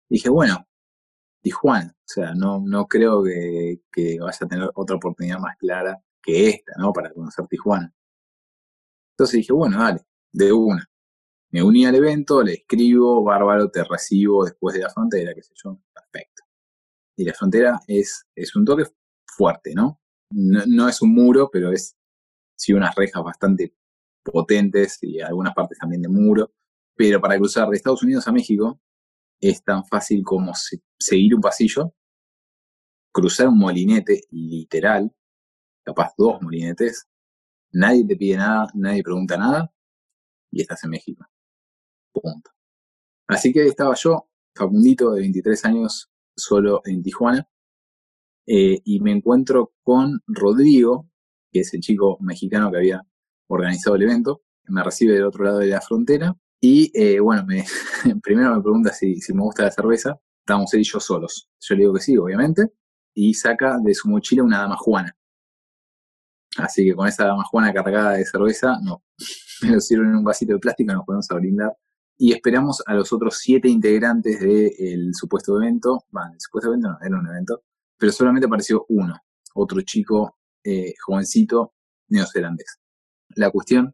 dije, 0.09 0.29
bueno, 0.29 0.65
Tijuana, 1.43 1.93
o 1.93 2.03
sea, 2.05 2.33
no, 2.33 2.61
no 2.65 2.87
creo 2.87 3.21
que, 3.21 3.81
que 3.91 4.17
vaya 4.19 4.37
a 4.41 4.47
tener 4.47 4.69
otra 4.75 4.95
oportunidad 4.95 5.39
más 5.39 5.57
clara 5.57 6.01
que 6.21 6.49
esta, 6.49 6.71
¿no? 6.77 6.93
Para 6.93 7.11
conocer 7.11 7.45
Tijuana. 7.47 7.93
Entonces 9.11 9.39
dije, 9.39 9.51
bueno, 9.51 9.77
dale, 9.77 10.05
de 10.31 10.53
una. 10.53 10.89
Me 11.51 11.61
uní 11.61 11.85
al 11.85 11.95
evento, 11.95 12.41
le 12.41 12.53
escribo, 12.53 13.23
bárbaro, 13.23 13.69
te 13.69 13.83
recibo 13.83 14.45
después 14.45 14.73
de 14.73 14.81
la 14.81 14.89
frontera, 14.89 15.33
qué 15.35 15.43
sé 15.43 15.53
yo, 15.61 15.77
perfecto. 15.93 16.43
Y 17.17 17.25
la 17.25 17.33
frontera 17.33 17.79
es, 17.87 18.25
es 18.33 18.55
un 18.55 18.65
toque 18.65 18.85
fuerte, 19.27 19.73
¿no? 19.75 19.99
¿no? 20.31 20.87
es 20.87 21.01
un 21.01 21.13
muro, 21.13 21.49
pero 21.51 21.71
es 21.71 21.95
sí 22.55 22.73
unas 22.73 22.95
rejas 22.95 23.21
bastante 23.21 23.75
potentes 24.23 24.97
y 25.01 25.19
algunas 25.19 25.53
partes 25.53 25.77
también 25.77 26.01
de 26.01 26.07
muro. 26.07 26.53
Pero 26.95 27.19
para 27.19 27.37
cruzar 27.37 27.67
de 27.69 27.75
Estados 27.75 28.01
Unidos 28.01 28.27
a 28.27 28.31
México 28.31 28.79
es 29.49 29.63
tan 29.63 29.85
fácil 29.85 30.23
como 30.23 30.53
seguir 30.97 31.35
un 31.35 31.41
pasillo, 31.41 31.93
cruzar 33.11 33.49
un 33.49 33.59
molinete 33.59 34.21
literal, 34.31 35.11
capaz 35.83 36.13
dos 36.17 36.41
molinetes, 36.41 37.07
nadie 37.73 38.05
te 38.07 38.15
pide 38.15 38.37
nada, 38.37 38.67
nadie 38.73 39.03
pregunta 39.03 39.37
nada 39.37 39.71
y 40.51 40.61
estás 40.61 40.83
en 40.83 40.91
México. 40.91 41.25
Punto. 42.13 42.51
Así 43.27 43.51
que 43.51 43.65
estaba 43.65 43.95
yo, 43.95 44.29
Facundito, 44.55 45.11
de 45.11 45.21
23 45.21 45.65
años, 45.65 46.11
solo 46.35 46.81
en 46.85 47.01
Tijuana, 47.01 47.47
eh, 48.45 48.81
y 48.83 48.99
me 48.99 49.11
encuentro 49.11 49.73
con 49.83 50.21
Rodrigo, 50.27 51.09
que 51.51 51.61
es 51.61 51.73
el 51.73 51.81
chico 51.81 52.17
mexicano 52.21 52.69
que 52.71 52.77
había 52.77 53.01
organizado 53.47 53.95
el 53.95 54.03
evento, 54.03 54.43
me 54.65 54.83
recibe 54.83 55.13
del 55.13 55.25
otro 55.25 55.43
lado 55.43 55.59
de 55.59 55.67
la 55.67 55.81
frontera, 55.81 56.35
y 56.65 56.89
eh, 56.93 57.19
bueno, 57.19 57.45
me, 57.45 57.65
primero 58.23 58.55
me 58.55 58.61
pregunta 58.61 58.93
si, 58.93 59.19
me 59.33 59.41
gusta 59.41 59.63
la 59.63 59.71
cerveza, 59.71 60.17
estábamos 60.39 60.73
él 60.73 60.79
y 60.79 60.83
yo 60.85 60.97
solos. 60.97 61.49
Yo 61.59 61.75
le 61.75 61.81
digo 61.81 61.93
que 61.93 61.99
sí, 61.99 62.15
obviamente, 62.15 62.71
y 63.13 63.33
saca 63.33 63.79
de 63.83 63.93
su 63.93 64.07
mochila 64.07 64.43
una 64.43 64.59
dama 64.59 64.77
juana. 64.77 65.13
Así 66.55 66.85
que 66.85 66.95
con 66.95 67.05
esa 67.05 67.25
dama 67.25 67.43
juana 67.43 67.73
cargada 67.73 68.11
de 68.11 68.23
cerveza, 68.23 68.77
no, 68.81 69.03
me 69.63 69.71
lo 69.71 69.81
sirven 69.81 70.11
en 70.11 70.15
un 70.15 70.23
vasito 70.23 70.53
de 70.53 70.59
plástico, 70.59 70.93
nos 70.93 71.05
podemos 71.05 71.29
a 71.31 71.35
brindar 71.35 71.73
y 72.17 72.31
esperamos 72.31 72.81
a 72.85 72.93
los 72.93 73.11
otros 73.11 73.39
siete 73.39 73.67
integrantes 73.67 74.39
del 74.39 75.13
supuesto 75.13 75.61
evento. 75.61 76.05
Bueno, 76.11 76.31
el 76.31 76.39
supuesto 76.39 76.69
evento 76.69 76.91
no, 76.91 76.97
era 77.05 77.19
un 77.19 77.27
evento, 77.27 77.63
pero 77.97 78.13
solamente 78.13 78.47
apareció 78.47 78.85
uno, 78.87 79.19
otro 79.55 79.81
chico 79.81 80.37
eh, 80.63 80.93
jovencito 81.05 81.73
neozelandés. 82.07 82.79
La 83.35 83.51
cuestión 83.51 83.93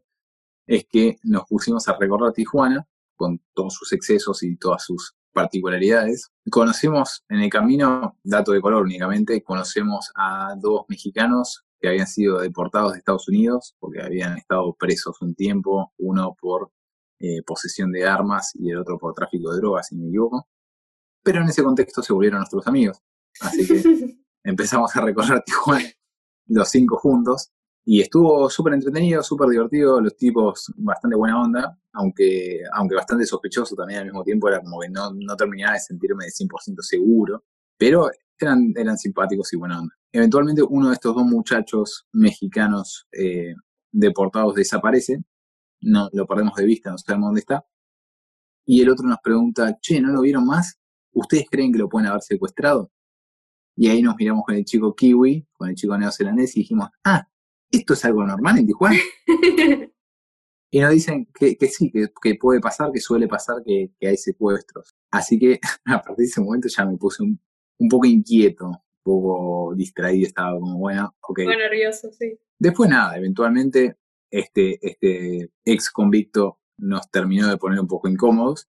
es 0.70 0.86
que 0.88 1.18
nos 1.24 1.46
pusimos 1.46 1.88
a 1.88 1.96
recorrer 1.98 2.32
Tijuana 2.32 2.86
con 3.16 3.42
todos 3.54 3.74
sus 3.74 3.92
excesos 3.92 4.44
y 4.44 4.56
todas 4.56 4.84
sus 4.84 5.16
particularidades. 5.32 6.30
Conocemos 6.48 7.24
en 7.28 7.40
el 7.40 7.50
camino, 7.50 8.16
dato 8.22 8.52
de 8.52 8.60
color 8.60 8.84
únicamente, 8.84 9.42
conocemos 9.42 10.12
a 10.14 10.54
dos 10.56 10.84
mexicanos 10.88 11.64
que 11.80 11.88
habían 11.88 12.06
sido 12.06 12.38
deportados 12.38 12.92
de 12.92 12.98
Estados 12.98 13.26
Unidos 13.26 13.74
porque 13.80 14.00
habían 14.00 14.38
estado 14.38 14.72
presos 14.78 15.20
un 15.22 15.34
tiempo, 15.34 15.92
uno 15.98 16.36
por 16.40 16.70
eh, 17.18 17.42
posesión 17.44 17.90
de 17.90 18.06
armas 18.06 18.52
y 18.54 18.70
el 18.70 18.78
otro 18.78 18.96
por 18.96 19.12
tráfico 19.12 19.50
de 19.50 19.56
drogas, 19.58 19.88
si 19.88 19.96
me 19.96 20.06
equivoco. 20.06 20.46
pero 21.24 21.42
en 21.42 21.48
ese 21.48 21.64
contexto 21.64 22.00
se 22.00 22.12
volvieron 22.12 22.38
nuestros 22.38 22.64
amigos. 22.68 23.02
Así 23.40 23.66
que 23.66 24.18
empezamos 24.44 24.94
a 24.94 25.00
recorrer 25.00 25.42
Tijuana 25.42 25.90
los 26.46 26.68
cinco 26.68 26.96
juntos 26.96 27.50
y 27.84 28.00
estuvo 28.00 28.48
súper 28.50 28.74
entretenido, 28.74 29.22
súper 29.22 29.48
divertido, 29.48 30.00
los 30.00 30.16
tipos 30.16 30.72
bastante 30.76 31.16
buena 31.16 31.40
onda, 31.40 31.78
aunque, 31.92 32.60
aunque 32.72 32.94
bastante 32.94 33.24
sospechoso 33.24 33.74
también 33.74 34.00
al 34.00 34.04
mismo 34.06 34.22
tiempo, 34.22 34.48
era 34.48 34.60
como 34.60 34.80
que 34.80 34.88
no, 34.88 35.12
no 35.12 35.36
terminaba 35.36 35.74
de 35.74 35.80
sentirme 35.80 36.26
de 36.26 36.30
100% 36.30 36.82
seguro, 36.82 37.44
pero 37.76 38.10
eran, 38.38 38.72
eran 38.76 38.98
simpáticos 38.98 39.52
y 39.52 39.56
buena 39.56 39.80
onda. 39.80 39.94
Eventualmente 40.12 40.62
uno 40.62 40.88
de 40.88 40.94
estos 40.94 41.14
dos 41.14 41.24
muchachos 41.24 42.06
mexicanos 42.12 43.06
eh, 43.12 43.54
deportados 43.92 44.54
desaparece, 44.54 45.22
no 45.80 46.08
lo 46.12 46.26
perdemos 46.26 46.54
de 46.56 46.64
vista, 46.64 46.90
no 46.90 46.98
sabemos 46.98 47.28
dónde 47.28 47.40
está, 47.40 47.64
y 48.66 48.82
el 48.82 48.90
otro 48.90 49.06
nos 49.06 49.18
pregunta, 49.18 49.78
che, 49.80 50.00
¿no 50.00 50.12
lo 50.12 50.20
vieron 50.20 50.46
más? 50.46 50.78
¿Ustedes 51.12 51.46
creen 51.50 51.72
que 51.72 51.78
lo 51.78 51.88
pueden 51.88 52.08
haber 52.08 52.22
secuestrado? 52.22 52.92
Y 53.76 53.88
ahí 53.88 54.02
nos 54.02 54.14
miramos 54.16 54.44
con 54.44 54.54
el 54.54 54.64
chico 54.64 54.94
kiwi, 54.94 55.46
con 55.52 55.70
el 55.70 55.74
chico 55.74 55.96
neozelandés 55.96 56.56
y 56.56 56.60
dijimos, 56.60 56.90
ah, 57.04 57.26
¿esto 57.70 57.94
es 57.94 58.04
algo 58.04 58.24
normal 58.24 58.58
en 58.58 58.66
Tijuana? 58.66 58.96
y 60.70 60.80
nos 60.80 60.90
dicen 60.90 61.28
que, 61.34 61.56
sí, 61.68 61.90
que, 61.90 62.34
puede 62.34 62.60
pasar, 62.60 62.90
que 62.92 63.00
suele 63.00 63.28
pasar 63.28 63.56
que, 63.64 63.90
hay 64.00 64.16
secuestros. 64.16 64.94
Así 65.10 65.38
que 65.38 65.60
a 65.86 66.02
partir 66.02 66.16
de 66.16 66.24
ese 66.24 66.40
momento 66.40 66.68
ya 66.68 66.84
me 66.84 66.96
puse 66.96 67.22
un, 67.22 67.40
poco 67.88 68.06
inquieto, 68.06 68.66
un 68.66 68.76
poco 69.02 69.74
distraído, 69.74 70.26
estaba 70.26 70.58
como, 70.58 70.78
bueno, 70.78 71.14
ok. 71.20 71.40
Muy 71.44 71.56
nervioso, 71.56 72.10
sí. 72.12 72.38
Después 72.58 72.90
nada, 72.90 73.16
eventualmente 73.16 73.96
este, 74.30 74.78
este 74.86 75.50
ex 75.64 75.90
convicto 75.90 76.58
nos 76.78 77.10
terminó 77.10 77.48
de 77.48 77.56
poner 77.56 77.80
un 77.80 77.86
poco 77.86 78.08
incómodos, 78.08 78.68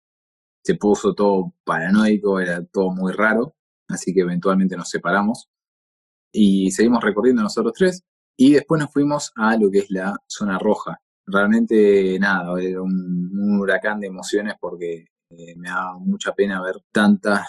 se 0.63 0.75
puso 0.75 1.13
todo 1.13 1.53
paranoico, 1.63 2.39
era 2.39 2.63
todo 2.65 2.91
muy 2.91 3.13
raro, 3.13 3.55
así 3.87 4.13
que 4.13 4.21
eventualmente 4.21 4.77
nos 4.77 4.89
separamos 4.89 5.49
y 6.31 6.71
seguimos 6.71 7.03
recorriendo 7.03 7.41
nosotros 7.41 7.73
tres. 7.75 8.03
Y 8.37 8.53
después 8.53 8.79
nos 8.79 8.91
fuimos 8.91 9.31
a 9.35 9.55
lo 9.57 9.69
que 9.69 9.79
es 9.79 9.91
la 9.91 10.15
zona 10.27 10.57
roja. 10.57 10.99
Realmente 11.25 12.17
nada, 12.19 12.59
era 12.61 12.81
un, 12.81 13.59
huracán 13.59 13.99
de 13.99 14.07
emociones 14.07 14.55
porque 14.59 15.05
eh, 15.29 15.55
me 15.55 15.69
da 15.69 15.93
mucha 15.99 16.33
pena 16.33 16.61
ver 16.61 16.75
tanta 16.91 17.47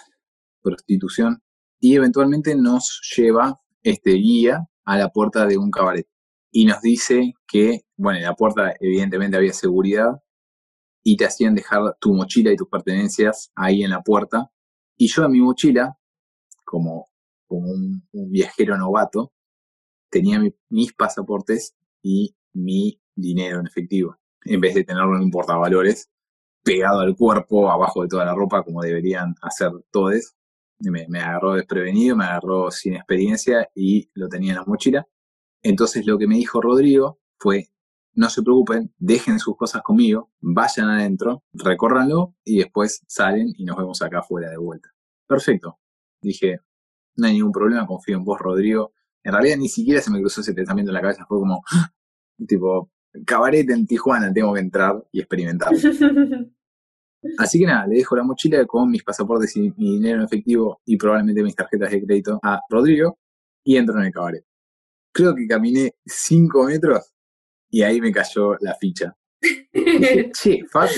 prostitución. 0.63 1.43
Y 1.81 1.97
eventualmente 1.97 2.55
nos 2.55 3.01
lleva 3.17 3.61
este 3.83 4.13
guía 4.13 4.67
a 4.85 4.99
la 4.99 5.09
puerta 5.09 5.47
de 5.47 5.57
un 5.57 5.71
cabaret. 5.71 6.07
Y 6.51 6.67
nos 6.67 6.81
dice 6.83 7.33
que, 7.47 7.83
bueno, 7.97 8.19
en 8.19 8.25
la 8.25 8.35
puerta 8.35 8.75
evidentemente 8.79 9.37
había 9.37 9.53
seguridad 9.53 10.23
y 11.03 11.17
te 11.17 11.25
hacían 11.25 11.55
dejar 11.55 11.97
tu 11.99 12.15
mochila 12.15 12.53
y 12.53 12.57
tus 12.57 12.69
pertenencias 12.69 13.51
ahí 13.57 13.83
en 13.83 13.91
la 13.91 14.03
puerta. 14.03 14.51
Y 14.97 15.09
yo 15.09 15.25
en 15.25 15.33
mi 15.33 15.41
mochila, 15.41 15.97
como, 16.65 17.09
como 17.47 17.71
un 17.71 18.31
viajero 18.31 18.77
novato, 18.77 19.33
tenía 20.13 20.41
mis 20.69 20.93
pasaportes 20.93 21.75
y 22.03 22.37
mi 22.53 23.01
dinero 23.15 23.59
en 23.59 23.67
efectivo, 23.67 24.19
en 24.45 24.61
vez 24.61 24.75
de 24.75 24.85
tenerlo 24.85 25.17
en 25.17 25.23
un 25.23 25.31
portavalores 25.31 26.11
pegado 26.63 27.01
al 27.01 27.17
cuerpo, 27.17 27.71
abajo 27.71 28.03
de 28.03 28.09
toda 28.09 28.27
la 28.27 28.35
ropa, 28.35 28.63
como 28.63 28.83
deberían 28.83 29.35
hacer 29.41 29.71
todos. 29.91 30.37
Me, 30.79 31.07
me 31.09 31.21
agarró 31.21 31.55
desprevenido, 31.55 32.15
me 32.15 32.25
agarró 32.25 32.71
sin 32.71 32.95
experiencia 32.95 33.69
y 33.75 34.11
lo 34.15 34.29
tenía 34.29 34.53
en 34.53 34.59
la 34.59 34.65
mochila. 34.65 35.07
Entonces 35.63 36.07
lo 36.07 36.19
que 36.19 36.27
me 36.27 36.37
dijo 36.37 36.61
Rodrigo 36.61 37.21
fue, 37.39 37.69
no 38.15 38.29
se 38.29 38.43
preocupen, 38.43 38.93
dejen 38.99 39.39
sus 39.39 39.57
cosas 39.57 39.83
conmigo, 39.83 40.31
vayan 40.41 40.91
adentro, 40.91 41.45
recórranlo 41.55 42.35
y 42.45 42.59
después 42.59 43.03
salen 43.07 43.53
y 43.57 43.65
nos 43.65 43.77
vemos 43.77 44.03
acá 44.03 44.19
afuera 44.19 44.51
de 44.51 44.59
vuelta. 44.59 44.91
Perfecto. 45.27 45.79
Dije, 46.21 46.61
no 47.17 47.27
hay 47.27 47.35
ningún 47.35 47.53
problema, 47.53 47.87
confío 47.87 48.17
en 48.17 48.25
vos, 48.25 48.39
Rodrigo. 48.39 48.93
En 49.25 49.33
realidad 49.33 49.57
ni 49.57 49.69
siquiera 49.69 50.01
se 50.01 50.11
me 50.11 50.21
cruzó 50.21 50.41
ese 50.41 50.55
pensamiento 50.55 50.91
en 50.91 50.95
la 50.95 51.01
cabeza, 51.01 51.25
fue 51.27 51.39
como, 51.39 51.63
tipo, 52.47 52.91
cabaret 53.25 53.69
en 53.71 53.87
Tijuana, 53.87 54.33
tengo 54.33 54.53
que 54.55 54.61
entrar 54.61 55.05
y 55.13 55.21
experimentar. 55.21 55.73
Así 57.39 57.61
que 57.61 57.67
nada, 57.67 57.87
le 57.87 57.97
dejo 57.97 58.17
la 58.17 58.25
mochila 58.25 58.67
con 58.67 58.91
mis 58.91 59.05
pasaportes 59.05 59.57
y 59.57 59.73
mi 59.77 59.93
dinero 59.93 60.19
en 60.19 60.25
efectivo 60.25 60.81
y 60.85 60.97
probablemente 60.97 61.43
mis 61.43 61.55
tarjetas 61.55 61.91
de 61.93 62.05
crédito 62.05 62.41
a 62.43 62.61
Rodrigo 62.69 63.19
y 63.65 63.77
entro 63.77 63.97
en 63.99 64.07
el 64.07 64.13
cabaret. 64.13 64.45
Creo 65.13 65.35
que 65.35 65.47
caminé 65.47 65.95
cinco 66.05 66.65
metros 66.65 67.13
y 67.71 67.83
ahí 67.83 68.01
me 68.01 68.11
cayó 68.11 68.57
la 68.61 68.75
ficha. 68.75 69.17
dije, 69.73 70.31
che, 70.35 70.65
Facu. 70.67 70.95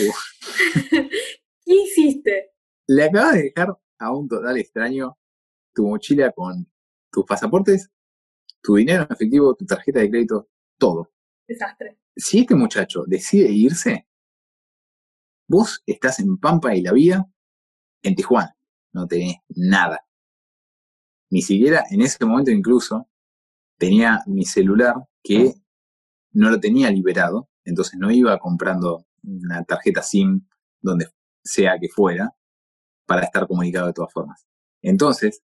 ¿Qué 0.90 1.74
hiciste? 1.74 2.52
Le 2.86 3.04
acabas 3.04 3.34
de 3.34 3.42
dejar 3.42 3.76
a 3.98 4.12
un 4.12 4.28
total 4.28 4.56
extraño 4.56 5.18
tu 5.74 5.86
mochila 5.88 6.32
con 6.32 6.66
tus 7.10 7.24
pasaportes 7.24 7.90
tu 8.64 8.76
dinero 8.76 9.02
en 9.02 9.12
efectivo, 9.12 9.54
tu 9.54 9.66
tarjeta 9.66 10.00
de 10.00 10.08
crédito, 10.08 10.48
todo. 10.78 11.12
Desastre. 11.46 11.98
Si 12.16 12.40
este 12.40 12.54
muchacho 12.54 13.04
decide 13.06 13.50
irse, 13.50 14.08
vos 15.46 15.82
estás 15.84 16.18
en 16.20 16.38
Pampa 16.38 16.74
y 16.74 16.80
la 16.80 16.92
Vía, 16.92 17.26
en 18.02 18.14
Tijuana. 18.14 18.56
No 18.94 19.06
tenés 19.06 19.36
nada. 19.48 20.00
Ni 21.30 21.42
siquiera 21.42 21.84
en 21.90 22.00
ese 22.00 22.24
momento 22.24 22.50
incluso 22.50 23.10
tenía 23.76 24.22
mi 24.26 24.44
celular 24.44 24.94
que 25.22 25.52
no 26.32 26.48
lo 26.48 26.58
tenía 26.58 26.90
liberado, 26.90 27.50
entonces 27.64 27.98
no 27.98 28.10
iba 28.10 28.38
comprando 28.38 29.06
una 29.22 29.62
tarjeta 29.64 30.02
SIM 30.02 30.46
donde 30.80 31.08
sea 31.42 31.78
que 31.78 31.88
fuera 31.88 32.34
para 33.06 33.22
estar 33.22 33.46
comunicado 33.46 33.88
de 33.88 33.92
todas 33.92 34.12
formas. 34.12 34.46
Entonces, 34.80 35.42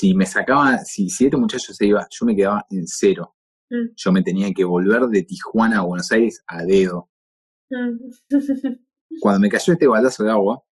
si 0.00 0.14
me 0.14 0.24
sacaba, 0.24 0.78
si, 0.78 1.10
si 1.10 1.26
este 1.26 1.36
muchacho 1.36 1.74
se 1.74 1.86
iba, 1.86 2.06
yo 2.10 2.24
me 2.24 2.34
quedaba 2.34 2.64
en 2.70 2.86
cero. 2.86 3.36
Mm. 3.68 3.92
Yo 3.94 4.12
me 4.12 4.22
tenía 4.22 4.50
que 4.54 4.64
volver 4.64 5.02
de 5.08 5.22
Tijuana 5.24 5.80
a 5.80 5.82
Buenos 5.82 6.10
Aires 6.10 6.42
a 6.46 6.64
dedo. 6.64 7.10
Mm. 7.68 8.10
Cuando 9.20 9.40
me 9.40 9.50
cayó 9.50 9.74
este 9.74 9.86
baldazo 9.86 10.24
de 10.24 10.30
agua, 10.30 10.62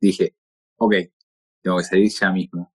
dije, 0.00 0.36
ok, 0.76 0.94
tengo 1.62 1.78
que 1.78 1.84
salir 1.84 2.08
ya 2.10 2.30
mismo. 2.30 2.72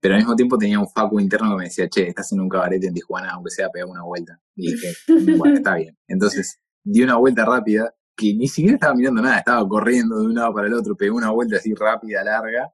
Pero 0.00 0.14
al 0.14 0.20
mismo 0.20 0.34
tiempo 0.34 0.56
tenía 0.56 0.78
un 0.78 0.88
facu 0.88 1.20
interno 1.20 1.50
que 1.50 1.56
me 1.56 1.64
decía, 1.64 1.86
che, 1.88 2.08
estás 2.08 2.32
en 2.32 2.40
un 2.40 2.48
cabaret 2.48 2.82
en 2.82 2.94
Tijuana, 2.94 3.32
aunque 3.32 3.50
sea 3.50 3.68
pegar 3.68 3.88
una 3.88 4.02
vuelta. 4.02 4.40
Y 4.56 4.72
dije, 4.72 4.94
bueno, 5.36 5.56
está 5.56 5.74
bien. 5.74 5.98
Entonces, 6.08 6.58
di 6.82 7.02
una 7.02 7.16
vuelta 7.16 7.44
rápida, 7.44 7.94
que 8.16 8.32
ni 8.34 8.48
siquiera 8.48 8.76
estaba 8.76 8.94
mirando 8.94 9.20
nada, 9.20 9.38
estaba 9.38 9.68
corriendo 9.68 10.20
de 10.20 10.26
un 10.26 10.34
lado 10.34 10.54
para 10.54 10.68
el 10.68 10.74
otro, 10.74 10.96
pegué 10.96 11.10
una 11.10 11.30
vuelta 11.30 11.56
así 11.56 11.74
rápida, 11.74 12.24
larga, 12.24 12.72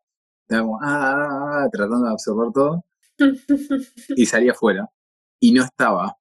estaba 0.50 0.78
ah, 0.82 1.14
ah, 1.14 1.62
ah, 1.64 1.68
tratando 1.70 2.06
de 2.06 2.10
absorber 2.10 2.52
todo. 2.52 2.84
y 4.16 4.26
salí 4.26 4.48
afuera. 4.48 4.90
Y 5.40 5.52
no 5.52 5.62
estaba 5.64 6.16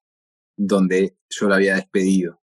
donde 0.56 1.16
yo 1.28 1.48
lo 1.48 1.54
había 1.54 1.74
despedido. 1.74 2.40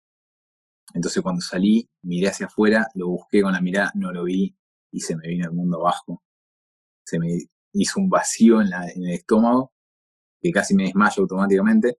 Entonces 0.93 1.21
cuando 1.21 1.41
salí, 1.41 1.89
miré 2.03 2.29
hacia 2.29 2.45
afuera, 2.45 2.87
lo 2.95 3.09
busqué 3.09 3.41
con 3.41 3.53
la 3.53 3.61
mirada, 3.61 3.91
no 3.95 4.11
lo 4.11 4.23
vi 4.23 4.55
y 4.91 4.99
se 4.99 5.15
me 5.15 5.27
vino 5.27 5.45
el 5.45 5.53
mundo 5.53 5.79
abajo. 5.79 6.23
Se 7.05 7.19
me 7.19 7.37
hizo 7.73 7.99
un 7.99 8.09
vacío 8.09 8.61
en, 8.61 8.69
la, 8.69 8.87
en 8.89 9.03
el 9.03 9.13
estómago 9.13 9.73
que 10.41 10.51
casi 10.51 10.75
me 10.75 10.83
desmayo 10.83 11.23
automáticamente. 11.23 11.97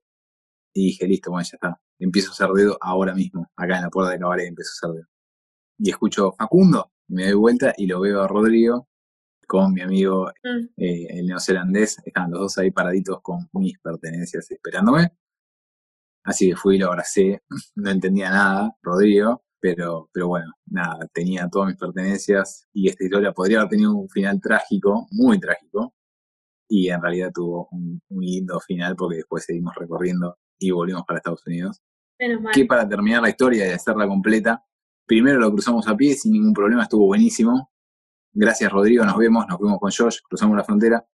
Y 0.73 0.87
dije, 0.87 1.07
listo, 1.07 1.31
bueno, 1.31 1.47
ya 1.49 1.55
está. 1.55 1.81
Empiezo 1.99 2.29
a 2.29 2.33
hacer 2.33 2.49
dedo 2.49 2.77
ahora 2.81 3.13
mismo, 3.13 3.49
acá 3.55 3.77
en 3.77 3.83
la 3.83 3.89
puerta 3.89 4.11
de 4.11 4.19
cabaret 4.19 4.47
empiezo 4.47 4.71
a 4.71 4.89
hacer 4.89 5.01
dedo. 5.01 5.09
Y 5.77 5.89
escucho, 5.89 6.33
Facundo, 6.37 6.91
me 7.09 7.25
doy 7.25 7.33
vuelta 7.33 7.73
y 7.77 7.87
lo 7.87 7.99
veo 8.01 8.21
a 8.23 8.27
Rodrigo 8.27 8.87
con 9.45 9.73
mi 9.73 9.81
amigo 9.81 10.31
mm. 10.43 10.65
eh, 10.77 11.07
el 11.09 11.27
neozelandés, 11.27 12.01
estaban 12.05 12.31
los 12.31 12.39
dos 12.41 12.57
ahí 12.57 12.71
paraditos 12.71 13.21
con 13.21 13.49
mis 13.53 13.77
pertenencias 13.79 14.49
esperándome. 14.51 15.11
Así 16.23 16.49
que 16.49 16.55
fui 16.55 16.75
y 16.75 16.79
lo 16.79 16.87
abracé, 16.87 17.43
no 17.75 17.89
entendía 17.89 18.31
nada, 18.31 18.75
Rodrigo, 18.81 19.43
pero, 19.59 20.09
pero 20.11 20.27
bueno, 20.27 20.51
nada, 20.65 21.07
tenía 21.13 21.47
todas 21.49 21.69
mis 21.69 21.77
pertenencias 21.77 22.67
y 22.73 22.89
esta 22.89 23.03
historia 23.03 23.31
podría 23.31 23.59
haber 23.59 23.69
tenido 23.69 23.95
un 23.95 24.09
final 24.09 24.39
trágico, 24.41 25.07
muy 25.11 25.39
trágico, 25.39 25.93
y 26.67 26.89
en 26.89 27.01
realidad 27.01 27.31
tuvo 27.33 27.67
un, 27.71 28.01
lindo 28.09 28.59
final 28.59 28.95
porque 28.95 29.17
después 29.17 29.45
seguimos 29.45 29.75
recorriendo 29.75 30.37
y 30.57 30.71
volvimos 30.71 31.03
para 31.05 31.17
Estados 31.17 31.45
Unidos. 31.45 31.81
Que 32.53 32.65
para 32.65 32.87
terminar 32.87 33.21
la 33.21 33.29
historia 33.29 33.67
y 33.67 33.71
hacerla 33.71 34.07
completa, 34.07 34.63
primero 35.05 35.37
lo 35.39 35.51
cruzamos 35.51 35.87
a 35.87 35.95
pie 35.95 36.15
sin 36.15 36.31
ningún 36.31 36.53
problema, 36.53 36.83
estuvo 36.83 37.05
buenísimo. 37.05 37.71
Gracias, 38.37 38.69
Rodrigo, 38.69 39.05
nos 39.05 39.15
vemos, 39.15 39.47
nos 39.47 39.57
vemos 39.57 39.79
con 39.79 39.89
Josh, 39.89 40.17
cruzamos 40.27 40.57
la 40.57 40.65
frontera, 40.65 41.07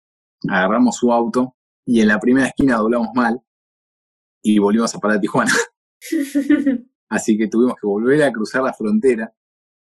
agarramos 0.49 0.95
su 0.95 1.13
auto 1.13 1.55
y 1.85 2.01
en 2.01 2.07
la 2.07 2.19
primera 2.19 2.47
esquina 2.47 2.77
doblamos 2.77 3.09
mal 3.13 3.39
y 4.41 4.57
volvimos 4.57 4.95
a 4.95 4.99
parar 4.99 5.17
a 5.17 5.21
Tijuana. 5.21 5.51
Así 7.09 7.37
que 7.37 7.47
tuvimos 7.47 7.75
que 7.79 7.85
volver 7.85 8.23
a 8.23 8.31
cruzar 8.31 8.63
la 8.63 8.73
frontera 8.73 9.35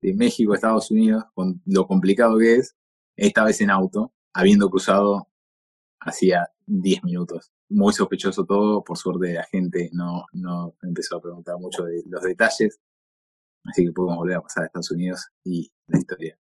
de 0.02 0.16
México 0.16 0.52
a 0.54 0.56
Estados 0.56 0.90
Unidos, 0.90 1.26
con 1.36 1.62
lo 1.68 1.86
complicado 1.86 2.40
que 2.40 2.56
es, 2.56 2.76
esta 3.16 3.44
vez 3.44 3.62
en 3.62 3.70
auto, 3.70 4.12
habiendo 4.34 4.68
cruzado 4.72 5.28
hacía 6.00 6.50
10 6.66 7.04
minutos. 7.04 7.52
Muy 7.70 7.94
sospechoso 7.94 8.46
todo, 8.46 8.84
por 8.84 8.98
suerte 8.98 9.36
la 9.36 9.44
gente 9.44 9.92
no, 9.94 10.26
no 10.34 10.76
empezó 10.82 11.18
a 11.18 11.22
preguntar 11.22 11.60
mucho 11.60 11.84
de 11.84 12.02
los 12.08 12.24
detalles, 12.24 12.80
así 13.66 13.86
que 13.86 13.92
pudimos 13.92 14.18
volver 14.18 14.38
a 14.38 14.42
pasar 14.42 14.64
a 14.64 14.66
Estados 14.66 14.90
Unidos 14.90 15.28
y 15.44 15.72
la 15.86 16.00
historia 16.00 16.40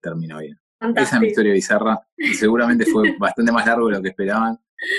terminó 0.00 0.38
bien. 0.38 0.58
esa 0.96 1.16
es 1.16 1.20
mi 1.20 1.28
historia 1.28 1.52
bizarra. 1.52 2.00
Seguramente 2.38 2.86
fue 2.86 3.14
bastante 3.18 3.52
más 3.52 3.66
largo 3.66 3.88
de 3.88 3.96
lo 3.96 4.02
que 4.02 4.08
esperaban, 4.10 4.58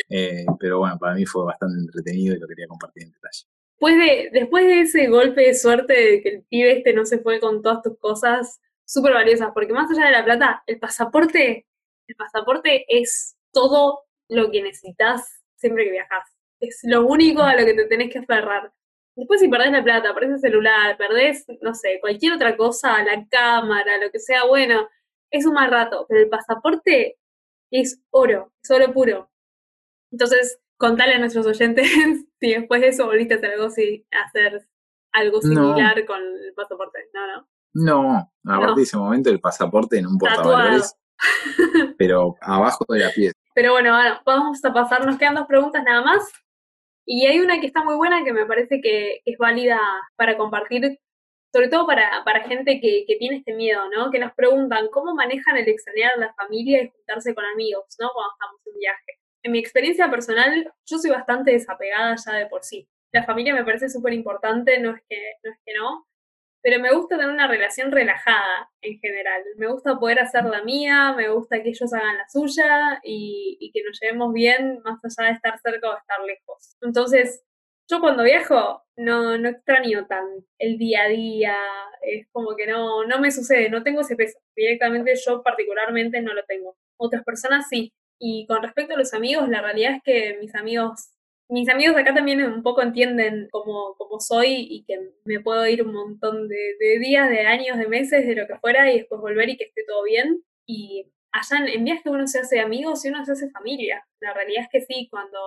eh, 0.09 0.45
pero 0.59 0.79
bueno, 0.79 0.97
para 0.97 1.15
mí 1.15 1.25
fue 1.25 1.45
bastante 1.45 1.79
entretenido 1.79 2.35
y 2.35 2.39
lo 2.39 2.47
quería 2.47 2.67
compartir 2.67 3.03
en 3.03 3.11
detalle. 3.11 3.45
Después 3.79 3.97
de, 3.97 4.29
después 4.39 4.65
de 4.65 4.81
ese 4.81 5.07
golpe 5.07 5.41
de 5.41 5.55
suerte 5.55 5.93
de 5.93 6.21
que 6.21 6.29
el 6.29 6.43
pibe 6.43 6.77
este 6.77 6.93
no 6.93 7.05
se 7.05 7.19
fue 7.19 7.39
con 7.39 7.61
todas 7.61 7.81
tus 7.81 7.97
cosas 7.97 8.59
súper 8.85 9.13
valiosas, 9.13 9.51
porque 9.53 9.71
más 9.71 9.89
allá 9.89 10.07
de 10.07 10.11
la 10.11 10.25
plata, 10.25 10.63
el 10.67 10.79
pasaporte, 10.79 11.65
el 12.07 12.15
pasaporte 12.15 12.85
es 12.89 13.37
todo 13.53 14.01
lo 14.27 14.51
que 14.51 14.63
necesitas 14.63 15.43
siempre 15.55 15.85
que 15.85 15.91
viajas. 15.91 16.27
Es 16.59 16.79
lo 16.83 17.05
único 17.05 17.41
a 17.41 17.55
lo 17.55 17.65
que 17.65 17.73
te 17.73 17.85
tenés 17.85 18.11
que 18.11 18.19
aferrar. 18.19 18.73
Después 19.19 19.41
si 19.41 19.49
perdés 19.49 19.73
la 19.73 19.83
plata, 19.83 20.13
perdés 20.13 20.31
el 20.31 20.39
celular, 20.39 20.95
perdés, 20.95 21.45
no 21.61 21.73
sé, 21.73 21.99
cualquier 21.99 22.31
otra 22.31 22.55
cosa, 22.55 23.03
la 23.03 23.27
cámara, 23.27 23.97
lo 23.97 24.09
que 24.11 24.19
sea, 24.19 24.45
bueno, 24.45 24.87
es 25.29 25.45
un 25.45 25.55
mal 25.55 25.69
rato, 25.69 26.05
pero 26.07 26.21
el 26.21 26.29
pasaporte 26.29 27.17
es 27.69 28.01
oro, 28.11 28.53
es 28.63 28.71
oro 28.71 28.93
puro. 28.93 29.29
Entonces, 30.09 30.61
contale 30.77 31.15
a 31.15 31.19
nuestros 31.19 31.45
oyentes 31.45 31.85
si 32.39 32.53
después 32.53 32.79
de 32.79 32.87
eso 32.87 33.07
volviste 33.07 33.33
a 33.33 33.37
hacer 33.37 33.51
algo, 33.51 33.69
si, 33.69 34.07
hacer 34.25 34.65
algo 35.11 35.41
similar 35.41 36.05
con 36.05 36.21
el 36.21 36.53
pasaporte. 36.55 36.99
No, 37.13 37.27
no. 37.27 37.47
No, 37.73 38.53
a 38.53 38.57
partir 38.57 38.75
de 38.77 38.83
ese 38.83 38.97
momento 38.97 39.29
el 39.29 39.41
pasaporte 39.41 39.99
en 39.99 40.07
un 40.07 40.17
portavalores, 40.17 40.95
pero 41.97 42.37
abajo 42.39 42.85
de 42.87 42.99
la 42.99 43.11
pieza. 43.11 43.37
Pero 43.53 43.73
bueno, 43.73 43.93
vamos 44.25 44.63
a 44.63 44.73
pasar, 44.73 45.05
nos 45.05 45.17
quedan 45.17 45.35
dos 45.35 45.45
preguntas 45.45 45.83
nada 45.83 46.01
más. 46.03 46.23
Y 47.11 47.25
hay 47.25 47.39
una 47.39 47.59
que 47.59 47.65
está 47.65 47.83
muy 47.83 47.95
buena 47.95 48.23
que 48.23 48.33
me 48.33 48.45
parece 48.45 48.81
que 48.81 49.21
es 49.25 49.37
válida 49.39 49.79
para 50.15 50.37
compartir 50.37 50.99
sobre 51.51 51.67
todo 51.67 51.87
para, 51.87 52.23
para 52.23 52.43
gente 52.43 52.79
que, 52.79 53.05
que, 53.07 53.15
tiene 53.15 53.37
este 53.37 53.55
miedo, 53.55 53.81
¿no? 53.89 54.11
Que 54.11 54.19
nos 54.19 54.31
preguntan 54.33 54.87
cómo 54.91 55.15
manejan 55.15 55.57
el 55.57 55.67
extrañar 55.67 56.11
a 56.13 56.19
la 56.19 56.33
familia 56.35 56.83
y 56.83 56.89
juntarse 56.89 57.33
con 57.33 57.43
amigos, 57.45 57.85
¿no? 57.99 58.11
Cuando 58.13 58.33
estamos 58.33 58.61
en 58.67 58.79
viaje. 58.79 59.19
En 59.41 59.51
mi 59.53 59.57
experiencia 59.57 60.11
personal, 60.11 60.71
yo 60.85 60.97
soy 60.99 61.09
bastante 61.09 61.51
desapegada 61.51 62.15
ya 62.23 62.33
de 62.33 62.45
por 62.45 62.63
sí. 62.63 62.87
La 63.11 63.23
familia 63.23 63.55
me 63.55 63.65
parece 63.65 63.89
súper 63.89 64.13
importante, 64.13 64.79
no 64.79 64.95
es 64.95 65.01
que 65.09 65.17
no, 65.43 65.51
es 65.51 65.57
que 65.65 65.73
no, 65.73 66.05
pero 66.61 66.81
me 66.81 66.91
gusta 66.91 67.17
tener 67.17 67.31
una 67.31 67.47
relación 67.47 67.91
relajada 67.91 68.69
en 68.81 68.99
general. 68.99 69.43
Me 69.57 69.67
gusta 69.67 69.97
poder 69.97 70.19
hacer 70.19 70.45
la 70.45 70.63
mía, 70.63 71.13
me 71.15 71.29
gusta 71.29 71.61
que 71.61 71.69
ellos 71.69 71.93
hagan 71.93 72.17
la 72.17 72.27
suya 72.29 72.99
y, 73.03 73.57
y 73.59 73.71
que 73.71 73.81
nos 73.83 73.99
llevemos 73.99 74.33
bien 74.33 74.79
más 74.83 74.99
allá 75.03 75.29
de 75.29 75.35
estar 75.35 75.59
cerca 75.59 75.89
o 75.89 75.97
estar 75.97 76.19
lejos. 76.25 76.75
Entonces, 76.81 77.43
yo 77.89 77.99
cuando 77.99 78.23
viajo 78.23 78.83
no, 78.97 79.37
no 79.37 79.49
extraño 79.49 80.05
tan 80.05 80.25
el 80.59 80.77
día 80.77 81.03
a 81.03 81.07
día, 81.07 81.57
es 82.01 82.27
como 82.31 82.55
que 82.55 82.67
no, 82.67 83.03
no 83.05 83.19
me 83.19 83.31
sucede, 83.31 83.69
no 83.69 83.81
tengo 83.83 84.01
ese 84.01 84.15
peso. 84.15 84.37
Directamente 84.55 85.13
yo 85.15 85.41
particularmente 85.41 86.21
no 86.21 86.33
lo 86.33 86.43
tengo. 86.45 86.77
Otras 86.97 87.23
personas 87.23 87.67
sí. 87.67 87.91
Y 88.19 88.45
con 88.47 88.61
respecto 88.61 88.93
a 88.93 88.97
los 88.97 89.13
amigos, 89.13 89.49
la 89.49 89.61
realidad 89.61 89.95
es 89.95 90.03
que 90.03 90.37
mis 90.39 90.53
amigos, 90.53 91.11
mis 91.49 91.67
amigos 91.69 91.97
acá 91.97 92.13
también 92.13 92.41
un 92.43 92.63
poco 92.63 92.81
entienden 92.81 93.47
cómo, 93.51 93.95
cómo 93.97 94.19
soy 94.19 94.67
y 94.69 94.83
que 94.85 94.99
me 95.25 95.39
puedo 95.39 95.67
ir 95.67 95.83
un 95.83 95.93
montón 95.93 96.47
de, 96.47 96.99
días, 96.99 97.29
de 97.29 97.41
años, 97.41 97.77
de 97.77 97.87
meses, 97.87 98.25
de 98.27 98.35
lo 98.35 98.47
que 98.47 98.57
fuera 98.59 98.91
y 98.91 98.99
después 98.99 99.19
volver 99.19 99.49
y 99.49 99.57
que 99.57 99.65
esté 99.65 99.83
todo 99.87 100.03
bien. 100.03 100.43
Y 100.67 101.11
allá 101.31 101.57
en, 101.57 101.67
en 101.69 101.83
viaje 101.85 102.09
uno 102.09 102.27
se 102.27 102.39
hace 102.39 102.59
amigos 102.59 103.03
y 103.03 103.09
uno 103.09 103.25
se 103.25 103.33
hace 103.33 103.49
familia. 103.51 104.07
La 104.19 104.33
realidad 104.33 104.63
es 104.63 104.69
que 104.71 104.81
sí, 104.85 105.07
cuando 105.09 105.39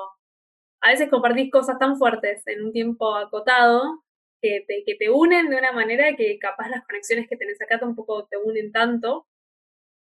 a 0.83 0.91
veces 0.91 1.09
compartís 1.09 1.51
cosas 1.51 1.79
tan 1.79 1.97
fuertes 1.97 2.43
en 2.47 2.65
un 2.65 2.73
tiempo 2.73 3.15
acotado 3.15 4.03
que 4.43 4.65
te, 4.67 4.83
que 4.85 4.97
te 4.97 5.11
unen 5.11 5.49
de 5.49 5.57
una 5.57 5.73
manera 5.73 6.17
que 6.17 6.39
capaz 6.39 6.69
las 6.69 6.85
conexiones 6.85 7.29
que 7.29 7.37
tenés 7.37 7.63
acá 7.63 7.79
tampoco 7.79 8.27
te 8.27 8.37
unen 8.37 8.73
tanto. 8.73 9.27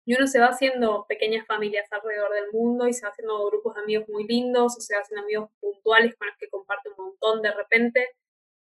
Y 0.09 0.15
uno 0.15 0.27
se 0.27 0.41
va 0.41 0.47
haciendo 0.47 1.05
pequeñas 1.07 1.47
familias 1.47 1.87
alrededor 1.93 2.33
del 2.33 2.51
mundo 2.51 2.89
y 2.89 2.95
se 2.95 3.05
va 3.05 3.11
haciendo 3.11 3.45
grupos 3.45 3.75
de 3.75 3.83
amigos 3.83 4.09
muy 4.09 4.27
lindos 4.27 4.75
o 4.75 4.81
se 4.81 4.95
va 4.95 5.03
haciendo 5.03 5.23
amigos 5.23 5.51
puntuales 5.61 6.17
con 6.17 6.29
los 6.29 6.37
que 6.39 6.49
comparte 6.49 6.89
un 6.89 7.09
montón 7.09 7.43
de 7.43 7.53
repente. 7.53 8.17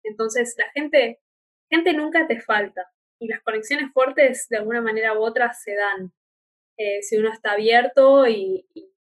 Entonces 0.03 0.55
la 0.59 0.69
gente, 0.73 1.19
gente 1.71 1.95
nunca 1.95 2.27
te 2.27 2.43
falta 2.43 2.93
y 3.19 3.27
las 3.27 3.41
conexiones 3.41 3.91
fuertes 3.95 4.49
de 4.51 4.59
alguna 4.59 4.83
manera 4.83 5.19
u 5.19 5.23
otra 5.23 5.55
se 5.55 5.75
dan. 5.75 6.13
Eh, 6.77 7.03
si 7.03 7.17
uno 7.17 7.33
está 7.33 7.53
abierto 7.53 8.29
y, 8.29 8.67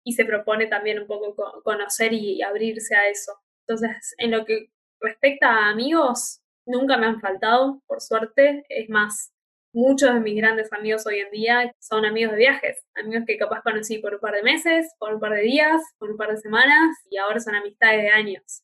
y 0.03 0.13
se 0.15 0.25
propone 0.25 0.67
también 0.67 1.01
un 1.01 1.07
poco 1.07 1.35
conocer 1.63 2.15
y 2.15 2.41
abrirse 2.41 2.97
a 2.97 3.07
eso. 3.07 3.33
Entonces, 3.69 4.15
en 4.17 4.31
lo 4.31 4.47
que 4.47 4.71
respecta 4.99 5.49
a 5.49 5.69
amigos, 5.69 6.41
nunca 6.65 6.97
me 6.97 7.05
han 7.05 7.21
faltado, 7.21 7.83
por 7.87 8.01
suerte. 8.01 8.65
Es 8.71 8.89
más, 8.89 9.34
muchos 9.75 10.15
de 10.15 10.21
mis 10.21 10.37
grandes 10.37 10.73
amigos 10.73 11.05
hoy 11.07 11.19
en 11.19 11.31
día 11.31 11.75
son 11.81 12.05
amigos 12.05 12.33
de 12.33 12.39
viajes, 12.39 12.79
amigos 12.95 13.25
que 13.27 13.37
capaz 13.37 13.61
conocí 13.63 13.99
por 13.99 14.15
un 14.15 14.21
par 14.21 14.35
de 14.35 14.43
meses, 14.43 14.87
por 14.99 15.13
un 15.13 15.21
par 15.21 15.33
de 15.33 15.43
días, 15.43 15.83
por 15.99 16.11
un 16.11 16.17
par 16.17 16.31
de 16.31 16.39
semanas 16.39 16.97
y 17.11 17.19
ahora 17.19 17.41
son 17.41 17.57
amistades 17.57 18.03
de 18.03 18.09
años. 18.09 18.63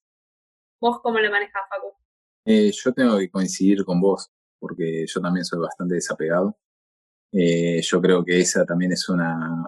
¿Vos 0.80 1.00
cómo 1.02 1.18
le 1.18 1.28
manejas, 1.28 1.62
Facu? 1.68 1.88
Eh, 2.46 2.70
yo 2.72 2.92
tengo 2.92 3.18
que 3.18 3.28
coincidir 3.28 3.84
con 3.84 4.00
vos, 4.00 4.30
porque 4.58 5.04
yo 5.06 5.20
también 5.20 5.44
soy 5.44 5.58
bastante 5.58 5.96
desapegado. 5.96 6.56
Eh, 7.32 7.82
yo 7.82 8.00
creo 8.00 8.24
que 8.24 8.40
esa 8.40 8.64
también 8.64 8.92
es 8.92 9.08
una 9.08 9.66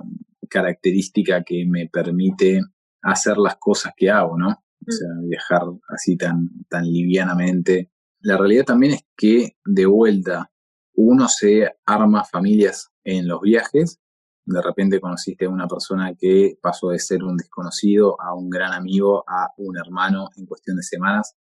característica 0.49 1.43
que 1.43 1.65
me 1.67 1.89
permite 1.89 2.61
hacer 3.03 3.37
las 3.37 3.57
cosas 3.57 3.93
que 3.97 4.11
hago, 4.11 4.39
¿no? 4.39 4.49
O 4.49 4.91
sea, 4.91 5.09
mm. 5.15 5.29
viajar 5.29 5.63
así 5.89 6.17
tan, 6.17 6.49
tan 6.69 6.85
livianamente. 6.85 7.91
La 8.21 8.37
realidad 8.37 8.65
también 8.65 8.95
es 8.95 9.05
que, 9.17 9.57
de 9.65 9.87
vuelta, 9.87 10.52
uno 10.95 11.29
se 11.29 11.69
arma 11.87 12.25
familias 12.25 12.91
en 13.05 13.29
los 13.29 13.41
viajes. 13.41 14.01
De 14.45 14.61
repente 14.61 15.01
conociste 15.01 15.47
a 15.47 15.51
una 15.51 15.69
persona 15.69 16.15
que 16.19 16.59
pasó 16.61 16.91
de 16.91 16.99
ser 16.99 17.23
un 17.23 17.37
desconocido 17.37 18.21
a 18.21 18.35
un 18.35 18.51
gran 18.51 18.73
amigo, 18.73 19.25
a 19.29 19.53
un 19.57 19.79
hermano 19.79 20.29
en 20.37 20.47
cuestión 20.47 20.77
de 20.77 20.83
semanas. 20.83 21.37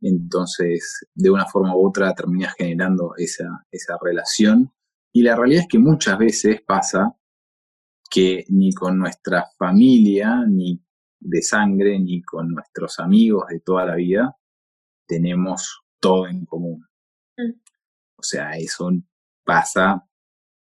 Entonces, 0.00 1.06
de 1.14 1.30
una 1.30 1.46
forma 1.46 1.76
u 1.76 1.88
otra 1.88 2.12
terminas 2.14 2.54
generando 2.58 3.14
esa, 3.16 3.66
esa 3.70 3.96
relación. 4.02 4.72
Y 5.12 5.22
la 5.22 5.36
realidad 5.36 5.62
es 5.62 5.68
que 5.68 5.78
muchas 5.78 6.18
veces 6.18 6.60
pasa 6.62 7.16
que 8.10 8.44
ni 8.48 8.72
con 8.72 8.98
nuestra 8.98 9.46
familia, 9.56 10.44
ni 10.46 10.82
de 11.18 11.42
sangre, 11.42 11.98
ni 11.98 12.20
con 12.22 12.48
nuestros 12.50 12.98
amigos 12.98 13.46
de 13.48 13.60
toda 13.60 13.86
la 13.86 13.94
vida, 13.94 14.36
tenemos 15.06 15.82
todo 16.00 16.26
en 16.26 16.44
común. 16.44 16.86
O 18.22 18.24
sea, 18.24 18.52
eso 18.52 18.88
pasa 19.44 20.06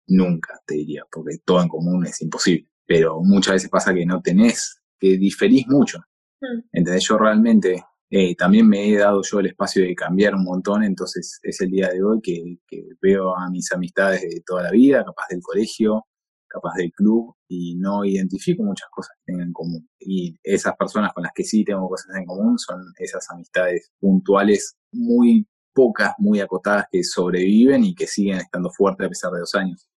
nunca, 0.08 0.60
te 0.66 0.74
diría, 0.74 1.04
porque 1.12 1.38
todo 1.46 1.62
en 1.62 1.70
común 1.70 2.04
es 2.08 2.20
imposible. 2.24 2.68
Pero 2.88 3.22
muchas 3.22 3.54
veces 3.54 3.70
pasa 3.70 3.94
que 3.94 4.08
no 4.08 4.22
tenés, 4.22 4.82
que 5.00 5.18
diferís 5.18 5.68
mucho. 5.68 6.00
Mm. 6.42 6.62
Entonces 6.72 7.08
yo 7.08 7.20
realmente 7.20 7.86
eh, 8.10 8.36
también 8.36 8.68
me 8.68 8.90
he 8.90 8.98
dado 8.98 9.22
yo 9.22 9.40
el 9.40 9.46
espacio 9.46 9.84
de 9.84 9.94
cambiar 9.94 10.34
un 10.34 10.44
montón, 10.44 10.84
entonces 10.84 11.40
es 11.44 11.62
el 11.62 11.70
día 11.70 11.90
de 11.90 12.04
hoy 12.04 12.20
que, 12.24 12.58
que 12.68 12.88
veo 13.00 13.38
a 13.38 13.52
mis 13.52 13.72
amistades 13.72 14.22
de 14.22 14.42
toda 14.44 14.64
la 14.64 14.72
vida, 14.72 15.06
capaz 15.06 15.28
del 15.30 15.42
colegio, 15.44 16.08
capaz 16.48 16.74
del 16.76 16.92
club 16.92 17.36
y 17.48 17.76
no 17.76 18.04
identifico 18.04 18.64
muchas 18.64 18.90
cosas 18.92 19.16
que 19.18 19.32
tengan 19.32 19.48
en 19.48 19.54
común. 19.54 19.90
Y 20.00 20.40
esas 20.44 20.76
personas 20.76 21.14
con 21.14 21.22
las 21.22 21.34
que 21.34 21.44
sí 21.44 21.64
tengo 21.64 21.88
cosas 21.88 22.16
en 22.16 22.26
común 22.26 22.58
son 22.58 22.82
esas 22.98 23.30
amistades 23.30 23.92
puntuales 24.00 24.76
muy 24.92 25.48
pocas, 25.74 26.14
muy 26.18 26.40
acotadas 26.40 26.88
que 26.92 27.04
sobreviven 27.04 27.84
y 27.84 27.96
que 27.96 28.08
siguen 28.08 28.38
estando 28.38 28.70
fuertes 28.70 29.06
a 29.06 29.10
pesar 29.10 29.32
de 29.32 29.40
dos 29.40 29.56
años. 29.56 29.88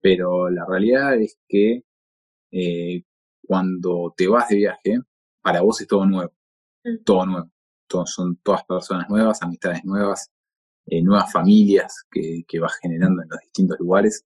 Pero 0.00 0.50
la 0.50 0.64
realidad 0.66 1.20
es 1.20 1.38
que 1.48 1.82
eh, 2.52 3.02
cuando 3.42 4.14
te 4.16 4.28
vas 4.28 4.48
de 4.48 4.56
viaje, 4.56 4.98
para 5.42 5.62
vos 5.62 5.80
es 5.80 5.88
todo 5.88 6.06
nuevo, 6.06 6.32
mm. 6.84 7.04
todo 7.04 7.26
nuevo. 7.26 7.50
son 8.06 8.36
todas 8.42 8.64
personas 8.64 9.08
nuevas, 9.08 9.42
amistades 9.42 9.84
nuevas, 9.84 10.30
eh, 10.86 11.02
nuevas 11.02 11.32
familias 11.32 12.04
que, 12.10 12.44
que 12.46 12.60
vas 12.60 12.76
generando 12.80 13.22
en 13.22 13.28
los 13.28 13.40
distintos 13.40 13.78
lugares. 13.80 14.24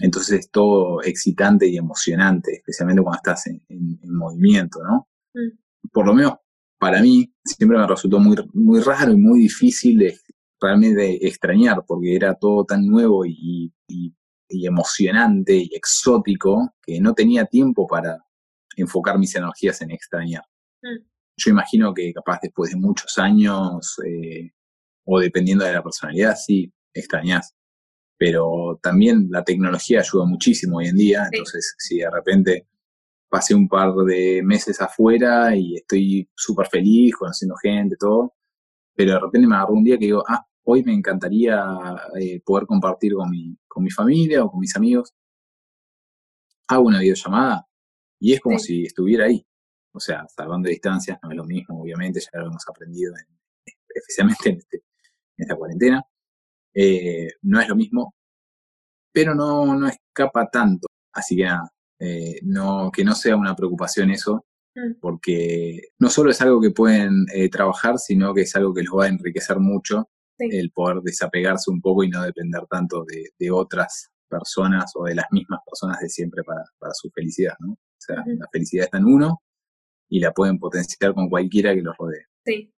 Entonces 0.00 0.40
es 0.40 0.50
todo 0.50 1.02
excitante 1.02 1.68
y 1.68 1.76
emocionante, 1.76 2.56
especialmente 2.56 3.02
cuando 3.02 3.16
estás 3.18 3.46
en, 3.46 3.62
movimiento, 4.04 4.82
¿no? 4.82 5.08
Mm. 5.34 5.88
Por 5.92 6.06
lo 6.06 6.14
menos 6.14 6.34
para 6.78 7.00
mí 7.00 7.32
siempre 7.44 7.78
me 7.78 7.86
resultó 7.86 8.18
muy, 8.18 8.36
muy 8.52 8.80
raro 8.80 9.12
y 9.12 9.16
muy 9.16 9.40
difícil 9.40 9.98
de, 9.98 10.18
realmente 10.60 11.26
extrañar, 11.26 11.84
porque 11.86 12.14
era 12.14 12.34
todo 12.34 12.64
tan 12.64 12.86
nuevo 12.86 13.24
y, 13.26 13.72
emocionante 14.48 15.56
y 15.56 15.70
exótico 15.74 16.74
que 16.80 17.00
no 17.00 17.12
tenía 17.12 17.44
tiempo 17.44 17.88
para 17.88 18.24
enfocar 18.76 19.18
mis 19.18 19.34
energías 19.34 19.82
en 19.82 19.90
extrañar. 19.90 20.44
Mm. 20.80 21.04
Yo 21.36 21.50
imagino 21.50 21.92
que 21.92 22.12
capaz 22.12 22.38
después 22.40 22.70
de 22.70 22.76
muchos 22.76 23.18
años, 23.18 23.96
eh, 24.06 24.52
o 25.04 25.18
dependiendo 25.18 25.64
de 25.64 25.72
la 25.72 25.82
personalidad, 25.82 26.36
sí, 26.36 26.72
extrañas 26.94 27.54
pero 28.16 28.78
también 28.82 29.28
la 29.30 29.44
tecnología 29.44 30.00
ayuda 30.00 30.24
muchísimo 30.24 30.78
hoy 30.78 30.86
en 30.86 30.96
día, 30.96 31.28
entonces 31.30 31.74
si 31.78 31.98
de 31.98 32.10
repente 32.10 32.66
pasé 33.34 33.52
un 33.52 33.68
par 33.68 33.92
de 34.06 34.42
meses 34.44 34.80
afuera 34.80 35.56
y 35.56 35.74
estoy 35.74 36.30
súper 36.36 36.68
feliz, 36.68 37.16
conociendo 37.16 37.56
gente, 37.56 37.96
todo, 37.98 38.32
pero 38.94 39.14
de 39.14 39.18
repente 39.18 39.48
me 39.48 39.56
agarró 39.56 39.72
un 39.74 39.82
día 39.82 39.98
que 39.98 40.04
digo, 40.04 40.22
ah, 40.28 40.46
hoy 40.62 40.84
me 40.84 40.94
encantaría 40.94 41.60
eh, 42.20 42.40
poder 42.44 42.64
compartir 42.64 43.14
con 43.14 43.28
mi, 43.28 43.58
con 43.66 43.82
mi 43.82 43.90
familia 43.90 44.44
o 44.44 44.52
con 44.52 44.60
mis 44.60 44.76
amigos, 44.76 45.14
hago 46.68 46.84
una 46.84 47.00
videollamada 47.00 47.66
y 48.20 48.34
es 48.34 48.40
como 48.40 48.56
si 48.56 48.84
estuviera 48.84 49.24
ahí. 49.24 49.44
O 49.92 49.98
sea, 49.98 50.24
salvando 50.28 50.68
distancias 50.68 51.18
no 51.20 51.30
es 51.32 51.36
lo 51.36 51.44
mismo, 51.44 51.82
obviamente, 51.82 52.20
ya 52.20 52.38
lo 52.38 52.46
hemos 52.46 52.62
aprendido, 52.68 53.14
especialmente 53.96 54.48
en, 54.50 54.56
este, 54.58 54.84
esta 55.36 55.56
cuarentena. 55.56 56.04
Eh, 56.72 57.30
no 57.42 57.60
es 57.60 57.68
lo 57.68 57.74
mismo, 57.74 58.14
pero 59.12 59.34
no, 59.34 59.74
no 59.76 59.88
escapa 59.88 60.48
tanto. 60.48 60.86
Así 61.12 61.36
que 61.36 61.44
nada, 61.46 61.73
eh, 61.98 62.40
no, 62.42 62.90
que 62.92 63.04
no 63.04 63.14
sea 63.14 63.36
una 63.36 63.54
preocupación 63.54 64.10
eso, 64.10 64.44
mm. 64.74 65.00
porque 65.00 65.88
no 65.98 66.08
solo 66.10 66.30
es 66.30 66.40
algo 66.40 66.60
que 66.60 66.70
pueden 66.70 67.26
eh, 67.32 67.48
trabajar, 67.48 67.98
sino 67.98 68.34
que 68.34 68.42
es 68.42 68.56
algo 68.56 68.74
que 68.74 68.82
los 68.82 68.98
va 68.98 69.04
a 69.04 69.08
enriquecer 69.08 69.58
mucho 69.58 70.08
el 70.38 70.72
poder 70.72 71.00
desapegarse 71.02 71.70
un 71.70 71.80
poco 71.80 72.02
y 72.02 72.10
no 72.10 72.22
depender 72.22 72.62
tanto 72.68 73.04
de, 73.04 73.50
otras 73.50 74.10
personas 74.28 74.90
o 74.96 75.04
de 75.04 75.14
las 75.14 75.26
mismas 75.30 75.60
personas 75.64 76.00
de 76.00 76.08
siempre 76.08 76.42
para, 76.42 76.64
su 76.92 77.08
felicidad, 77.10 77.54
¿no? 77.60 77.72
O 77.72 77.78
sea, 77.98 78.16
la 78.26 78.46
felicidad 78.52 78.86
está 78.86 78.98
en 78.98 79.04
uno 79.04 79.42
y 80.08 80.20
la 80.20 80.32
pueden 80.32 80.58
potenciar 80.58 81.14
con 81.14 81.30
cualquiera 81.30 81.74
que 81.74 81.82
los 81.82 81.96
rodee. 81.96 82.26
Sí. 82.44 82.72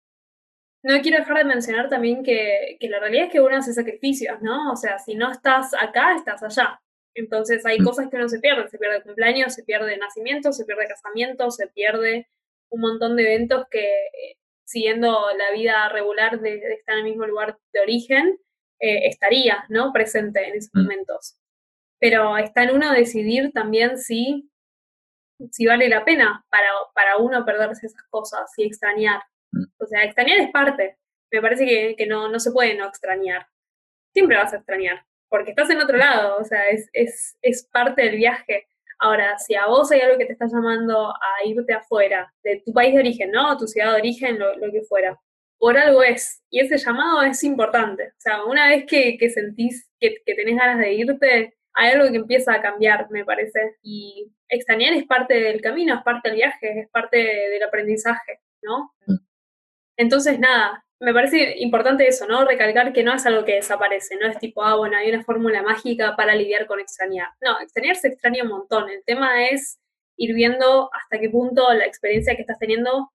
No 0.84 1.02
quiero 1.02 1.18
dejar 1.18 1.38
de 1.38 1.46
mencionar 1.46 1.90
también 1.90 2.24
que, 2.24 2.78
que 2.80 2.90
la 2.90 3.00
realidad 3.00 3.26
es 3.26 3.32
que 3.32 3.42
uno 3.42 3.58
hace 3.58 3.74
sacrificios, 3.74 4.40
¿no? 4.42 4.72
O 4.72 4.76
sea, 4.76 5.00
si 5.00 5.16
no 5.16 5.32
estás 5.32 5.74
acá, 5.74 6.16
estás 6.16 6.44
allá. 6.44 6.80
Entonces 7.16 7.66
hay 7.66 7.80
mm. 7.80 7.84
cosas 7.86 8.10
que 8.10 8.18
uno 8.18 8.30
se 8.30 8.40
pierde, 8.40 8.70
se 8.70 8.78
pierde 8.78 9.02
cumpleaños, 9.02 9.54
se 9.54 9.64
pierde 9.64 9.98
nacimiento, 9.98 10.52
se 10.52 10.66
pierde 10.66 10.88
casamiento, 10.88 11.50
se 11.50 11.68
pierde 11.68 12.28
un 12.70 12.82
montón 12.82 13.16
de 13.16 13.24
eventos 13.24 13.66
que 13.72 13.80
eh, 13.80 14.38
siguiendo 14.66 15.28
la 15.38 15.52
vida 15.54 15.90
regular 15.90 16.40
de, 16.42 16.56
estar 16.74 16.98
en 16.98 17.06
el 17.06 17.12
mismo 17.12 17.26
lugar 17.26 17.58
de 17.72 17.80
origen, 17.80 18.38
eh, 18.82 19.08
estaría 19.08 19.66
¿no? 19.70 19.94
presente 19.94 20.48
en 20.48 20.56
esos 20.56 20.72
mm. 20.74 20.82
momentos. 20.82 21.38
Pero 22.00 22.38
está 22.38 22.64
en 22.64 22.76
uno 22.76 22.92
decidir 22.92 23.54
también 23.54 23.98
si, 23.98 24.52
si 25.52 25.66
vale 25.66 25.88
la 25.88 26.04
pena 26.04 26.46
para, 26.50 26.68
para 26.94 27.18
uno 27.18 27.46
perderse 27.46 27.88
esas 27.88 28.04
cosas 28.10 28.52
y 28.58 28.66
extrañar. 28.66 29.22
Mm. 29.52 29.64
O 29.80 29.86
sea, 29.88 30.04
extrañar 30.04 30.40
es 30.40 30.52
parte. 30.52 30.98
Me 31.32 31.42
parece 31.42 31.66
que, 31.66 31.96
que 31.98 32.08
no, 32.08 32.30
no 32.30 32.40
se 32.42 32.52
puede 32.52 32.76
no 32.76 32.88
extrañar. 32.88 33.48
Siempre 34.14 34.36
vas 34.36 34.52
a 34.54 34.58
extrañar 34.58 35.06
porque 35.30 35.52
estás 35.52 35.70
en 35.70 35.82
otro 35.82 35.98
lado, 35.98 36.38
o 36.40 36.44
sea, 36.44 36.70
es, 36.70 36.90
es, 36.94 37.38
es 37.42 37.68
parte 37.72 38.04
del 38.04 38.18
viaje. 38.18 38.68
Ahora, 39.00 39.38
si 39.38 39.56
a 39.56 39.66
vos 39.68 39.92
hay 39.92 40.02
algo 40.02 40.18
que 40.18 40.26
te 40.26 40.34
está 40.34 40.48
llamando 40.48 41.10
a 41.10 41.46
irte 41.46 41.74
afuera, 41.74 42.34
de 42.44 42.62
tu 42.66 42.72
país 42.72 42.94
de 42.94 43.00
origen, 43.00 43.32
¿no? 43.32 43.58
Tu 43.58 43.68
ciudad 43.68 43.92
de 43.92 44.00
origen, 44.00 44.40
lo, 44.40 44.72
que 44.72 44.82
fuera, 44.84 45.20
por 45.58 45.78
algo 45.78 46.02
es. 46.04 46.42
Y 46.50 46.62
ese 46.62 46.78
llamado 46.78 47.22
es 47.24 47.44
importante. 47.44 48.04
O 48.10 48.20
sea, 48.20 48.46
una 48.46 48.68
vez 48.68 48.86
que, 48.86 49.18
que 49.18 49.30
sentís 49.30 49.90
que, 50.00 50.16
que, 50.26 50.36
tenés 50.36 50.56
ganas 50.58 50.80
de 50.80 50.94
irte, 50.94 51.58
hay 51.74 51.92
algo 51.92 52.10
que 52.10 52.18
empieza 52.18 52.54
a 52.54 52.62
cambiar, 52.62 53.08
me 53.12 53.26
parece. 53.26 53.76
Y 53.82 54.32
extrañar 54.48 54.94
es 54.94 55.06
parte 55.06 55.34
del 55.34 55.62
camino, 55.62 55.96
es 55.96 56.04
parte 56.04 56.30
del 56.30 56.38
viaje, 56.38 56.80
es 56.82 56.90
parte 56.90 57.18
del 57.18 57.64
aprendizaje, 57.64 58.40
¿no? 58.62 58.94
Mm. 59.08 59.16
Entonces, 59.98 60.40
nada, 60.40 60.85
me 61.00 61.14
parece 61.14 61.56
importante 61.58 62.08
eso, 62.08 62.26
¿no? 62.28 62.46
Recalcar 62.46 62.94
que 62.94 63.04
no 63.04 63.14
es 63.14 63.26
algo 63.26 63.44
que 63.44 63.56
desaparece, 63.56 64.16
no 64.16 64.28
es 64.28 64.40
tipo, 64.40 64.64
ah, 64.64 64.76
bueno, 64.76 64.98
hay 64.98 65.10
una 65.10 65.24
fórmula 65.24 65.62
mágica 65.62 66.16
para 66.16 66.36
lidiar 66.36 66.68
con 66.68 66.80
extrañar. 66.80 67.30
No, 67.42 67.60
extrañar 67.60 67.96
se 67.98 68.08
extraña 68.08 68.44
un 68.44 68.50
montón. 68.50 68.90
El 68.90 69.04
tema 69.04 69.48
es 69.50 69.80
ir 70.18 70.34
viendo 70.34 70.90
hasta 70.94 71.20
qué 71.20 71.30
punto 71.30 71.72
la 71.74 71.86
experiencia 71.86 72.36
que 72.36 72.42
estás 72.42 72.60
teniendo 72.60 73.12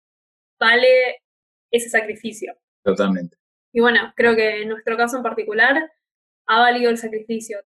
vale 0.59 1.23
ese 1.71 1.89
sacrificio. 1.89 2.55
Totalmente. 2.85 3.37
Y 3.73 3.81
bueno, 3.81 4.13
creo 4.15 4.37
que 4.37 4.63
en 4.63 4.69
nuestro 4.69 4.97
caso 4.97 5.17
en 5.17 5.23
particular 5.23 5.91
ha 6.47 6.61
valido 6.61 6.91
el 6.91 6.99
sacrificio. 6.99 7.61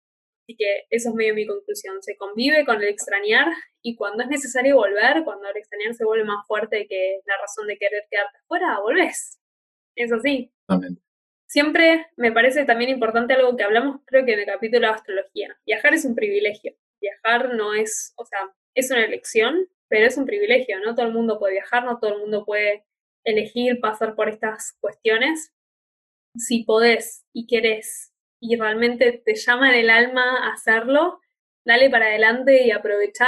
Así 0.44 0.58
que 0.58 0.86
eso 0.90 1.10
es 1.10 1.16
medio 1.16 1.34
mi 1.34 1.48
conclusión. 1.48 2.04
Se 2.04 2.18
convive 2.18 2.66
con 2.66 2.82
el 2.82 2.90
extrañar 2.90 3.48
y 3.82 3.96
cuando 3.96 4.24
es 4.24 4.30
necesario 4.30 4.76
volver, 4.76 5.24
cuando 5.24 5.48
el 5.50 5.58
extrañar 5.58 5.96
se 5.96 6.04
vuelve 6.06 6.26
más 6.26 6.46
fuerte 6.46 6.86
que 6.88 7.22
la 7.26 7.38
razón 7.42 7.66
de 7.68 7.78
querer 7.78 8.04
quedarte 8.12 8.38
afuera, 8.40 8.80
volvés. 8.80 9.40
Eso 9.96 10.20
sí. 10.20 10.52
Siempre 11.48 12.08
me 12.18 12.32
parece 12.32 12.66
también 12.66 12.90
importante 12.90 13.34
algo 13.34 13.56
que 13.56 13.64
hablamos, 13.64 14.02
creo 14.06 14.26
que 14.26 14.34
en 14.34 14.40
el 14.40 14.46
capítulo 14.46 14.88
de 14.88 14.94
astrología. 14.94 15.60
Viajar 15.66 15.94
es 15.94 16.06
un 16.06 16.16
privilegio. 16.16 16.74
Viajar 17.00 17.54
no 17.54 17.74
es, 17.74 18.14
o 18.18 18.26
sea, 18.26 18.40
es 18.74 18.90
una 18.90 19.06
elección, 19.06 19.68
pero 19.88 20.08
es 20.08 20.18
un 20.18 20.26
privilegio. 20.26 20.80
No 20.80 20.96
todo 20.96 21.06
el 21.06 21.14
mundo 21.14 21.38
puede 21.38 21.54
viajar, 21.54 21.86
no 21.86 22.00
todo 22.00 22.16
el 22.16 22.22
mundo 22.22 22.46
puede 22.46 22.86
elegir 23.24 23.80
pasar 23.80 24.16
por 24.16 24.30
estas 24.30 24.74
cuestiones. 24.80 25.54
Si 26.36 26.64
podés 26.64 27.26
y 27.34 27.46
querés 27.46 28.14
y 28.40 28.58
realmente 28.58 29.22
te 29.24 29.36
llama 29.36 29.70
en 29.70 29.80
el 29.80 29.90
alma 29.90 30.52
hacerlo, 30.52 31.22
dale 31.66 31.90
para 31.90 32.08
adelante 32.08 32.66
y 32.66 32.72
aprovecha 32.72 33.28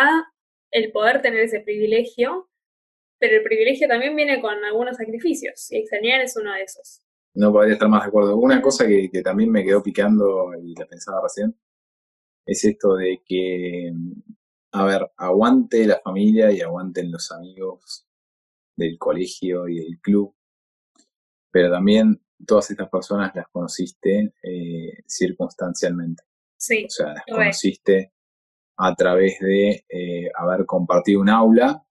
el 0.71 0.91
poder 0.91 1.21
tener 1.21 1.41
ese 1.41 1.61
privilegio 1.61 2.49
pero 3.25 3.37
el 3.37 3.43
privilegio 3.43 3.87
también 3.87 4.15
viene 4.15 4.39
con 4.39 4.63
algunos 4.63 4.97
sacrificios, 4.97 5.71
y 5.71 5.77
extrañar 5.77 6.21
es 6.21 6.37
uno 6.37 6.53
de 6.53 6.61
esos. 6.61 7.01
No 7.33 7.51
podría 7.51 7.73
estar 7.73 7.89
más 7.89 8.03
de 8.03 8.09
acuerdo. 8.09 8.37
Una 8.37 8.61
cosa 8.61 8.85
que, 8.85 9.09
también 9.23 9.51
me 9.51 9.63
quedó 9.63 9.81
picando 9.81 10.51
y 10.61 10.75
la 10.75 10.85
pensaba 10.85 11.21
recién 11.23 11.55
es 12.45 12.63
esto 12.63 12.95
de 12.95 13.23
que, 13.25 13.91
a 14.73 14.85
ver, 14.85 15.11
aguante 15.17 15.87
la 15.87 15.99
familia 16.03 16.51
y 16.51 16.61
aguanten 16.61 17.11
los 17.11 17.31
amigos 17.31 18.07
del 18.77 18.95
colegio 18.99 19.67
y 19.67 19.79
del 19.79 19.99
club, 19.99 20.35
pero 21.51 21.71
también 21.71 22.21
todas 22.45 22.69
estas 22.69 22.89
personas 22.89 23.31
las 23.33 23.47
conociste 23.47 24.35
eh, 24.43 24.99
circunstancialmente. 25.07 26.23
Sí. 26.57 26.85
O 26.85 26.89
sea, 26.89 27.07
las 27.07 27.23
conociste 27.25 28.13
a 28.77 28.93
través 28.93 29.39
de 29.39 29.83
eh, 29.89 30.29
haber 30.35 30.67
compartido 30.67 31.21
un 31.21 31.29
aula 31.29 31.84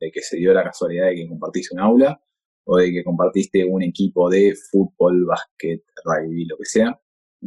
de 0.00 0.10
que 0.10 0.22
se 0.22 0.36
dio 0.38 0.52
la 0.52 0.64
casualidad 0.64 1.06
de 1.06 1.16
que 1.16 1.28
compartiste 1.28 1.74
un 1.74 1.80
aula 1.80 2.20
o 2.64 2.76
de 2.76 2.90
que 2.90 3.04
compartiste 3.04 3.64
un 3.64 3.82
equipo 3.82 4.30
de 4.30 4.54
fútbol, 4.70 5.26
básquet, 5.26 5.82
rugby, 6.04 6.46
lo 6.46 6.56
que 6.56 6.64
sea. 6.64 7.00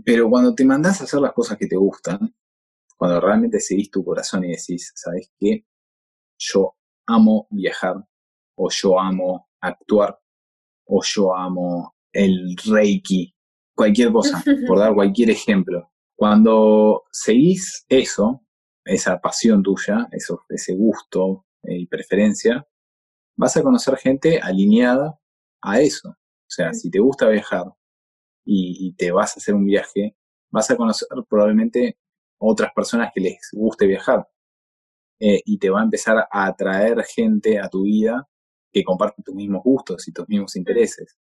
Pero 0.05 0.29
cuando 0.29 0.53
te 0.53 0.65
mandás 0.65 1.01
a 1.01 1.03
hacer 1.05 1.19
las 1.19 1.33
cosas 1.33 1.57
que 1.57 1.67
te 1.67 1.75
gustan, 1.75 2.35
cuando 2.97 3.19
realmente 3.19 3.59
seguís 3.59 3.91
tu 3.91 4.03
corazón 4.03 4.43
y 4.43 4.49
decís, 4.49 4.91
¿sabes 4.95 5.31
qué? 5.39 5.65
Yo 6.37 6.75
amo 7.07 7.47
viajar, 7.51 7.97
o 8.55 8.69
yo 8.69 8.99
amo 8.99 9.49
actuar, 9.61 10.19
o 10.85 11.01
yo 11.03 11.35
amo 11.35 11.95
el 12.11 12.55
reiki, 12.65 13.35
cualquier 13.75 14.11
cosa, 14.11 14.43
por 14.67 14.79
dar 14.79 14.93
cualquier 14.93 15.29
ejemplo. 15.29 15.91
Cuando 16.15 17.03
seguís 17.11 17.85
eso, 17.89 18.43
esa 18.85 19.19
pasión 19.19 19.63
tuya, 19.63 20.07
eso, 20.11 20.41
ese 20.49 20.73
gusto, 20.75 21.45
y 21.63 21.87
preferencia, 21.87 22.65
vas 23.35 23.57
a 23.57 23.63
conocer 23.63 23.97
gente 23.97 24.39
alineada 24.39 25.19
a 25.61 25.81
eso. 25.81 26.09
O 26.09 26.49
sea, 26.55 26.73
si 26.73 26.89
te 26.91 26.99
gusta 26.99 27.29
viajar 27.29 27.65
y, 28.45 28.93
te 28.95 29.11
vas 29.11 29.35
a 29.35 29.39
hacer 29.39 29.55
un 29.55 29.65
viaje, 29.65 30.15
vas 30.51 30.69
a 30.71 30.77
conocer 30.77 31.07
probablemente 31.29 31.97
otras 32.37 32.71
personas 32.73 33.11
que 33.13 33.21
les 33.21 33.37
guste 33.53 33.87
viajar. 33.87 34.27
Eh, 35.19 35.41
y 35.45 35.57
te 35.57 35.69
va 35.69 35.81
a 35.81 35.83
empezar 35.83 36.27
a 36.31 36.45
atraer 36.47 37.03
gente 37.05 37.59
a 37.59 37.69
tu 37.69 37.83
vida 37.83 38.27
que 38.71 38.83
comparte 38.83 39.23
tus 39.23 39.35
mismos 39.35 39.63
gustos 39.63 40.07
y 40.07 40.11
tus 40.11 40.27
mismos 40.27 40.55
intereses. 40.55 41.17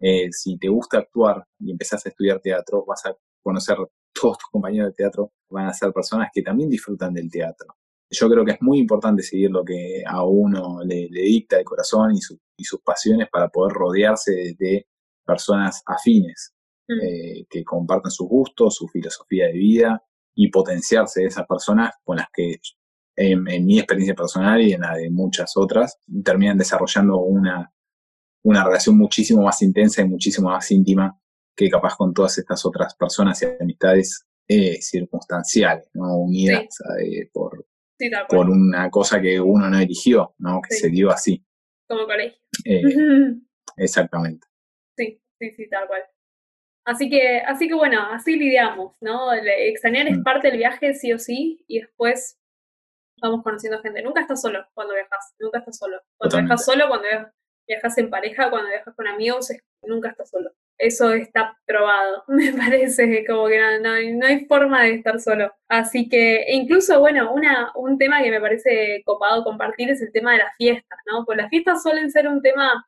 Eh, 0.00 0.30
si 0.32 0.58
te 0.58 0.68
gusta 0.68 0.98
actuar 0.98 1.46
y 1.60 1.70
empezás 1.70 2.04
a 2.06 2.08
estudiar 2.08 2.40
teatro, 2.40 2.84
vas 2.86 3.06
a 3.06 3.16
conocer 3.42 3.76
todos 4.12 4.38
tus 4.38 4.50
compañeros 4.50 4.88
de 4.88 4.94
teatro, 4.94 5.32
van 5.50 5.66
a 5.66 5.72
ser 5.74 5.92
personas 5.92 6.30
que 6.32 6.42
también 6.42 6.70
disfrutan 6.70 7.14
del 7.14 7.30
teatro 7.30 7.76
yo 8.10 8.28
creo 8.28 8.44
que 8.44 8.52
es 8.52 8.62
muy 8.62 8.78
importante 8.78 9.22
seguir 9.22 9.50
lo 9.50 9.64
que 9.64 10.02
a 10.06 10.24
uno 10.24 10.82
le, 10.84 11.08
dicta 11.10 11.58
el 11.58 11.64
corazón 11.64 12.14
y, 12.14 12.20
sus 12.20 12.80
pasiones 12.82 13.28
para 13.30 13.48
poder 13.48 13.72
rodearse 13.74 14.56
de, 14.58 14.86
personas 15.26 15.82
afines, 15.86 16.54
mm. 16.88 17.00
eh, 17.02 17.46
que 17.50 17.64
compartan 17.64 18.12
sus 18.12 18.28
gustos, 18.28 18.76
su 18.76 18.86
filosofía 18.88 19.46
de 19.46 19.54
vida 19.54 20.02
y 20.36 20.50
potenciarse 20.50 21.22
de 21.22 21.26
esas 21.26 21.46
personas 21.46 21.94
con 22.04 22.18
las 22.18 22.28
que, 22.32 22.60
en, 23.16 23.42
mi 23.42 23.78
experiencia 23.78 24.14
personal 24.14 24.60
y 24.62 24.72
en 24.72 24.82
la 24.82 24.94
de 24.94 25.10
muchas 25.10 25.56
otras, 25.56 25.98
terminan 26.24 26.58
desarrollando 26.58 27.18
una, 27.18 27.72
una 28.44 28.64
relación 28.64 28.96
muchísimo 28.96 29.42
más 29.42 29.60
intensa 29.62 30.02
y 30.02 30.08
muchísimo 30.08 30.48
más 30.48 30.70
íntima 30.70 31.18
que 31.56 31.70
capaz 31.70 31.96
con 31.96 32.12
todas 32.12 32.38
estas 32.38 32.64
otras 32.64 32.94
personas 32.94 33.42
y 33.42 33.46
amistades 33.60 34.26
eh, 34.46 34.80
circunstanciales, 34.80 35.88
¿no? 35.94 36.18
unidas 36.18 36.66
eh, 37.02 37.28
por, 37.32 37.66
por 38.28 38.50
una 38.50 38.90
cosa 38.90 39.20
que 39.20 39.40
uno 39.40 39.68
no 39.68 39.78
eligió, 39.78 40.34
¿no? 40.38 40.60
Que 40.62 40.74
se 40.74 40.88
dio 40.88 41.10
así. 41.10 41.44
Como 41.88 42.04
colegio. 42.06 42.38
Eh, 42.64 42.82
exactamente. 43.76 44.46
Sí, 44.96 45.20
sí, 45.38 45.50
sí, 45.52 45.68
tal 45.68 45.86
cual. 45.86 46.02
Así 46.84 47.10
que, 47.10 47.40
así 47.40 47.66
que 47.66 47.74
bueno, 47.74 48.00
así 48.12 48.36
lidiamos, 48.36 48.96
¿no? 49.00 49.32
extrañar 49.32 50.06
es 50.06 50.18
mm. 50.18 50.22
parte 50.22 50.48
del 50.48 50.58
viaje, 50.58 50.94
sí 50.94 51.12
o 51.12 51.18
sí, 51.18 51.64
y 51.66 51.80
después 51.80 52.38
vamos 53.20 53.42
conociendo 53.42 53.80
gente. 53.80 54.02
Nunca 54.02 54.20
estás 54.20 54.40
solo 54.40 54.64
cuando 54.72 54.94
viajas, 54.94 55.34
nunca 55.40 55.58
estás 55.58 55.78
solo. 55.78 56.00
Cuando 56.16 56.38
viajas 56.38 56.64
solo, 56.64 56.88
cuando 56.88 57.08
viajas 57.66 57.98
en 57.98 58.10
pareja, 58.10 58.50
cuando 58.50 58.68
viajas 58.68 58.94
con 58.94 59.08
amigos, 59.08 59.48
nunca 59.82 60.10
estás 60.10 60.30
solo. 60.30 60.52
Eso 60.78 61.12
está 61.12 61.58
probado, 61.66 62.24
me 62.28 62.52
parece, 62.52 63.24
como 63.26 63.48
que 63.48 63.58
no, 63.58 63.80
no, 63.80 64.26
hay 64.26 64.44
forma 64.46 64.82
de 64.82 64.94
estar 64.94 65.20
solo. 65.20 65.52
Así 65.68 66.08
que, 66.08 66.42
e 66.42 66.54
incluso, 66.54 67.00
bueno, 67.00 67.32
una, 67.32 67.72
un 67.76 67.98
tema 67.98 68.22
que 68.22 68.30
me 68.30 68.40
parece 68.40 69.02
copado 69.04 69.42
compartir 69.44 69.90
es 69.90 70.02
el 70.02 70.12
tema 70.12 70.32
de 70.32 70.38
las 70.38 70.54
fiestas, 70.56 70.98
¿no? 71.06 71.24
Pues 71.24 71.38
las 71.38 71.48
fiestas 71.48 71.82
suelen 71.82 72.10
ser 72.10 72.28
un 72.28 72.42
tema 72.42 72.86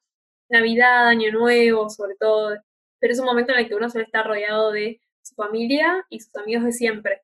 Navidad, 0.51 1.09
Año 1.09 1.32
Nuevo, 1.32 1.89
sobre 1.91 2.14
todo, 2.16 2.57
pero 3.01 3.12
es 3.12 3.20
un 3.20 3.26
momento 3.26 3.53
en 3.53 3.61
el 3.61 3.68
que 3.68 3.74
uno 3.74 3.91
suele 3.91 4.07
estar 4.07 4.26
rodeado 4.26 4.72
de 4.72 5.01
su 5.22 5.34
familia 5.34 6.05
y 6.11 6.20
sus 6.20 6.34
amigos 6.36 6.64
de 6.64 6.72
siempre. 6.72 7.22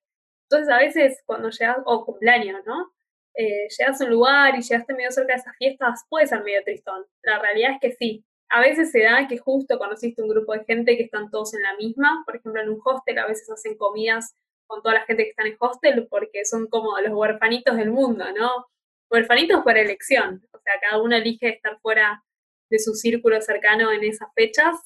Entonces, 0.48 0.72
a 0.72 0.78
veces 0.78 1.22
cuando 1.26 1.50
llegas, 1.50 1.78
o 1.84 2.04
cumpleaños, 2.04 2.62
¿no? 2.66 2.92
Eh, 3.34 3.66
llegas 3.78 4.00
a 4.00 4.04
un 4.04 4.10
lugar 4.10 4.56
y 4.56 4.62
llegaste 4.62 4.94
medio 4.94 5.10
cerca 5.10 5.34
de 5.34 5.40
esas 5.40 5.56
fiestas, 5.56 6.04
puede 6.08 6.26
ser 6.26 6.42
medio 6.44 6.62
tristón. 6.64 7.04
La 7.22 7.38
realidad 7.40 7.72
es 7.72 7.80
que 7.80 7.92
sí. 7.92 8.24
A 8.54 8.60
veces 8.60 8.92
se 8.92 9.02
da 9.02 9.26
que 9.26 9.36
justo 9.36 9.78
conociste 9.78 10.22
un 10.22 10.28
grupo 10.28 10.52
de 10.52 10.64
gente 10.64 10.96
que 10.96 11.02
están 11.02 11.28
todos 11.28 11.54
en 11.54 11.62
la 11.62 11.74
misma. 11.74 12.22
Por 12.24 12.36
ejemplo, 12.36 12.62
en 12.62 12.68
un 12.68 12.80
hostel 12.84 13.18
a 13.18 13.26
veces 13.26 13.50
hacen 13.50 13.76
comidas 13.76 14.36
con 14.68 14.80
toda 14.80 14.94
la 14.94 15.04
gente 15.06 15.24
que 15.24 15.30
está 15.30 15.42
en 15.42 15.48
el 15.48 15.56
hostel 15.58 16.06
porque 16.08 16.44
son 16.44 16.68
como 16.68 16.96
los 17.00 17.12
huerfanitos 17.12 17.76
del 17.76 17.90
mundo, 17.90 18.24
¿no? 18.32 18.66
Huerfanitos 19.10 19.64
por 19.64 19.76
elección. 19.76 20.40
O 20.52 20.58
sea, 20.60 20.74
cada 20.80 21.02
uno 21.02 21.16
elige 21.16 21.48
estar 21.48 21.80
fuera 21.80 22.22
de 22.70 22.78
su 22.78 22.94
círculo 22.94 23.40
cercano 23.40 23.90
en 23.90 24.04
esas 24.04 24.28
fechas 24.36 24.76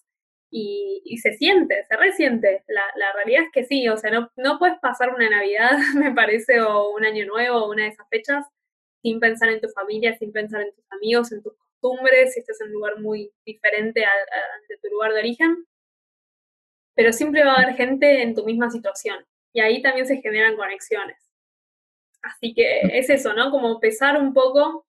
y, 0.51 1.19
se 1.23 1.35
siente, 1.35 1.85
se 1.91 1.97
resiente. 1.99 2.65
La, 2.69 2.87
la, 2.97 3.13
realidad 3.13 3.43
es 3.43 3.51
que 3.53 3.65
sí, 3.65 3.87
o 3.91 3.99
sea, 3.99 4.11
no, 4.11 4.31
no 4.37 4.59
puedes 4.59 4.79
pasar 4.79 5.15
una 5.15 5.29
Navidad, 5.29 5.73
me 5.95 6.15
parece, 6.15 6.63
o 6.63 6.89
un 6.95 7.05
año 7.05 7.27
nuevo, 7.27 7.59
o 7.59 7.71
una 7.71 7.83
de 7.83 7.91
esas 7.91 8.09
fechas, 8.09 8.47
sin 9.03 9.21
pensar 9.21 9.51
en 9.51 9.61
tu 9.61 9.69
familia, 9.69 10.17
sin 10.17 10.33
pensar 10.33 10.63
en 10.63 10.75
tus 10.75 10.91
amigos, 10.91 11.33
en 11.33 11.43
tus 11.43 11.53
costumbres, 11.81 12.35
si 12.35 12.41
estás 12.41 12.61
en 12.61 12.69
un 12.69 12.75
lugar 12.75 12.99
muy 13.01 13.33
diferente 13.45 14.05
a, 14.05 14.11
de 14.69 14.79
tu 14.79 14.89
lugar 14.89 15.13
de 15.13 15.21
origen. 15.21 15.67
Pero 16.95 17.13
siempre 17.13 17.45
va 17.45 17.53
a 17.53 17.63
haber 17.63 17.77
gente 17.77 18.23
en 18.23 18.35
tu 18.35 18.45
misma 18.45 18.71
situación 18.71 19.25
y 19.53 19.61
ahí 19.61 19.83
también 19.83 20.07
se 20.07 20.21
generan 20.21 20.57
conexiones. 20.57 21.17
Así 22.23 22.53
que 22.55 22.81
es 22.93 23.09
eso, 23.11 23.33
¿no? 23.33 23.51
Como 23.51 23.79
pesar 23.81 24.21
un 24.21 24.35
poco, 24.35 24.87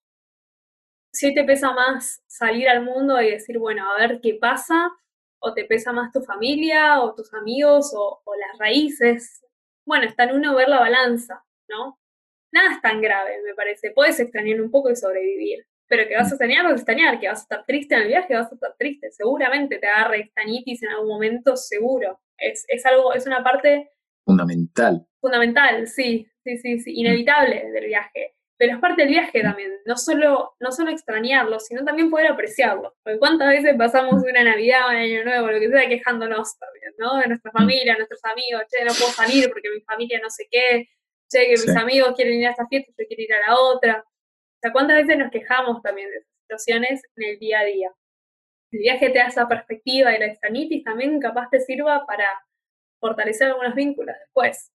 si 1.13 1.33
te 1.33 1.43
pesa 1.43 1.71
más 1.73 2.23
salir 2.27 2.67
al 2.67 2.83
mundo 2.83 3.21
y 3.21 3.31
decir, 3.31 3.59
bueno, 3.59 3.89
a 3.91 3.97
ver 3.99 4.19
qué 4.21 4.35
pasa, 4.35 4.91
o 5.39 5.53
te 5.53 5.65
pesa 5.65 5.93
más 5.93 6.11
tu 6.11 6.21
familia 6.21 7.01
o 7.01 7.15
tus 7.15 7.33
amigos 7.33 7.93
o, 7.95 8.21
las 8.39 8.57
raíces. 8.59 9.43
Bueno, 9.85 10.05
está 10.05 10.25
en 10.25 10.35
uno 10.35 10.55
ver 10.55 10.69
la 10.69 10.79
balanza, 10.79 11.45
¿no? 11.69 11.99
Nada 12.51 12.75
es 12.75 12.81
tan 12.81 13.01
grave, 13.01 13.41
me 13.43 13.53
parece. 13.53 13.91
Puedes 13.91 14.19
extrañar 14.19 14.61
un 14.61 14.71
poco 14.71 14.89
y 14.89 14.95
sobrevivir. 14.95 15.65
Pero 15.89 16.07
que 16.07 16.15
vas 16.15 16.27
a 16.27 16.35
extrañar, 16.35 16.63
vas 16.63 16.73
a 16.73 16.75
extrañar. 16.77 17.19
Que 17.19 17.27
vas 17.27 17.39
a 17.39 17.41
estar 17.41 17.65
triste 17.65 17.95
en 17.95 18.01
el 18.03 18.07
viaje, 18.07 18.33
vas 18.33 18.51
a 18.51 18.55
estar 18.55 18.75
triste. 18.77 19.11
Seguramente 19.11 19.77
te 19.79 19.87
agarre 19.87 20.21
extrañitis 20.21 20.81
en 20.83 20.89
algún 20.89 21.09
momento, 21.09 21.57
seguro. 21.57 22.21
Es, 22.37 22.63
es 22.69 22.85
algo, 22.85 23.13
es 23.13 23.27
una 23.27 23.43
parte... 23.43 23.91
Fundamental. 24.23 25.05
Fundamental, 25.19 25.87
sí, 25.87 26.29
sí, 26.43 26.57
sí, 26.57 26.79
sí. 26.79 26.93
Inevitable 26.95 27.71
del 27.71 27.87
viaje 27.87 28.35
pero 28.59 28.73
es 28.73 28.79
parte 28.81 29.03
del 29.03 29.11
viaje 29.11 29.41
también, 29.41 29.71
no 29.85 29.95
solo, 29.95 30.55
no 30.59 30.73
solo 30.73 30.91
extrañarlo, 30.91 31.61
sino 31.61 31.85
también 31.85 32.09
poder 32.09 32.27
apreciarlo. 32.27 32.93
Porque 33.01 33.17
cuántas 33.17 33.47
veces 33.47 33.73
pasamos 33.77 34.21
una 34.21 34.43
Navidad, 34.43 34.89
un 34.89 34.97
Año 34.97 35.23
Nuevo, 35.23 35.47
lo 35.47 35.59
que 35.61 35.69
sea, 35.69 35.87
quejándonos 35.87 36.59
también, 36.59 36.93
¿no? 36.97 37.15
De 37.19 37.27
nuestra 37.27 37.53
familia, 37.53 37.95
nuestros 37.95 38.19
amigos, 38.25 38.63
che, 38.69 38.83
no 38.83 38.91
puedo 38.91 39.11
salir 39.11 39.49
porque 39.49 39.69
mi 39.73 39.79
familia 39.79 40.19
no 40.21 40.29
sé 40.29 40.45
qué, 40.51 40.89
che, 41.29 41.45
que 41.45 41.51
mis 41.51 41.73
amigos 41.77 42.13
quieren 42.17 42.33
ir 42.33 42.47
a 42.47 42.51
esta 42.51 42.67
fiesta, 42.67 42.91
yo 42.97 43.05
quiero 43.07 43.23
ir 43.23 43.33
a 43.33 43.47
la 43.47 43.57
otra. 43.57 44.05
O 44.59 44.61
sea, 44.61 44.71
cuántas 44.71 44.97
veces 44.97 45.17
nos 45.17 45.31
quejamos 45.31 45.81
también 45.81 46.09
de 46.09 46.17
esas 46.17 46.31
situaciones 46.41 47.01
en 47.15 47.29
el 47.29 47.39
día 47.39 47.59
a 47.59 47.65
día. 47.65 47.91
El 48.71 48.79
viaje 48.79 49.09
te 49.09 49.19
da 49.19 49.27
esa 49.27 49.47
perspectiva 49.47 50.15
y 50.15 50.19
la 50.19 50.25
extranitis 50.25 50.83
también 50.83 51.19
capaz 51.19 51.49
te 51.49 51.59
sirva 51.59 52.05
para 52.05 52.27
fortalecer 52.99 53.47
algunos 53.47 53.73
vínculos 53.73 54.15
después. 54.19 54.71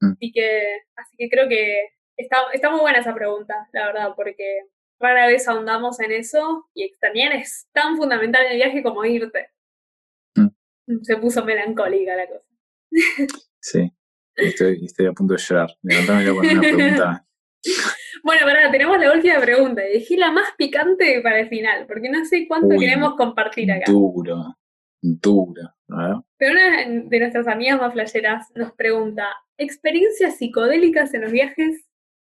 Mm. 0.00 0.12
Así 0.12 0.32
que, 0.32 0.80
así 0.96 1.16
que 1.16 1.28
creo 1.30 1.48
que 1.48 1.96
Está, 2.16 2.38
está 2.54 2.70
muy 2.70 2.80
buena 2.80 2.98
esa 2.98 3.14
pregunta, 3.14 3.68
la 3.72 3.86
verdad, 3.86 4.14
porque 4.16 4.60
rara 4.98 5.26
vez 5.26 5.46
ahondamos 5.48 6.00
en 6.00 6.12
eso 6.12 6.66
y 6.72 6.84
extrañar 6.84 7.34
es 7.34 7.68
tan 7.72 7.96
fundamental 7.96 8.46
en 8.46 8.52
el 8.52 8.56
viaje 8.56 8.82
como 8.82 9.04
irte. 9.04 9.50
Mm. 10.34 11.02
Se 11.02 11.16
puso 11.18 11.44
melancólica 11.44 12.16
la 12.16 12.26
cosa. 12.26 12.44
Sí, 13.60 13.92
estoy, 14.34 14.84
estoy 14.84 15.06
a 15.06 15.12
punto 15.12 15.34
de 15.34 15.40
llorar. 15.40 15.68
Con 15.82 16.46
una 16.46 16.60
pregunta. 16.60 17.26
Bueno, 18.22 18.46
verdad, 18.46 18.70
tenemos 18.70 18.98
la 18.98 19.12
última 19.12 19.40
pregunta. 19.40 19.82
Dejé 19.82 20.16
la 20.16 20.30
más 20.30 20.48
picante 20.56 21.20
para 21.22 21.40
el 21.40 21.48
final, 21.48 21.86
porque 21.86 22.08
no 22.08 22.24
sé 22.24 22.46
cuánto 22.48 22.76
queremos 22.78 23.14
compartir 23.16 23.70
acá. 23.70 23.90
Duro, 23.90 24.56
duro. 25.02 25.74
Pero 26.38 26.52
una 26.52 27.04
de 27.08 27.20
nuestras 27.20 27.46
amigas 27.46 27.80
más 27.80 27.92
flasheras 27.92 28.46
nos 28.54 28.72
pregunta: 28.72 29.26
¿experiencias 29.58 30.36
psicodélicas 30.36 31.14
en 31.14 31.22
los 31.22 31.32
viajes? 31.32 31.86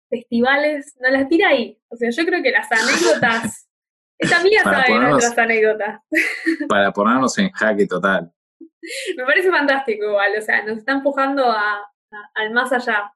festivales, 0.09 0.95
no 1.01 1.09
las 1.09 1.27
tira 1.27 1.49
ahí. 1.49 1.79
O 1.89 1.95
sea, 1.95 2.09
yo 2.09 2.25
creo 2.25 2.41
que 2.41 2.51
las 2.51 2.71
anécdotas, 2.71 3.69
esta 4.19 4.39
amiga 4.39 4.63
sabe 4.63 4.99
nuestras 4.99 5.37
anécdotas. 5.37 6.01
Para 6.69 6.91
ponernos 6.91 7.37
en 7.37 7.51
jaque 7.51 7.87
total. 7.87 8.31
Me 9.17 9.25
parece 9.25 9.51
fantástico 9.51 10.05
igual, 10.05 10.31
o 10.37 10.41
sea, 10.41 10.63
nos 10.63 10.77
está 10.77 10.93
empujando 10.93 11.43
a, 11.43 11.83
al 12.35 12.51
más 12.51 12.71
allá. 12.71 13.11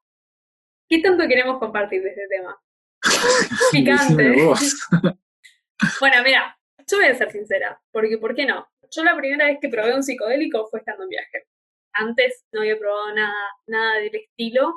¿Qué 0.91 0.99
tanto 0.99 1.27
queremos 1.27 1.57
compartir 1.57 2.03
de 2.03 2.09
este 2.09 2.27
tema? 2.27 2.61
Picante. 3.71 4.35
bueno, 6.01 6.15
mira, 6.23 6.59
yo 6.85 6.97
voy 6.97 7.07
a 7.07 7.15
ser 7.15 7.31
sincera, 7.31 7.81
porque 7.91 8.17
¿por 8.17 8.35
qué 8.35 8.45
no? 8.45 8.67
Yo 8.93 9.03
la 9.03 9.15
primera 9.15 9.45
vez 9.45 9.57
que 9.61 9.69
probé 9.69 9.95
un 9.95 10.03
psicodélico 10.03 10.67
fue 10.67 10.79
estando 10.79 11.03
en 11.03 11.09
viaje. 11.09 11.47
Antes 11.93 12.45
no 12.51 12.59
había 12.61 12.77
probado 12.77 13.15
nada, 13.15 13.51
nada 13.67 13.99
del 13.99 14.15
estilo 14.15 14.75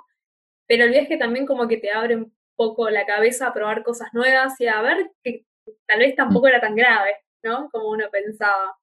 pero 0.66 0.84
el 0.84 0.90
viaje 0.90 1.16
también 1.16 1.46
como 1.46 1.68
que 1.68 1.76
te 1.76 1.90
abre 1.90 2.16
un 2.16 2.34
poco 2.56 2.88
la 2.90 3.06
cabeza 3.06 3.48
a 3.48 3.52
probar 3.52 3.82
cosas 3.82 4.08
nuevas 4.12 4.58
y 4.60 4.66
a 4.66 4.80
ver 4.82 5.10
que 5.22 5.44
tal 5.86 5.98
vez 5.98 6.14
tampoco 6.14 6.46
era 6.46 6.60
tan 6.60 6.74
grave, 6.74 7.16
¿no? 7.42 7.68
Como 7.70 7.90
uno 7.90 8.06
pensaba. 8.10 8.76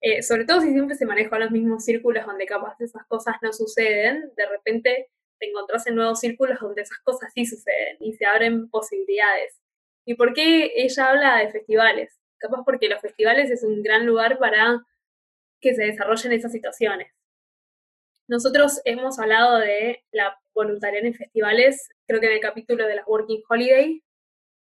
Eh, 0.00 0.22
sobre 0.22 0.44
todo 0.44 0.60
si 0.60 0.70
siempre 0.70 0.96
se 0.96 1.06
manejan 1.06 1.40
los 1.40 1.50
mismos 1.50 1.84
círculos 1.84 2.24
donde 2.24 2.46
capaz 2.46 2.76
esas 2.80 3.04
cosas 3.08 3.36
no 3.42 3.52
suceden, 3.52 4.30
de 4.36 4.46
repente 4.46 5.10
te 5.38 5.48
encontrás 5.48 5.86
en 5.86 5.94
nuevos 5.94 6.20
círculos 6.20 6.58
donde 6.60 6.82
esas 6.82 6.98
cosas 6.98 7.32
sí 7.34 7.46
suceden 7.46 7.96
y 8.00 8.12
se 8.14 8.26
abren 8.26 8.68
posibilidades. 8.70 9.60
¿Y 10.04 10.14
por 10.14 10.32
qué 10.32 10.72
ella 10.76 11.10
habla 11.10 11.38
de 11.38 11.50
festivales? 11.50 12.18
Capaz 12.38 12.62
porque 12.64 12.88
los 12.88 13.00
festivales 13.00 13.50
es 13.50 13.62
un 13.62 13.82
gran 13.82 14.06
lugar 14.06 14.38
para 14.38 14.84
que 15.60 15.74
se 15.74 15.84
desarrollen 15.84 16.32
esas 16.32 16.52
situaciones. 16.52 17.12
Nosotros 18.28 18.80
hemos 18.84 19.18
hablado 19.18 19.58
de 19.58 20.04
la 20.12 20.38
voluntariado 20.54 21.06
en 21.06 21.14
festivales, 21.14 21.88
creo 22.06 22.20
que 22.20 22.26
en 22.26 22.32
el 22.32 22.40
capítulo 22.40 22.86
de 22.86 22.96
las 22.96 23.06
Working 23.06 23.42
Holiday, 23.48 24.02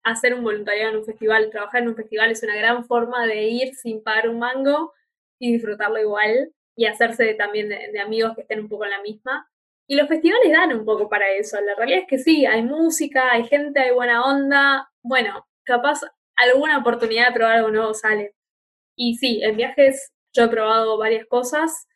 hacer 0.04 0.34
un 0.34 0.44
voluntariado 0.44 0.92
en 0.92 0.98
un 0.98 1.06
festival, 1.06 1.50
trabajar 1.50 1.82
en 1.82 1.90
un 1.90 1.96
festival 1.96 2.32
es 2.32 2.44
una 2.44 2.56
gran 2.56 2.86
forma 2.86 3.26
de 3.26 3.44
ir 3.44 3.74
sin 3.76 4.04
pagar 4.04 4.30
un 4.30 4.40
mango 4.40 4.94
y 5.40 5.54
disfrutarlo 5.54 6.00
igual 6.00 6.54
y 6.76 6.86
hacerse 6.86 7.34
también 7.34 7.70
de, 7.70 8.00
amigos 8.00 8.36
que 8.36 8.42
estén 8.42 8.60
un 8.60 8.70
poco 8.70 8.86
en 8.86 8.92
la 8.92 9.02
misma. 9.02 9.50
Y 9.88 9.96
los 9.96 10.08
festivales 10.08 10.52
dan 10.52 10.78
un 10.78 10.86
poco 10.86 11.10
para 11.10 11.32
eso. 11.32 11.60
La 11.62 11.76
realidad 11.76 12.02
es 12.02 12.08
que 12.08 12.18
sí, 12.18 12.46
hay 12.46 12.62
música, 12.62 13.32
hay 13.32 13.46
gente, 13.46 13.80
hay 13.80 13.92
buena 13.94 14.26
onda. 14.26 14.90
Bueno, 15.02 15.48
capaz 15.64 16.02
alguna 16.36 16.78
oportunidad 16.80 17.28
de 17.28 17.34
probar 17.34 17.58
algo 17.58 17.72
nuevo 17.72 17.94
sale. 17.94 18.36
Y 18.96 19.16
sí, 19.16 19.42
en 19.44 19.56
viajes 19.58 20.12
yo 20.34 20.44
he 20.44 20.48
probado 20.50 20.98
varias 20.98 21.26
cosas 21.28 21.88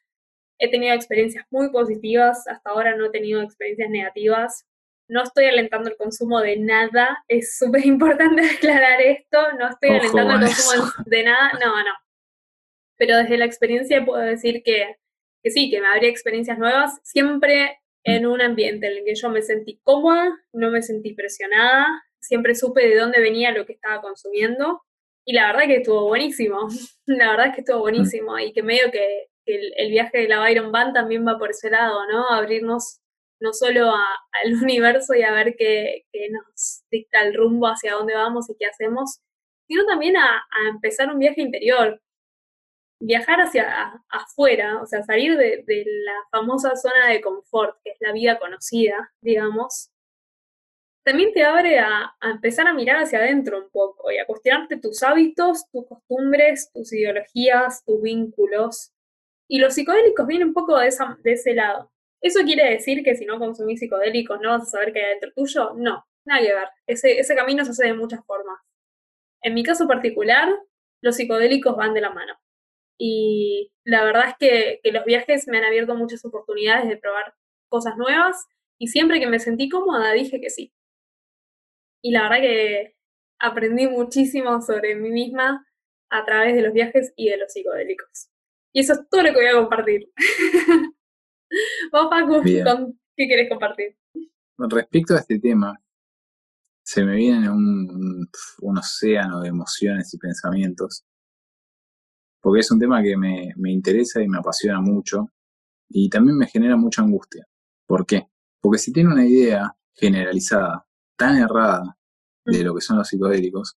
He 0.63 0.69
tenido 0.69 0.93
experiencias 0.93 1.43
muy 1.49 1.71
positivas, 1.71 2.47
hasta 2.47 2.69
ahora 2.69 2.95
no 2.95 3.07
he 3.07 3.09
tenido 3.09 3.41
experiencias 3.41 3.89
negativas. 3.89 4.67
No 5.09 5.23
estoy 5.23 5.45
alentando 5.45 5.89
el 5.89 5.97
consumo 5.97 6.39
de 6.39 6.55
nada, 6.55 7.23
es 7.27 7.57
súper 7.57 7.83
importante 7.83 8.43
aclarar 8.57 9.01
esto, 9.01 9.39
no 9.57 9.67
estoy 9.69 9.89
alentando 9.89 10.33
el 10.35 10.39
consumo 10.41 10.91
de 11.07 11.23
nada, 11.23 11.51
no, 11.53 11.83
no. 11.83 11.91
Pero 12.95 13.17
desde 13.17 13.39
la 13.39 13.45
experiencia 13.45 14.05
puedo 14.05 14.21
decir 14.21 14.61
que, 14.63 14.97
que 15.41 15.49
sí, 15.49 15.71
que 15.71 15.81
me 15.81 15.87
habría 15.87 16.11
experiencias 16.11 16.59
nuevas, 16.59 16.99
siempre 17.01 17.80
en 18.03 18.25
un 18.25 18.41
ambiente 18.41 18.87
en 18.87 18.97
el 18.97 19.05
que 19.05 19.15
yo 19.15 19.29
me 19.29 19.41
sentí 19.41 19.79
cómoda, 19.83 20.37
no 20.53 20.71
me 20.71 20.81
sentí 20.81 21.13
presionada, 21.13 21.87
siempre 22.19 22.55
supe 22.55 22.87
de 22.87 22.95
dónde 22.95 23.19
venía 23.19 23.51
lo 23.51 23.65
que 23.65 23.73
estaba 23.73 24.01
consumiendo 24.01 24.81
y 25.25 25.33
la 25.33 25.47
verdad 25.47 25.67
que 25.67 25.77
estuvo 25.77 26.07
buenísimo, 26.07 26.67
la 27.05 27.31
verdad 27.31 27.47
es 27.47 27.55
que 27.55 27.61
estuvo 27.61 27.79
buenísimo 27.79 28.37
y 28.39 28.53
que 28.53 28.63
medio 28.63 28.91
que 28.91 29.27
el, 29.45 29.91
viaje 29.91 30.19
de 30.19 30.27
la 30.27 30.39
Byron 30.39 30.71
Band 30.71 30.93
también 30.93 31.27
va 31.27 31.37
por 31.37 31.51
ese 31.51 31.69
lado, 31.69 32.07
¿no? 32.07 32.29
Abrirnos 32.29 32.99
no 33.39 33.53
solo 33.53 33.91
al 33.93 34.53
universo 34.63 35.13
y 35.15 35.23
a 35.23 35.33
ver 35.33 35.55
qué, 35.57 36.03
nos 36.31 36.83
dicta 36.91 37.21
el 37.21 37.33
rumbo 37.33 37.67
hacia 37.67 37.93
dónde 37.93 38.13
vamos 38.13 38.49
y 38.49 38.55
qué 38.57 38.65
hacemos, 38.65 39.19
sino 39.67 39.85
también 39.85 40.17
a, 40.17 40.43
empezar 40.69 41.09
un 41.11 41.19
viaje 41.19 41.41
interior, 41.41 42.01
viajar 43.01 43.41
hacia 43.41 44.03
afuera, 44.09 44.81
o 44.81 44.85
sea, 44.85 45.03
salir 45.03 45.37
de, 45.37 45.63
la 45.67 46.13
famosa 46.31 46.75
zona 46.75 47.07
de 47.09 47.21
confort, 47.21 47.77
que 47.83 47.91
es 47.91 47.97
la 47.99 48.13
vida 48.13 48.39
conocida, 48.39 49.11
digamos, 49.21 49.91
también 51.03 51.33
te 51.33 51.43
abre 51.43 51.79
a, 51.79 52.15
empezar 52.21 52.67
a 52.67 52.73
mirar 52.73 52.97
hacia 52.97 53.19
adentro 53.19 53.57
un 53.57 53.69
poco 53.71 54.11
y 54.11 54.19
a 54.19 54.25
cuestionarte 54.25 54.77
tus 54.77 55.01
hábitos, 55.01 55.65
tus 55.71 55.87
costumbres, 55.87 56.71
tus 56.71 56.93
ideologías, 56.93 57.83
tus 57.83 58.01
vínculos. 58.01 58.91
Y 59.49 59.59
los 59.59 59.73
psicodélicos 59.73 60.27
vienen 60.27 60.49
un 60.49 60.53
poco 60.53 60.77
de 60.77 60.87
ese 60.87 61.53
lado. 61.55 61.91
¿Eso 62.21 62.43
quiere 62.45 62.69
decir 62.69 63.03
que 63.03 63.15
si 63.15 63.25
no 63.25 63.39
consumís 63.39 63.79
psicodélicos 63.79 64.39
no 64.41 64.49
vas 64.49 64.61
a 64.61 64.65
saber 64.65 64.93
qué 64.93 64.99
hay 64.99 65.05
adentro 65.05 65.31
tuyo? 65.35 65.73
No, 65.75 66.05
nada 66.23 66.41
que 66.41 66.53
ver. 66.53 66.67
Ese, 66.85 67.19
ese 67.19 67.35
camino 67.35 67.65
se 67.65 67.71
hace 67.71 67.87
de 67.87 67.93
muchas 67.95 68.23
formas. 68.25 68.59
En 69.41 69.55
mi 69.55 69.63
caso 69.63 69.87
particular, 69.87 70.49
los 71.01 71.15
psicodélicos 71.15 71.75
van 71.75 71.95
de 71.95 72.01
la 72.01 72.11
mano. 72.11 72.35
Y 73.03 73.71
la 73.83 74.03
verdad 74.03 74.27
es 74.27 74.35
que, 74.37 74.79
que 74.83 74.91
los 74.91 75.03
viajes 75.05 75.47
me 75.47 75.57
han 75.57 75.63
abierto 75.63 75.95
muchas 75.95 76.23
oportunidades 76.23 76.87
de 76.87 76.97
probar 76.97 77.33
cosas 77.67 77.97
nuevas 77.97 78.45
y 78.77 78.89
siempre 78.89 79.19
que 79.19 79.25
me 79.25 79.39
sentí 79.39 79.69
cómoda 79.69 80.11
dije 80.11 80.39
que 80.39 80.51
sí. 80.51 80.71
Y 82.03 82.11
la 82.11 82.23
verdad 82.23 82.41
que 82.41 82.95
aprendí 83.39 83.87
muchísimo 83.87 84.61
sobre 84.61 84.93
mí 84.93 85.09
misma 85.09 85.65
a 86.11 86.25
través 86.25 86.55
de 86.55 86.61
los 86.61 86.73
viajes 86.73 87.11
y 87.15 87.29
de 87.29 87.37
los 87.37 87.51
psicodélicos. 87.51 88.29
Y 88.71 88.81
eso 88.81 88.93
es 88.93 89.09
todo 89.09 89.23
lo 89.23 89.29
que 89.29 89.35
voy 89.35 89.47
a 89.47 89.53
compartir. 89.53 90.11
Vos, 91.91 92.07
Paco, 92.07 92.43
¿qué 92.43 93.27
querés 93.27 93.49
compartir? 93.49 93.97
Respecto 94.59 95.15
a 95.15 95.19
este 95.21 95.39
tema, 95.39 95.75
se 96.83 97.03
me 97.03 97.15
viene 97.15 97.49
un, 97.49 98.29
un, 98.61 98.77
océano 98.77 99.41
de 99.41 99.49
emociones 99.49 100.13
y 100.13 100.19
pensamientos, 100.19 101.03
porque 102.41 102.61
es 102.61 102.71
un 102.71 102.79
tema 102.79 103.01
que 103.01 103.15
me, 103.15 103.53
me 103.55 103.71
interesa 103.71 104.21
y 104.21 104.27
me 104.27 104.39
apasiona 104.39 104.81
mucho, 104.81 105.29
y 105.89 106.09
también 106.09 106.37
me 106.37 106.47
genera 106.47 106.75
mucha 106.75 107.01
angustia. 107.01 107.47
¿Por 107.85 108.05
qué? 108.05 108.27
Porque 108.59 108.79
si 108.79 108.91
tiene 108.91 109.11
una 109.11 109.25
idea 109.25 109.75
generalizada 109.93 110.85
tan 111.15 111.37
errada 111.37 111.97
de 112.45 112.63
lo 112.63 112.73
que 112.73 112.81
son 112.81 112.97
los 112.97 113.07
psicodélicos, 113.07 113.77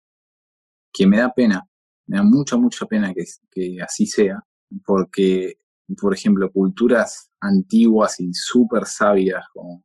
que 0.93 1.07
me 1.07 1.17
da 1.17 1.33
pena, 1.33 1.67
me 2.07 2.17
da 2.17 2.23
mucha, 2.23 2.57
mucha 2.57 2.85
pena 2.85 3.13
que, 3.13 3.23
que 3.49 3.81
así 3.81 4.05
sea, 4.05 4.43
porque, 4.85 5.55
por 5.99 6.13
ejemplo, 6.13 6.51
culturas 6.51 7.31
antiguas 7.39 8.19
y 8.19 8.33
súper 8.33 8.85
sabias 8.85 9.43
como, 9.53 9.83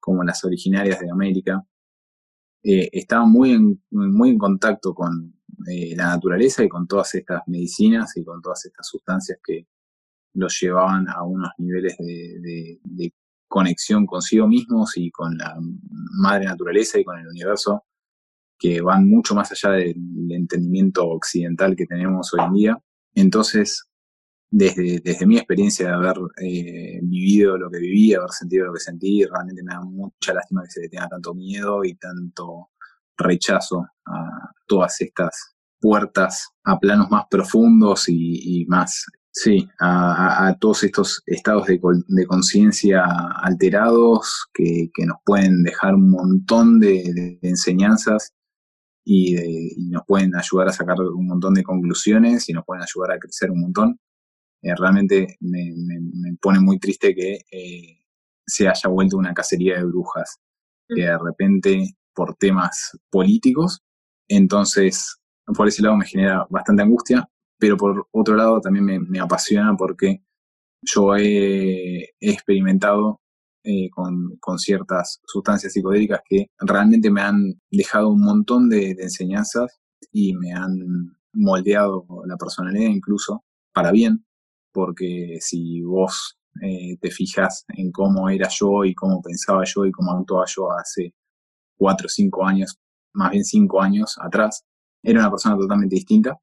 como 0.00 0.24
las 0.24 0.44
originarias 0.44 1.00
de 1.00 1.10
América, 1.10 1.64
eh, 2.64 2.88
estaban 2.92 3.30
muy 3.30 3.52
en, 3.52 3.82
muy 3.90 4.30
en 4.30 4.38
contacto 4.38 4.94
con 4.94 5.34
eh, 5.70 5.94
la 5.96 6.06
naturaleza 6.06 6.64
y 6.64 6.68
con 6.68 6.86
todas 6.86 7.14
estas 7.14 7.42
medicinas 7.46 8.16
y 8.16 8.24
con 8.24 8.40
todas 8.40 8.64
estas 8.66 8.86
sustancias 8.86 9.38
que 9.44 9.66
los 10.34 10.58
llevaban 10.60 11.08
a 11.08 11.22
unos 11.22 11.50
niveles 11.58 11.96
de, 11.98 12.78
de 12.82 13.14
conexión 13.48 14.06
consigo 14.06 14.48
mismos 14.48 14.96
y 14.96 15.10
con 15.10 15.36
la 15.36 15.56
madre 16.18 16.46
naturaleza 16.46 16.98
y 16.98 17.04
con 17.04 17.18
el 17.18 17.28
universo 17.28 17.84
que 18.58 18.80
van 18.80 19.08
mucho 19.08 19.34
más 19.34 19.50
allá 19.52 19.74
del 19.74 19.96
entendimiento 20.30 21.04
occidental 21.06 21.74
que 21.74 21.84
tenemos 21.84 22.32
hoy 22.32 22.40
en 22.46 22.52
día. 22.52 22.78
Entonces, 23.14 23.88
desde, 24.50 25.00
desde 25.00 25.26
mi 25.26 25.36
experiencia 25.36 25.88
de 25.88 25.94
haber 25.94 26.16
eh, 26.40 27.00
vivido 27.02 27.58
lo 27.58 27.70
que 27.70 27.78
viví, 27.78 28.14
haber 28.14 28.30
sentido 28.30 28.66
lo 28.66 28.74
que 28.74 28.80
sentí, 28.80 29.24
realmente 29.24 29.62
me 29.62 29.72
da 29.74 29.80
mucha 29.80 30.34
lástima 30.34 30.62
que 30.62 30.70
se 30.70 30.80
le 30.82 30.88
tenga 30.88 31.08
tanto 31.08 31.34
miedo 31.34 31.84
y 31.84 31.94
tanto 31.94 32.68
rechazo 33.16 33.86
a 34.06 34.50
todas 34.66 35.00
estas 35.00 35.54
puertas 35.80 36.48
a 36.64 36.78
planos 36.78 37.10
más 37.10 37.24
profundos 37.28 38.08
y, 38.08 38.62
y 38.62 38.66
más 38.66 39.04
Sí, 39.34 39.66
a, 39.80 40.54
todos 40.60 40.84
estos 40.84 41.22
estados 41.24 41.66
de, 41.66 41.80
conciencia 42.26 43.02
alterados 43.42 44.46
que, 44.52 44.90
nos 45.06 45.16
pueden 45.24 45.62
dejar 45.62 45.94
un 45.94 46.10
montón 46.10 46.78
de, 46.80 47.38
enseñanzas 47.40 48.34
y, 49.04 49.34
nos 49.90 50.02
pueden 50.06 50.36
ayudar 50.36 50.68
a 50.68 50.72
sacar 50.72 51.00
un 51.00 51.26
montón 51.26 51.54
de 51.54 51.62
conclusiones 51.62 52.48
y 52.50 52.52
nos 52.52 52.64
pueden 52.66 52.82
ayudar 52.82 53.12
a 53.12 53.18
crecer 53.18 53.50
un 53.50 53.62
montón. 53.62 53.98
Eh, 54.62 54.74
realmente 54.76 55.38
me, 55.40 55.72
pone 56.40 56.60
muy 56.60 56.78
triste 56.78 57.14
que 57.14 57.38
eh, 57.50 58.04
se 58.46 58.68
haya 58.68 58.90
vuelto 58.90 59.16
una 59.16 59.32
cacería 59.32 59.78
de 59.78 59.84
brujas, 59.84 60.40
que 60.88 61.02
de 61.04 61.18
repente 61.18 61.96
por 62.14 62.36
temas 62.36 62.98
políticos, 63.10 63.80
entonces 64.28 65.22
por 65.46 65.68
ese 65.68 65.82
lado 65.82 65.96
me 65.96 66.06
genera 66.06 66.46
bastante 66.50 66.82
angustia, 66.82 67.28
pero 67.58 67.76
por 67.76 68.06
otro 68.12 68.36
lado 68.36 68.60
también 68.60 69.06
me, 69.08 69.20
apasiona 69.20 69.76
porque 69.76 70.22
yo 70.82 71.16
he, 71.16 72.10
experimentado 72.20 73.20
eh, 73.64 73.88
con, 73.90 74.58
ciertas 74.58 75.20
sustancias 75.24 75.72
psicodélicas 75.72 76.20
que 76.28 76.46
realmente 76.58 77.10
me 77.10 77.20
han 77.20 77.60
dejado 77.70 78.10
un 78.10 78.20
montón 78.20 78.68
de, 78.68 78.90
enseñanzas 78.98 79.78
y 80.10 80.34
me 80.34 80.52
han 80.52 81.16
moldeado 81.32 82.04
la 82.26 82.36
personalidad 82.36 82.90
incluso 82.90 83.44
para 83.72 83.92
bien, 83.92 84.24
porque 84.72 85.38
si 85.40 85.82
vos 85.82 86.36
eh, 86.60 86.96
te 87.00 87.10
fijas 87.10 87.64
en 87.68 87.90
cómo 87.92 88.28
era 88.28 88.48
yo 88.48 88.84
y 88.84 88.94
cómo 88.94 89.22
pensaba 89.22 89.62
yo 89.64 89.86
y 89.86 89.92
cómo 89.92 90.12
actuaba 90.12 90.44
yo 90.46 90.70
hace 90.72 91.14
cuatro 91.82 92.06
o 92.06 92.08
cinco 92.08 92.46
años, 92.46 92.78
más 93.12 93.32
bien 93.32 93.44
cinco 93.44 93.82
años 93.82 94.16
atrás, 94.20 94.64
era 95.02 95.18
una 95.18 95.30
persona 95.30 95.56
totalmente 95.56 95.96
distinta 95.96 96.38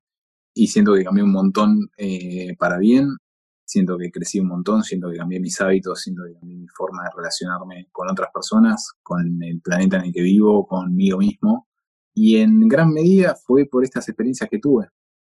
y 0.54 0.68
siento 0.68 0.94
que 0.94 1.06
cambié 1.06 1.24
un 1.24 1.32
montón 1.32 1.90
eh, 1.98 2.58
para 2.58 2.78
bien, 2.78 3.16
siento 3.64 3.98
que 3.98 4.12
crecí 4.12 4.42
un 4.42 4.48
montón, 4.50 4.84
siento 4.84 5.10
que 5.10 5.18
cambié 5.18 5.40
mis 5.40 5.62
hábitos, 5.62 6.02
siento 6.02 6.24
que 6.26 6.34
cambié 6.34 6.58
mi 6.58 6.68
forma 6.68 7.04
de 7.04 7.10
relacionarme 7.16 7.88
con 7.94 8.10
otras 8.10 8.30
personas, 8.34 8.92
con 9.02 9.42
el 9.42 9.62
planeta 9.62 9.96
en 9.98 10.06
el 10.08 10.14
que 10.14 10.22
vivo, 10.22 10.68
conmigo 10.68 11.20
mismo. 11.20 11.68
Y 12.14 12.38
en 12.38 12.68
gran 12.68 12.92
medida 12.92 13.36
fue 13.36 13.66
por 13.66 13.86
estas 13.86 14.10
experiencias 14.10 14.50
que 14.50 14.60
tuve, 14.60 14.90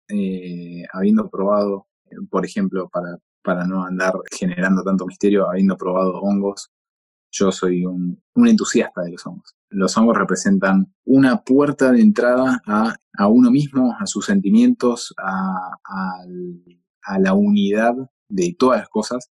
eh, 0.09 0.85
habiendo 0.95 1.29
probado, 1.29 1.89
por 2.31 2.47
ejemplo, 2.47 2.89
para, 2.89 3.19
para 3.43 3.67
no 3.67 3.85
andar 3.85 4.15
generando 4.33 4.83
tanto 4.83 5.05
misterio, 5.07 5.51
habiendo 5.51 5.77
probado 5.77 6.21
hongos, 6.23 6.71
yo 7.31 7.53
soy 7.53 7.85
un, 7.85 8.23
entusiasta 8.35 9.03
de 9.03 9.13
los 9.13 9.27
hongos. 9.27 9.57
Los 9.69 9.97
hongos 9.97 10.17
representan 10.17 10.93
una 11.05 11.43
puerta 11.43 11.93
de 11.93 12.01
entrada 12.01 12.61
a, 12.67 13.29
uno 13.29 13.51
mismo, 13.51 13.95
a 13.99 14.07
sus 14.07 14.27
sentimientos, 14.27 15.15
a, 15.19 15.77
la 17.19 17.35
unidad 17.35 17.95
de 18.29 18.55
todas 18.59 18.81
las 18.81 18.89
cosas, 18.89 19.31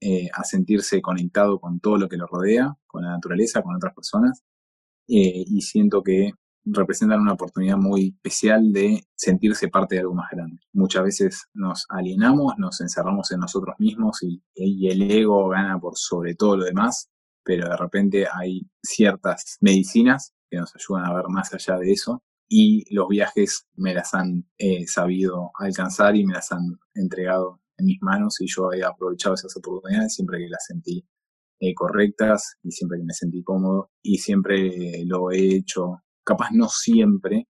eh, 0.00 0.28
a 0.34 0.44
sentirse 0.44 1.00
conectado 1.00 1.60
con 1.60 1.80
todo 1.80 1.96
lo 1.96 2.08
que 2.08 2.16
lo 2.16 2.26
rodea, 2.26 2.74
con 2.86 3.04
la 3.04 3.10
naturaleza, 3.10 3.62
con 3.62 3.74
otras 3.74 3.94
personas. 3.94 4.42
Eh, 5.08 5.44
y 5.46 5.62
siento 5.62 6.02
que 6.02 6.32
representan 6.64 7.20
una 7.20 7.34
oportunidad 7.34 7.76
muy 7.76 8.14
especial 8.16 8.72
de 8.72 9.06
sentirse 9.14 9.68
parte 9.68 9.96
de 9.96 10.00
algo 10.00 10.14
más 10.14 10.30
grande. 10.30 10.60
Muchas 10.72 11.04
veces 11.04 11.44
nos 11.52 11.86
alienamos, 11.88 12.54
nos 12.58 12.80
encerramos 12.80 13.30
en 13.32 13.40
nosotros 13.40 13.74
mismos 13.78 14.22
y, 14.22 14.42
el 14.56 15.10
ego 15.10 15.48
gana 15.48 15.78
por 15.78 15.96
sobre 15.96 16.34
todo 16.34 16.56
lo 16.56 16.64
demás, 16.64 17.10
pero 17.42 17.68
de 17.68 17.76
repente 17.76 18.26
hay 18.32 18.66
ciertas 18.82 19.58
medicinas 19.60 20.32
que 20.50 20.58
nos 20.58 20.74
ayudan 20.74 21.06
a 21.06 21.14
ver 21.14 21.28
más 21.28 21.52
allá 21.52 21.78
de 21.78 21.92
eso 21.92 22.22
y 22.48 22.84
los 22.94 23.08
viajes 23.08 23.66
me 23.74 23.94
las 23.94 24.14
han 24.14 24.46
eh, 24.58 24.86
sabido 24.86 25.50
alcanzar 25.58 26.16
y 26.16 26.24
me 26.24 26.34
las 26.34 26.52
han 26.52 26.78
entregado 26.94 27.60
en 27.78 27.86
mis 27.86 28.00
manos 28.02 28.40
y 28.40 28.46
yo 28.46 28.72
he 28.72 28.84
aprovechado 28.84 29.34
esas 29.34 29.56
oportunidades 29.56 30.14
siempre 30.14 30.38
que 30.38 30.48
las 30.48 30.64
sentí 30.66 31.06
eh, 31.60 31.74
correctas 31.74 32.56
y 32.62 32.70
siempre 32.70 32.98
que 32.98 33.04
me 33.04 33.14
sentí 33.14 33.42
cómodo 33.42 33.90
y 34.02 34.18
siempre 34.18 35.04
lo 35.04 35.30
he 35.30 35.56
hecho 35.56 36.03
capaz 36.24 36.50
no 36.52 36.68
siempre, 36.68 37.46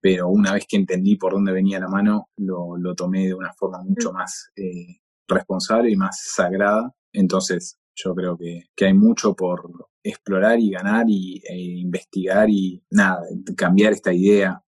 pero 0.00 0.28
una 0.28 0.52
vez 0.52 0.66
que 0.68 0.76
entendí 0.76 1.16
por 1.16 1.32
dónde 1.32 1.52
venía 1.52 1.78
la 1.78 1.88
mano, 1.88 2.28
lo, 2.36 2.76
lo 2.76 2.94
tomé 2.94 3.26
de 3.26 3.34
una 3.34 3.52
forma 3.52 3.82
mucho 3.82 4.10
mm. 4.10 4.14
más 4.14 4.50
eh, 4.56 5.00
responsable 5.28 5.90
y 5.90 5.96
más 5.96 6.20
sagrada. 6.34 6.92
Entonces, 7.12 7.78
yo 7.94 8.14
creo 8.14 8.36
que, 8.36 8.64
que, 8.74 8.86
hay 8.86 8.94
mucho 8.94 9.34
por 9.34 9.70
explorar 10.02 10.58
y 10.58 10.70
ganar 10.70 11.04
y, 11.08 11.42
e 11.48 11.56
investigar 11.56 12.48
y 12.50 12.82
nada, 12.90 13.22
cambiar 13.56 13.92
esta 13.92 14.12
idea 14.12 14.62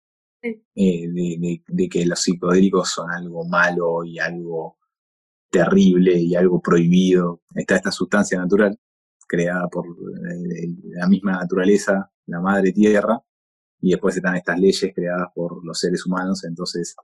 eh, 0.42 0.58
de, 0.74 1.62
de, 1.68 1.88
que 1.88 2.06
los 2.06 2.20
psicodélicos 2.20 2.90
son 2.90 3.10
algo 3.10 3.44
malo 3.44 4.04
y 4.04 4.18
algo 4.18 4.78
terrible 5.50 6.18
y 6.18 6.34
algo 6.34 6.60
prohibido. 6.60 7.42
Está 7.54 7.76
esta 7.76 7.92
sustancia 7.92 8.38
natural 8.38 8.78
creada 9.28 9.68
por 9.68 9.86
eh, 9.86 10.74
la 10.84 11.06
misma 11.06 11.32
naturaleza 11.32 12.10
la 12.30 12.40
madre 12.40 12.72
tierra, 12.72 13.20
y 13.80 13.90
después 13.90 14.16
están 14.16 14.36
estas 14.36 14.58
leyes 14.58 14.92
creadas 14.94 15.28
por 15.34 15.64
los 15.64 15.78
seres 15.78 16.04
humanos, 16.06 16.44
entonces, 16.44 16.94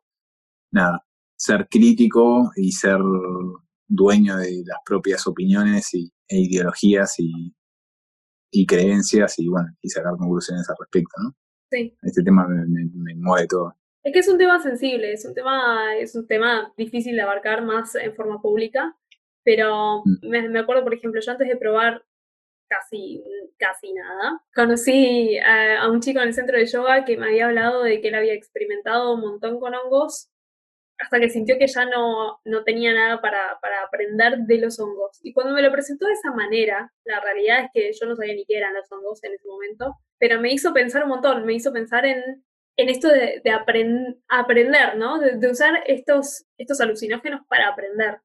nada, 0.70 1.04
ser 1.36 1.68
crítico 1.70 2.50
y 2.56 2.72
ser 2.72 2.98
dueño 3.88 4.36
de 4.38 4.62
las 4.66 4.78
propias 4.84 5.26
opiniones 5.26 5.94
y, 5.94 6.12
e 6.28 6.38
ideologías 6.38 7.14
y, 7.18 7.54
y 8.50 8.66
creencias 8.66 9.38
y 9.38 9.48
bueno, 9.48 9.68
y 9.80 9.88
sacar 9.88 10.16
conclusiones 10.18 10.68
al 10.68 10.76
respecto, 10.78 11.12
¿no? 11.22 11.34
Sí. 11.70 11.96
Este 12.02 12.22
tema 12.22 12.46
me, 12.48 13.14
mueve 13.16 13.46
todo. 13.48 13.74
Es 14.02 14.12
que 14.12 14.20
es 14.20 14.28
un 14.28 14.38
tema 14.38 14.60
sensible, 14.60 15.12
es 15.12 15.24
un 15.24 15.34
tema, 15.34 15.96
es 15.96 16.14
un 16.14 16.26
tema 16.26 16.72
difícil 16.76 17.16
de 17.16 17.22
abarcar 17.22 17.64
más 17.64 17.94
en 17.96 18.14
forma 18.14 18.40
pública, 18.40 18.96
pero 19.42 20.02
mm. 20.04 20.28
me, 20.28 20.48
me, 20.48 20.58
acuerdo, 20.60 20.84
por 20.84 20.94
ejemplo, 20.94 21.20
yo 21.20 21.32
antes 21.32 21.48
de 21.48 21.56
probar 21.56 22.04
casi, 22.68 23.22
casi 23.58 23.92
nada. 23.92 24.40
Conocí 24.54 25.38
a, 25.38 25.88
un 25.90 26.00
chico 26.00 26.20
en 26.20 26.28
el 26.28 26.34
centro 26.34 26.58
de 26.58 26.66
yoga 26.66 27.04
que 27.04 27.16
me 27.16 27.26
había 27.26 27.46
hablado 27.46 27.82
de 27.82 28.00
que 28.00 28.08
él 28.08 28.14
había 28.14 28.34
experimentado 28.34 29.14
un 29.14 29.20
montón 29.20 29.60
con 29.60 29.74
hongos 29.74 30.30
hasta 30.98 31.20
que 31.20 31.28
sintió 31.28 31.58
que 31.58 31.66
ya 31.66 31.84
no, 31.84 32.40
no 32.44 32.64
tenía 32.64 32.94
nada 32.94 33.20
para, 33.20 33.58
para, 33.60 33.82
aprender 33.82 34.38
de 34.46 34.58
los 34.58 34.80
hongos. 34.80 35.18
Y 35.22 35.34
cuando 35.34 35.52
me 35.52 35.62
lo 35.62 35.70
presentó 35.70 36.06
de 36.06 36.14
esa 36.14 36.32
manera, 36.32 36.90
la 37.04 37.20
realidad 37.20 37.64
es 37.64 37.70
que 37.72 37.92
yo 37.92 38.06
no 38.06 38.16
sabía 38.16 38.34
ni 38.34 38.46
qué 38.46 38.56
eran 38.56 38.74
los 38.74 38.90
hongos 38.90 39.22
en 39.22 39.34
ese 39.34 39.46
momento, 39.46 39.94
pero 40.18 40.40
me 40.40 40.52
hizo 40.52 40.72
pensar 40.72 41.02
un 41.02 41.10
montón, 41.10 41.44
me 41.44 41.52
hizo 41.52 41.70
pensar 41.72 42.06
en, 42.06 42.22
en 42.78 42.88
esto 42.88 43.08
de, 43.08 43.42
de 43.44 43.50
aprender, 43.50 44.96
¿no? 44.96 45.18
De, 45.18 45.36
de, 45.36 45.50
usar 45.50 45.82
estos, 45.86 46.46
estos 46.56 46.80
alucinógenos 46.80 47.42
para 47.46 47.68
aprender 47.68 48.20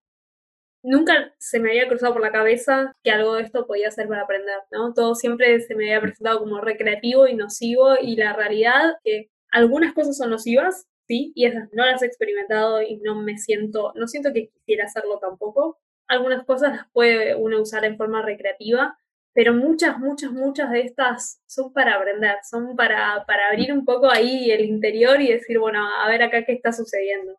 nunca 0.83 1.33
se 1.37 1.59
me 1.59 1.69
había 1.69 1.87
cruzado 1.87 2.13
por 2.13 2.21
la 2.21 2.31
cabeza 2.31 2.93
que 3.03 3.11
algo 3.11 3.35
de 3.35 3.43
esto 3.43 3.67
podía 3.67 3.91
ser 3.91 4.07
para 4.07 4.23
aprender, 4.23 4.59
¿no? 4.71 4.93
Todo 4.93 5.15
siempre 5.15 5.59
se 5.61 5.75
me 5.75 5.85
había 5.85 6.01
presentado 6.01 6.39
como 6.39 6.61
recreativo 6.61 7.27
y 7.27 7.35
nocivo 7.35 7.95
y 8.01 8.15
la 8.15 8.33
realidad 8.33 8.95
que 9.03 9.29
algunas 9.51 9.93
cosas 9.93 10.17
son 10.17 10.29
nocivas, 10.29 10.87
sí, 11.07 11.33
y 11.35 11.45
esas 11.45 11.69
no 11.73 11.85
las 11.85 12.01
he 12.01 12.05
experimentado 12.05 12.81
y 12.81 12.97
no 12.97 13.15
me 13.21 13.37
siento, 13.37 13.91
no 13.95 14.07
siento 14.07 14.31
que 14.33 14.49
quisiera 14.49 14.85
hacerlo 14.85 15.19
tampoco. 15.19 15.77
Algunas 16.07 16.45
cosas 16.45 16.71
las 16.75 16.87
puede 16.91 17.35
uno 17.35 17.61
usar 17.61 17.85
en 17.85 17.97
forma 17.97 18.21
recreativa, 18.21 18.97
pero 19.33 19.53
muchas, 19.53 19.97
muchas, 19.99 20.31
muchas 20.31 20.71
de 20.71 20.81
estas 20.81 21.41
son 21.47 21.71
para 21.73 21.95
aprender, 21.95 22.37
son 22.49 22.75
para, 22.75 23.23
para 23.25 23.47
abrir 23.47 23.71
un 23.71 23.85
poco 23.85 24.09
ahí 24.09 24.51
el 24.51 24.65
interior 24.65 25.21
y 25.21 25.31
decir, 25.31 25.59
bueno, 25.59 25.85
a 26.01 26.07
ver 26.09 26.23
acá 26.23 26.43
qué 26.45 26.53
está 26.53 26.71
sucediendo. 26.73 27.37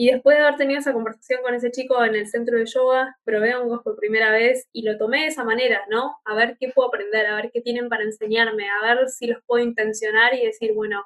Y 0.00 0.12
después 0.12 0.36
de 0.36 0.44
haber 0.44 0.56
tenido 0.56 0.78
esa 0.78 0.92
conversación 0.92 1.42
con 1.42 1.54
ese 1.56 1.72
chico 1.72 2.04
en 2.04 2.14
el 2.14 2.28
centro 2.28 2.56
de 2.56 2.66
yoga, 2.66 3.16
probé 3.24 3.56
hongos 3.56 3.82
por 3.82 3.96
primera 3.96 4.30
vez 4.30 4.68
y 4.72 4.82
lo 4.82 4.96
tomé 4.96 5.22
de 5.22 5.26
esa 5.26 5.42
manera, 5.42 5.84
¿no? 5.90 6.18
A 6.24 6.36
ver 6.36 6.56
qué 6.60 6.70
puedo 6.72 6.86
aprender, 6.86 7.26
a 7.26 7.34
ver 7.34 7.50
qué 7.52 7.60
tienen 7.62 7.88
para 7.88 8.04
enseñarme, 8.04 8.68
a 8.70 8.94
ver 8.94 9.08
si 9.08 9.26
los 9.26 9.42
puedo 9.44 9.64
intencionar 9.64 10.34
y 10.34 10.46
decir, 10.46 10.72
bueno, 10.72 11.04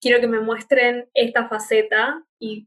quiero 0.00 0.20
que 0.20 0.26
me 0.26 0.40
muestren 0.40 1.08
esta 1.14 1.48
faceta 1.48 2.24
y 2.40 2.66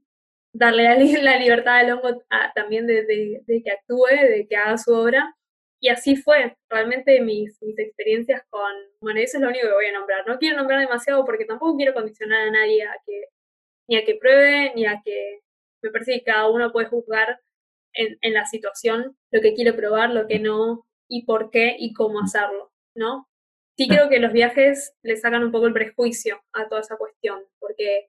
darle 0.53 0.83
la, 1.21 1.37
libertad 1.37 1.75
al 1.79 1.91
hongo 1.91 2.23
también 2.55 2.87
de, 2.87 3.43
que 3.45 3.69
actúe, 3.69 4.07
de 4.11 4.47
que 4.49 4.55
haga 4.55 4.77
su 4.77 4.93
obra. 4.93 5.35
Y 5.81 5.89
así 5.89 6.15
fue, 6.15 6.55
realmente 6.69 7.19
mis, 7.19 7.61
mis 7.61 7.77
experiencias 7.79 8.43
con, 8.49 8.71
bueno, 9.01 9.19
eso 9.19 9.39
es 9.39 9.41
lo 9.43 9.49
único 9.49 9.67
que 9.67 9.73
voy 9.73 9.87
a 9.87 9.91
nombrar. 9.91 10.25
No 10.25 10.37
quiero 10.39 10.55
nombrar 10.55 10.79
demasiado 10.79 11.25
porque 11.25 11.43
tampoco 11.43 11.75
quiero 11.75 11.93
condicionar 11.93 12.47
a 12.47 12.51
nadie 12.51 12.85
a 12.85 12.95
que 13.05 13.25
ni 13.87 13.97
a 13.97 14.05
que 14.05 14.15
pruebe, 14.15 14.73
ni 14.75 14.85
a 14.85 15.01
que 15.03 15.41
me 15.81 15.91
parece 15.91 16.13
que 16.13 16.23
cada 16.23 16.49
uno 16.49 16.71
puede 16.71 16.87
juzgar 16.87 17.39
en, 17.93 18.17
en 18.21 18.33
la 18.33 18.45
situación 18.45 19.17
lo 19.31 19.41
que 19.41 19.53
quiere 19.53 19.73
probar, 19.73 20.11
lo 20.11 20.27
que 20.27 20.39
no, 20.39 20.85
y 21.09 21.25
por 21.25 21.51
qué 21.51 21.75
y 21.77 21.93
cómo 21.93 22.19
hacerlo, 22.21 22.71
¿no? 22.95 23.27
Sí 23.77 23.87
creo 23.87 24.07
que 24.09 24.19
los 24.19 24.33
viajes 24.33 24.93
le 25.03 25.15
sacan 25.17 25.43
un 25.43 25.51
poco 25.51 25.67
el 25.67 25.73
prejuicio 25.73 26.41
a 26.53 26.67
toda 26.69 26.81
esa 26.81 26.97
cuestión, 26.97 27.41
porque 27.59 28.05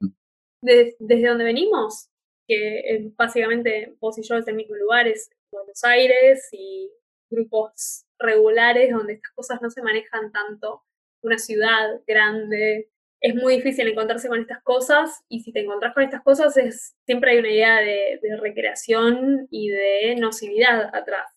desde 0.61 1.29
donde 1.29 1.45
venimos, 1.45 2.09
que 2.47 2.81
eh, 2.81 3.12
básicamente 3.16 3.95
vos 3.99 4.18
y 4.18 4.22
yo 4.22 4.37
es 4.37 4.47
el 4.47 4.57
mismo 4.57 4.77
lugar, 4.77 5.09
es 5.09 5.31
Buenos 5.51 5.83
Aires 5.85 6.49
y 6.53 6.91
grupos 7.31 8.05
regulares 8.18 8.91
donde 8.91 9.14
estas 9.14 9.33
cosas 9.33 9.62
no 9.62 9.70
se 9.70 9.83
manejan 9.83 10.33
tanto, 10.33 10.83
una 11.22 11.39
ciudad 11.39 12.01
grande, 12.07 12.91
es 13.25 13.35
muy 13.35 13.57
difícil 13.57 13.89
encontrarse 13.89 14.29
con 14.29 14.39
estas 14.39 14.62
cosas 14.62 15.25
y 15.31 15.41
si 15.41 15.51
te 15.51 15.61
encontrás 15.61 15.95
con 15.95 16.03
estas 16.03 16.22
cosas 16.22 16.55
es 16.59 16.95
siempre 17.07 17.31
hay 17.31 17.39
una 17.39 17.51
idea 17.51 17.81
de, 17.81 18.20
recreación 18.39 19.49
y 19.51 19.70
de 19.70 20.16
nocividad 20.16 20.95
atrás. 20.95 21.33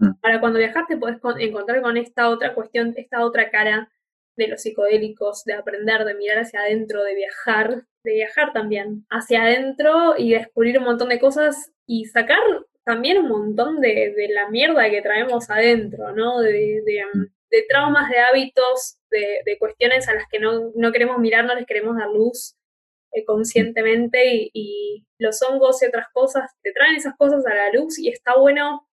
Mm. 0.00 0.14
Para 0.20 0.40
cuando 0.40 0.58
viajas 0.58 0.88
te 0.88 0.96
puedes 0.96 1.20
encontrar 1.38 1.82
con 1.82 1.96
esta 1.96 2.28
otra 2.28 2.52
cuestión, 2.52 2.94
esta 2.96 3.24
otra 3.24 3.48
cara 3.52 3.88
de 4.36 4.48
los 4.48 4.60
psicodélicos, 4.60 5.44
de 5.44 5.54
aprender, 5.54 6.04
de 6.04 6.14
mirar 6.14 6.40
hacia 6.40 6.62
adentro, 6.62 7.04
de 7.04 7.14
viajar, 7.14 7.84
de 8.02 8.14
viajar 8.14 8.52
también 8.52 9.06
hacia 9.08 9.44
adentro 9.44 10.16
y 10.18 10.32
descubrir 10.32 10.78
un 10.80 10.84
montón 10.84 11.10
de 11.10 11.20
cosas 11.20 11.70
y 11.86 12.06
sacar 12.06 12.40
también 12.82 13.18
un 13.18 13.28
montón 13.28 13.80
de, 13.80 14.30
la 14.34 14.50
mierda 14.50 14.90
que 14.90 15.02
traemos 15.02 15.48
adentro, 15.48 16.10
¿no? 16.10 16.40
de, 16.40 16.82
mm 17.14 17.38
de 17.50 17.64
traumas, 17.68 18.08
de 18.10 18.18
hábitos, 18.18 18.97
de, 19.10 19.58
cuestiones 19.58 20.08
a 20.08 20.14
las 20.14 20.24
que 20.30 20.38
no, 20.38 20.72
queremos 20.92 21.18
mirar, 21.18 21.44
no 21.44 21.54
les 21.54 21.66
queremos 21.66 21.96
dar 21.96 22.08
luz 22.08 22.56
eh, 23.12 23.24
conscientemente 23.24 24.50
y, 24.52 25.04
los 25.20 25.42
hongos 25.42 25.82
y 25.82 25.86
otras 25.86 26.06
cosas 26.12 26.48
te 26.62 26.72
traen 26.72 26.94
esas 26.94 27.16
cosas 27.16 27.44
a 27.44 27.52
la 27.52 27.72
luz 27.72 27.98
y 27.98 28.08
está 28.08 28.36
bueno, 28.36 28.88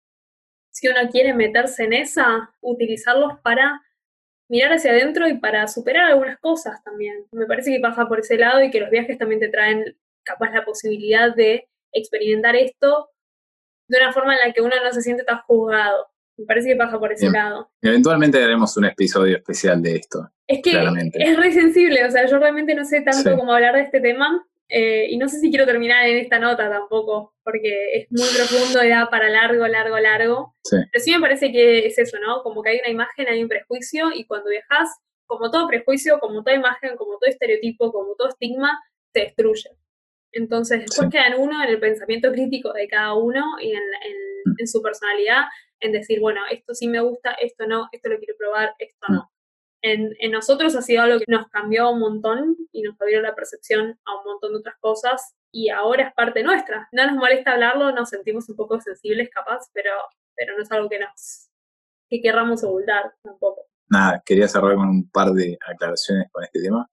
si 0.71 0.87
uno 0.89 1.09
quiere 1.11 1.33
meterse 1.33 1.85
en 1.85 1.95
esa, 1.95 2.53
utilizarlos 2.61 3.41
para 3.43 3.81
mirar 4.51 4.73
hacia 4.75 4.91
adentro 4.91 5.29
y 5.29 5.39
para 5.39 5.67
superar 5.67 6.11
algunas 6.11 6.39
cosas 6.41 6.83
también. 6.85 7.27
Me 7.33 7.47
parece 7.47 7.73
que 7.73 7.81
pasa 7.81 8.07
por 8.07 8.21
ese 8.21 8.37
lado 8.37 8.63
y 8.63 8.71
que 8.71 8.81
los 8.81 8.91
viajes 8.91 9.17
también 9.17 9.41
te 9.41 9.49
traen 9.49 9.97
capaz 10.25 10.53
la 10.53 10.65
posibilidad 10.65 11.35
de 11.35 11.69
experimentar 11.93 12.55
esto 12.57 13.11
de 13.89 13.99
una 13.99 14.13
forma 14.13 14.35
en 14.35 14.47
la 14.47 14.53
que 14.53 14.61
uno 14.61 14.75
no 14.83 14.93
se 14.93 15.03
siente 15.03 15.25
tan 15.25 15.41
juzgado. 15.43 16.10
Me 16.41 16.47
parece 16.47 16.71
que 16.71 16.77
pasa 16.77 16.99
por 16.99 17.13
ese 17.13 17.31
lado. 17.31 17.71
Eventualmente 17.83 18.43
haremos 18.43 18.75
un 18.79 18.87
episodio 18.87 19.37
especial 19.37 19.83
de 19.83 19.97
esto. 19.97 20.31
Es 20.47 20.63
que 20.63 20.73
es 21.13 21.37
re 21.37 21.53
sensible, 21.53 22.03
o 22.07 22.11
sea, 22.11 22.27
yo 22.27 22.39
realmente 22.39 22.75
no 22.75 22.85
sé 22.85 23.03
tanto 23.03 23.37
cómo 23.37 23.53
hablar 23.53 23.75
de 23.75 23.83
este 23.83 24.01
tema. 24.01 24.47
Eh, 24.73 25.09
y 25.11 25.19
no 25.19 25.29
sé 25.29 25.41
si 25.41 25.51
quiero 25.51 25.67
terminar 25.67 26.07
en 26.07 26.17
esta 26.17 26.39
nota 26.39 26.71
tampoco, 26.71 27.35
porque 27.43 27.93
es 27.93 28.07
muy 28.11 28.29
profundo 28.35 28.83
y 28.85 28.89
da 28.89 29.11
para 29.11 29.29
largo, 29.29 29.67
largo, 29.67 29.99
largo. 29.99 30.55
Pero 30.71 31.05
sí 31.05 31.11
me 31.11 31.21
parece 31.21 31.53
que 31.53 31.87
es 31.87 31.99
eso, 31.99 32.19
¿no? 32.25 32.43
Como 32.43 32.63
que 32.63 32.71
hay 32.71 32.79
una 32.79 32.89
imagen, 32.89 33.29
hay 33.29 33.43
un 33.43 33.49
prejuicio, 33.49 34.11
y 34.15 34.27
cuando 34.27 34.49
viajas, 34.49 34.89
como 35.27 35.51
todo 35.51 35.67
prejuicio, 35.67 36.21
como 36.21 36.43
toda 36.45 36.57
imagen, 36.57 36.97
como 36.97 37.19
todo 37.19 37.29
estereotipo, 37.29 37.93
como 37.93 38.15
todo 38.17 38.29
estigma, 38.29 38.81
se 39.13 39.23
destruye. 39.23 39.71
Entonces, 40.33 40.83
después 40.83 41.11
queda 41.11 41.27
en 41.27 41.41
uno, 41.41 41.63
en 41.65 41.69
el 41.69 41.81
pensamiento 41.81 42.31
crítico 42.31 42.73
de 42.73 42.87
cada 42.87 43.15
uno 43.15 43.45
y 43.61 43.73
en, 43.73 43.83
en, 43.83 44.55
en 44.57 44.69
su 44.69 44.81
personalidad, 44.81 45.47
en 45.81 45.93
decir, 45.93 46.21
bueno, 46.21 46.41
esto 46.51 46.75
sí 46.75 46.89
me 46.89 47.01
gusta, 47.01 47.33
esto 47.33 47.67
no, 47.67 47.89
esto 47.93 48.09
lo 48.09 48.19
quiero 48.19 48.35
probar, 48.39 48.75
esto 48.79 49.07
no. 49.09 49.31
En, 49.83 50.15
en, 50.19 50.31
nosotros 50.31 50.77
ha 50.77 50.83
sido 50.83 51.03
algo 51.03 51.19
que 51.19 51.25
nos 51.29 51.49
cambió 51.49 51.91
un 51.91 52.01
montón 52.01 52.57
y 52.71 52.83
nos 52.83 53.01
abrió 53.01 53.23
la 53.23 53.35
percepción 53.35 53.99
a 54.05 54.19
un 54.19 54.25
montón 54.25 54.53
de 54.53 54.59
otras 54.59 54.77
cosas 54.79 55.35
y 55.51 55.71
ahora 55.71 56.09
es 56.09 56.15
parte 56.15 56.43
nuestra. 56.43 56.89
No 56.93 57.07
nos 57.07 57.17
molesta 57.17 57.53
hablarlo, 57.53 57.91
nos 57.93 58.11
sentimos 58.11 58.49
un 58.51 58.57
poco 58.57 58.79
sensibles 58.81 59.31
capaz, 59.31 59.71
pero, 59.73 59.93
pero 60.37 60.55
no 60.55 60.63
es 60.63 60.71
algo 60.71 60.89
que 60.89 60.99
nos 60.99 61.49
que 62.11 62.21
querramos 62.21 62.63
ocultar 62.65 63.15
tampoco. 63.23 63.67
Nada, 63.89 64.23
quería 64.25 64.49
cerrar 64.49 64.75
con 64.75 64.89
un 64.89 65.11
par 65.11 65.31
de 65.31 65.57
aclaraciones 65.67 66.31
con 66.31 66.45
este 66.45 66.61
tema. 66.61 66.91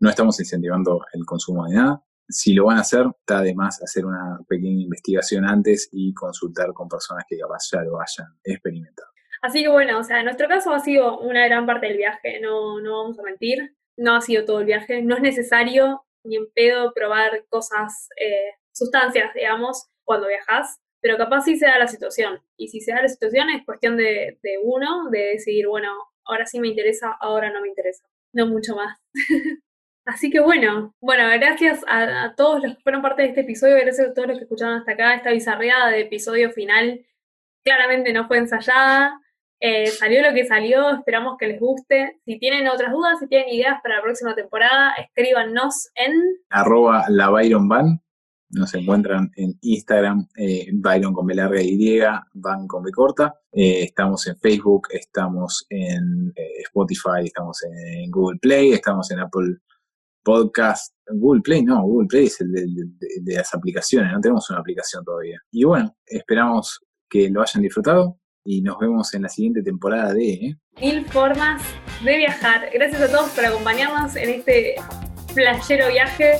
No 0.00 0.10
estamos 0.10 0.38
incentivando 0.40 1.00
el 1.12 1.24
consumo 1.24 1.66
de 1.66 1.76
nada 1.76 2.04
si 2.28 2.54
lo 2.54 2.66
van 2.66 2.78
a 2.78 2.80
hacer, 2.80 3.06
está 3.20 3.42
de 3.42 3.54
más 3.54 3.82
hacer 3.82 4.06
una 4.06 4.38
pequeña 4.48 4.82
investigación 4.82 5.44
antes 5.44 5.88
y 5.92 6.14
consultar 6.14 6.72
con 6.72 6.88
personas 6.88 7.24
que 7.28 7.38
capaz 7.38 7.70
ya 7.72 7.82
lo 7.82 7.98
hayan 8.00 8.28
experimentado. 8.44 9.08
Así 9.42 9.62
que 9.62 9.68
bueno, 9.68 9.98
o 9.98 10.02
sea, 10.02 10.20
en 10.20 10.24
nuestro 10.24 10.48
caso 10.48 10.72
ha 10.72 10.80
sido 10.80 11.18
una 11.20 11.44
gran 11.46 11.66
parte 11.66 11.86
del 11.86 11.98
viaje, 11.98 12.40
no, 12.40 12.80
no 12.80 13.02
vamos 13.02 13.18
a 13.18 13.22
mentir, 13.22 13.76
no 13.96 14.16
ha 14.16 14.20
sido 14.20 14.44
todo 14.44 14.60
el 14.60 14.66
viaje, 14.66 15.02
no 15.02 15.16
es 15.16 15.22
necesario 15.22 16.04
ni 16.24 16.36
en 16.36 16.50
pedo 16.54 16.92
probar 16.94 17.44
cosas, 17.50 18.08
eh, 18.16 18.54
sustancias, 18.72 19.34
digamos, 19.34 19.88
cuando 20.04 20.28
viajas, 20.28 20.80
pero 21.00 21.18
capaz 21.18 21.42
sí 21.42 21.56
se 21.56 21.66
da 21.66 21.78
la 21.78 21.86
situación. 21.86 22.40
Y 22.56 22.68
si 22.68 22.80
se 22.80 22.92
da 22.92 23.02
la 23.02 23.08
situación 23.08 23.50
es 23.50 23.64
cuestión 23.66 23.98
de, 23.98 24.38
de 24.42 24.58
uno, 24.62 25.10
de 25.10 25.32
decidir, 25.34 25.68
bueno, 25.68 25.92
ahora 26.24 26.46
sí 26.46 26.58
me 26.58 26.68
interesa, 26.68 27.14
ahora 27.20 27.52
no 27.52 27.60
me 27.60 27.68
interesa, 27.68 28.04
no 28.32 28.46
mucho 28.46 28.74
más. 28.74 28.98
Así 30.06 30.30
que 30.30 30.40
bueno, 30.40 30.94
bueno, 31.00 31.24
gracias 31.40 31.80
a, 31.88 32.34
todos 32.36 32.62
los 32.62 32.76
que 32.76 32.82
fueron 32.82 33.02
parte 33.02 33.22
de 33.22 33.28
este 33.28 33.40
episodio, 33.40 33.76
gracias 33.76 34.08
a 34.08 34.14
todos 34.14 34.28
los 34.28 34.38
que 34.38 34.44
escucharon 34.44 34.78
hasta 34.78 34.92
acá, 34.92 35.14
esta 35.14 35.30
bizarreada 35.30 35.90
de 35.90 36.02
episodio 36.02 36.50
final 36.50 37.00
claramente 37.64 38.12
no 38.12 38.28
fue 38.28 38.36
ensayada, 38.36 39.18
eh, 39.60 39.86
salió 39.86 40.20
lo 40.22 40.34
que 40.34 40.44
salió, 40.44 40.90
esperamos 40.90 41.38
que 41.38 41.46
les 41.46 41.58
guste. 41.58 42.20
Si 42.26 42.38
tienen 42.38 42.68
otras 42.68 42.92
dudas, 42.92 43.18
si 43.18 43.28
tienen 43.28 43.48
ideas 43.48 43.80
para 43.82 43.96
la 43.96 44.02
próxima 44.02 44.34
temporada, 44.34 44.92
escríbanos 44.98 45.88
en... 45.94 46.12
arroba 46.50 47.06
la 47.08 47.30
Byron 47.30 47.68
nos 48.54 48.74
encuentran 48.74 49.30
en 49.36 49.58
Instagram, 49.62 50.28
eh, 50.36 50.68
Byron 50.72 51.12
con 51.12 51.26
B 51.26 51.34
Y, 51.64 52.00
Van 52.34 52.66
con 52.68 52.82
B 52.82 52.92
corta. 52.92 53.34
Eh, 53.50 53.82
estamos 53.82 54.26
en 54.26 54.36
Facebook, 54.38 54.88
estamos 54.90 55.66
en 55.70 56.32
eh, 56.36 56.62
Spotify, 56.62 57.24
estamos 57.24 57.62
en 57.64 58.10
Google 58.10 58.38
Play, 58.40 58.72
estamos 58.72 59.10
en 59.10 59.20
Apple 59.20 59.56
podcast, 60.24 60.94
Google 61.06 61.42
Play, 61.42 61.62
no, 61.62 61.82
Google 61.82 62.08
Play 62.08 62.26
es 62.26 62.40
el 62.40 62.50
de, 62.52 63.34
las 63.34 63.54
aplicaciones, 63.54 64.12
no 64.12 64.20
tenemos 64.20 64.48
una 64.50 64.60
aplicación 64.60 65.04
todavía. 65.04 65.38
Y 65.50 65.64
bueno, 65.64 65.94
esperamos 66.06 66.80
que 67.08 67.28
lo 67.30 67.42
hayan 67.42 67.62
disfrutado 67.62 68.18
y 68.44 68.62
nos 68.62 68.78
vemos 68.78 69.12
en 69.14 69.22
la 69.22 69.28
siguiente 69.28 69.62
temporada 69.62 70.12
de 70.12 70.32
¿eh? 70.32 70.56
Mil 70.80 71.04
formas 71.06 71.62
de 72.04 72.16
viajar. 72.16 72.68
Gracias 72.72 73.02
a 73.02 73.08
todos 73.10 73.30
por 73.30 73.44
acompañarnos 73.44 74.16
en 74.16 74.30
este 74.30 74.74
playero 75.34 75.88
viaje 75.88 76.38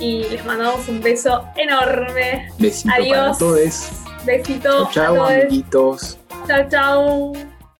y 0.00 0.24
les 0.30 0.44
mandamos 0.44 0.88
un 0.88 1.00
beso 1.00 1.44
enorme. 1.56 2.48
Besito 2.58 2.94
Adiós. 2.94 3.16
para 3.16 3.38
todos. 3.38 4.04
Besitos. 4.24 4.90
Chao, 4.90 5.24
amiguitos. 5.24 6.18
Chao, 6.46 6.68
chao. 6.68 7.53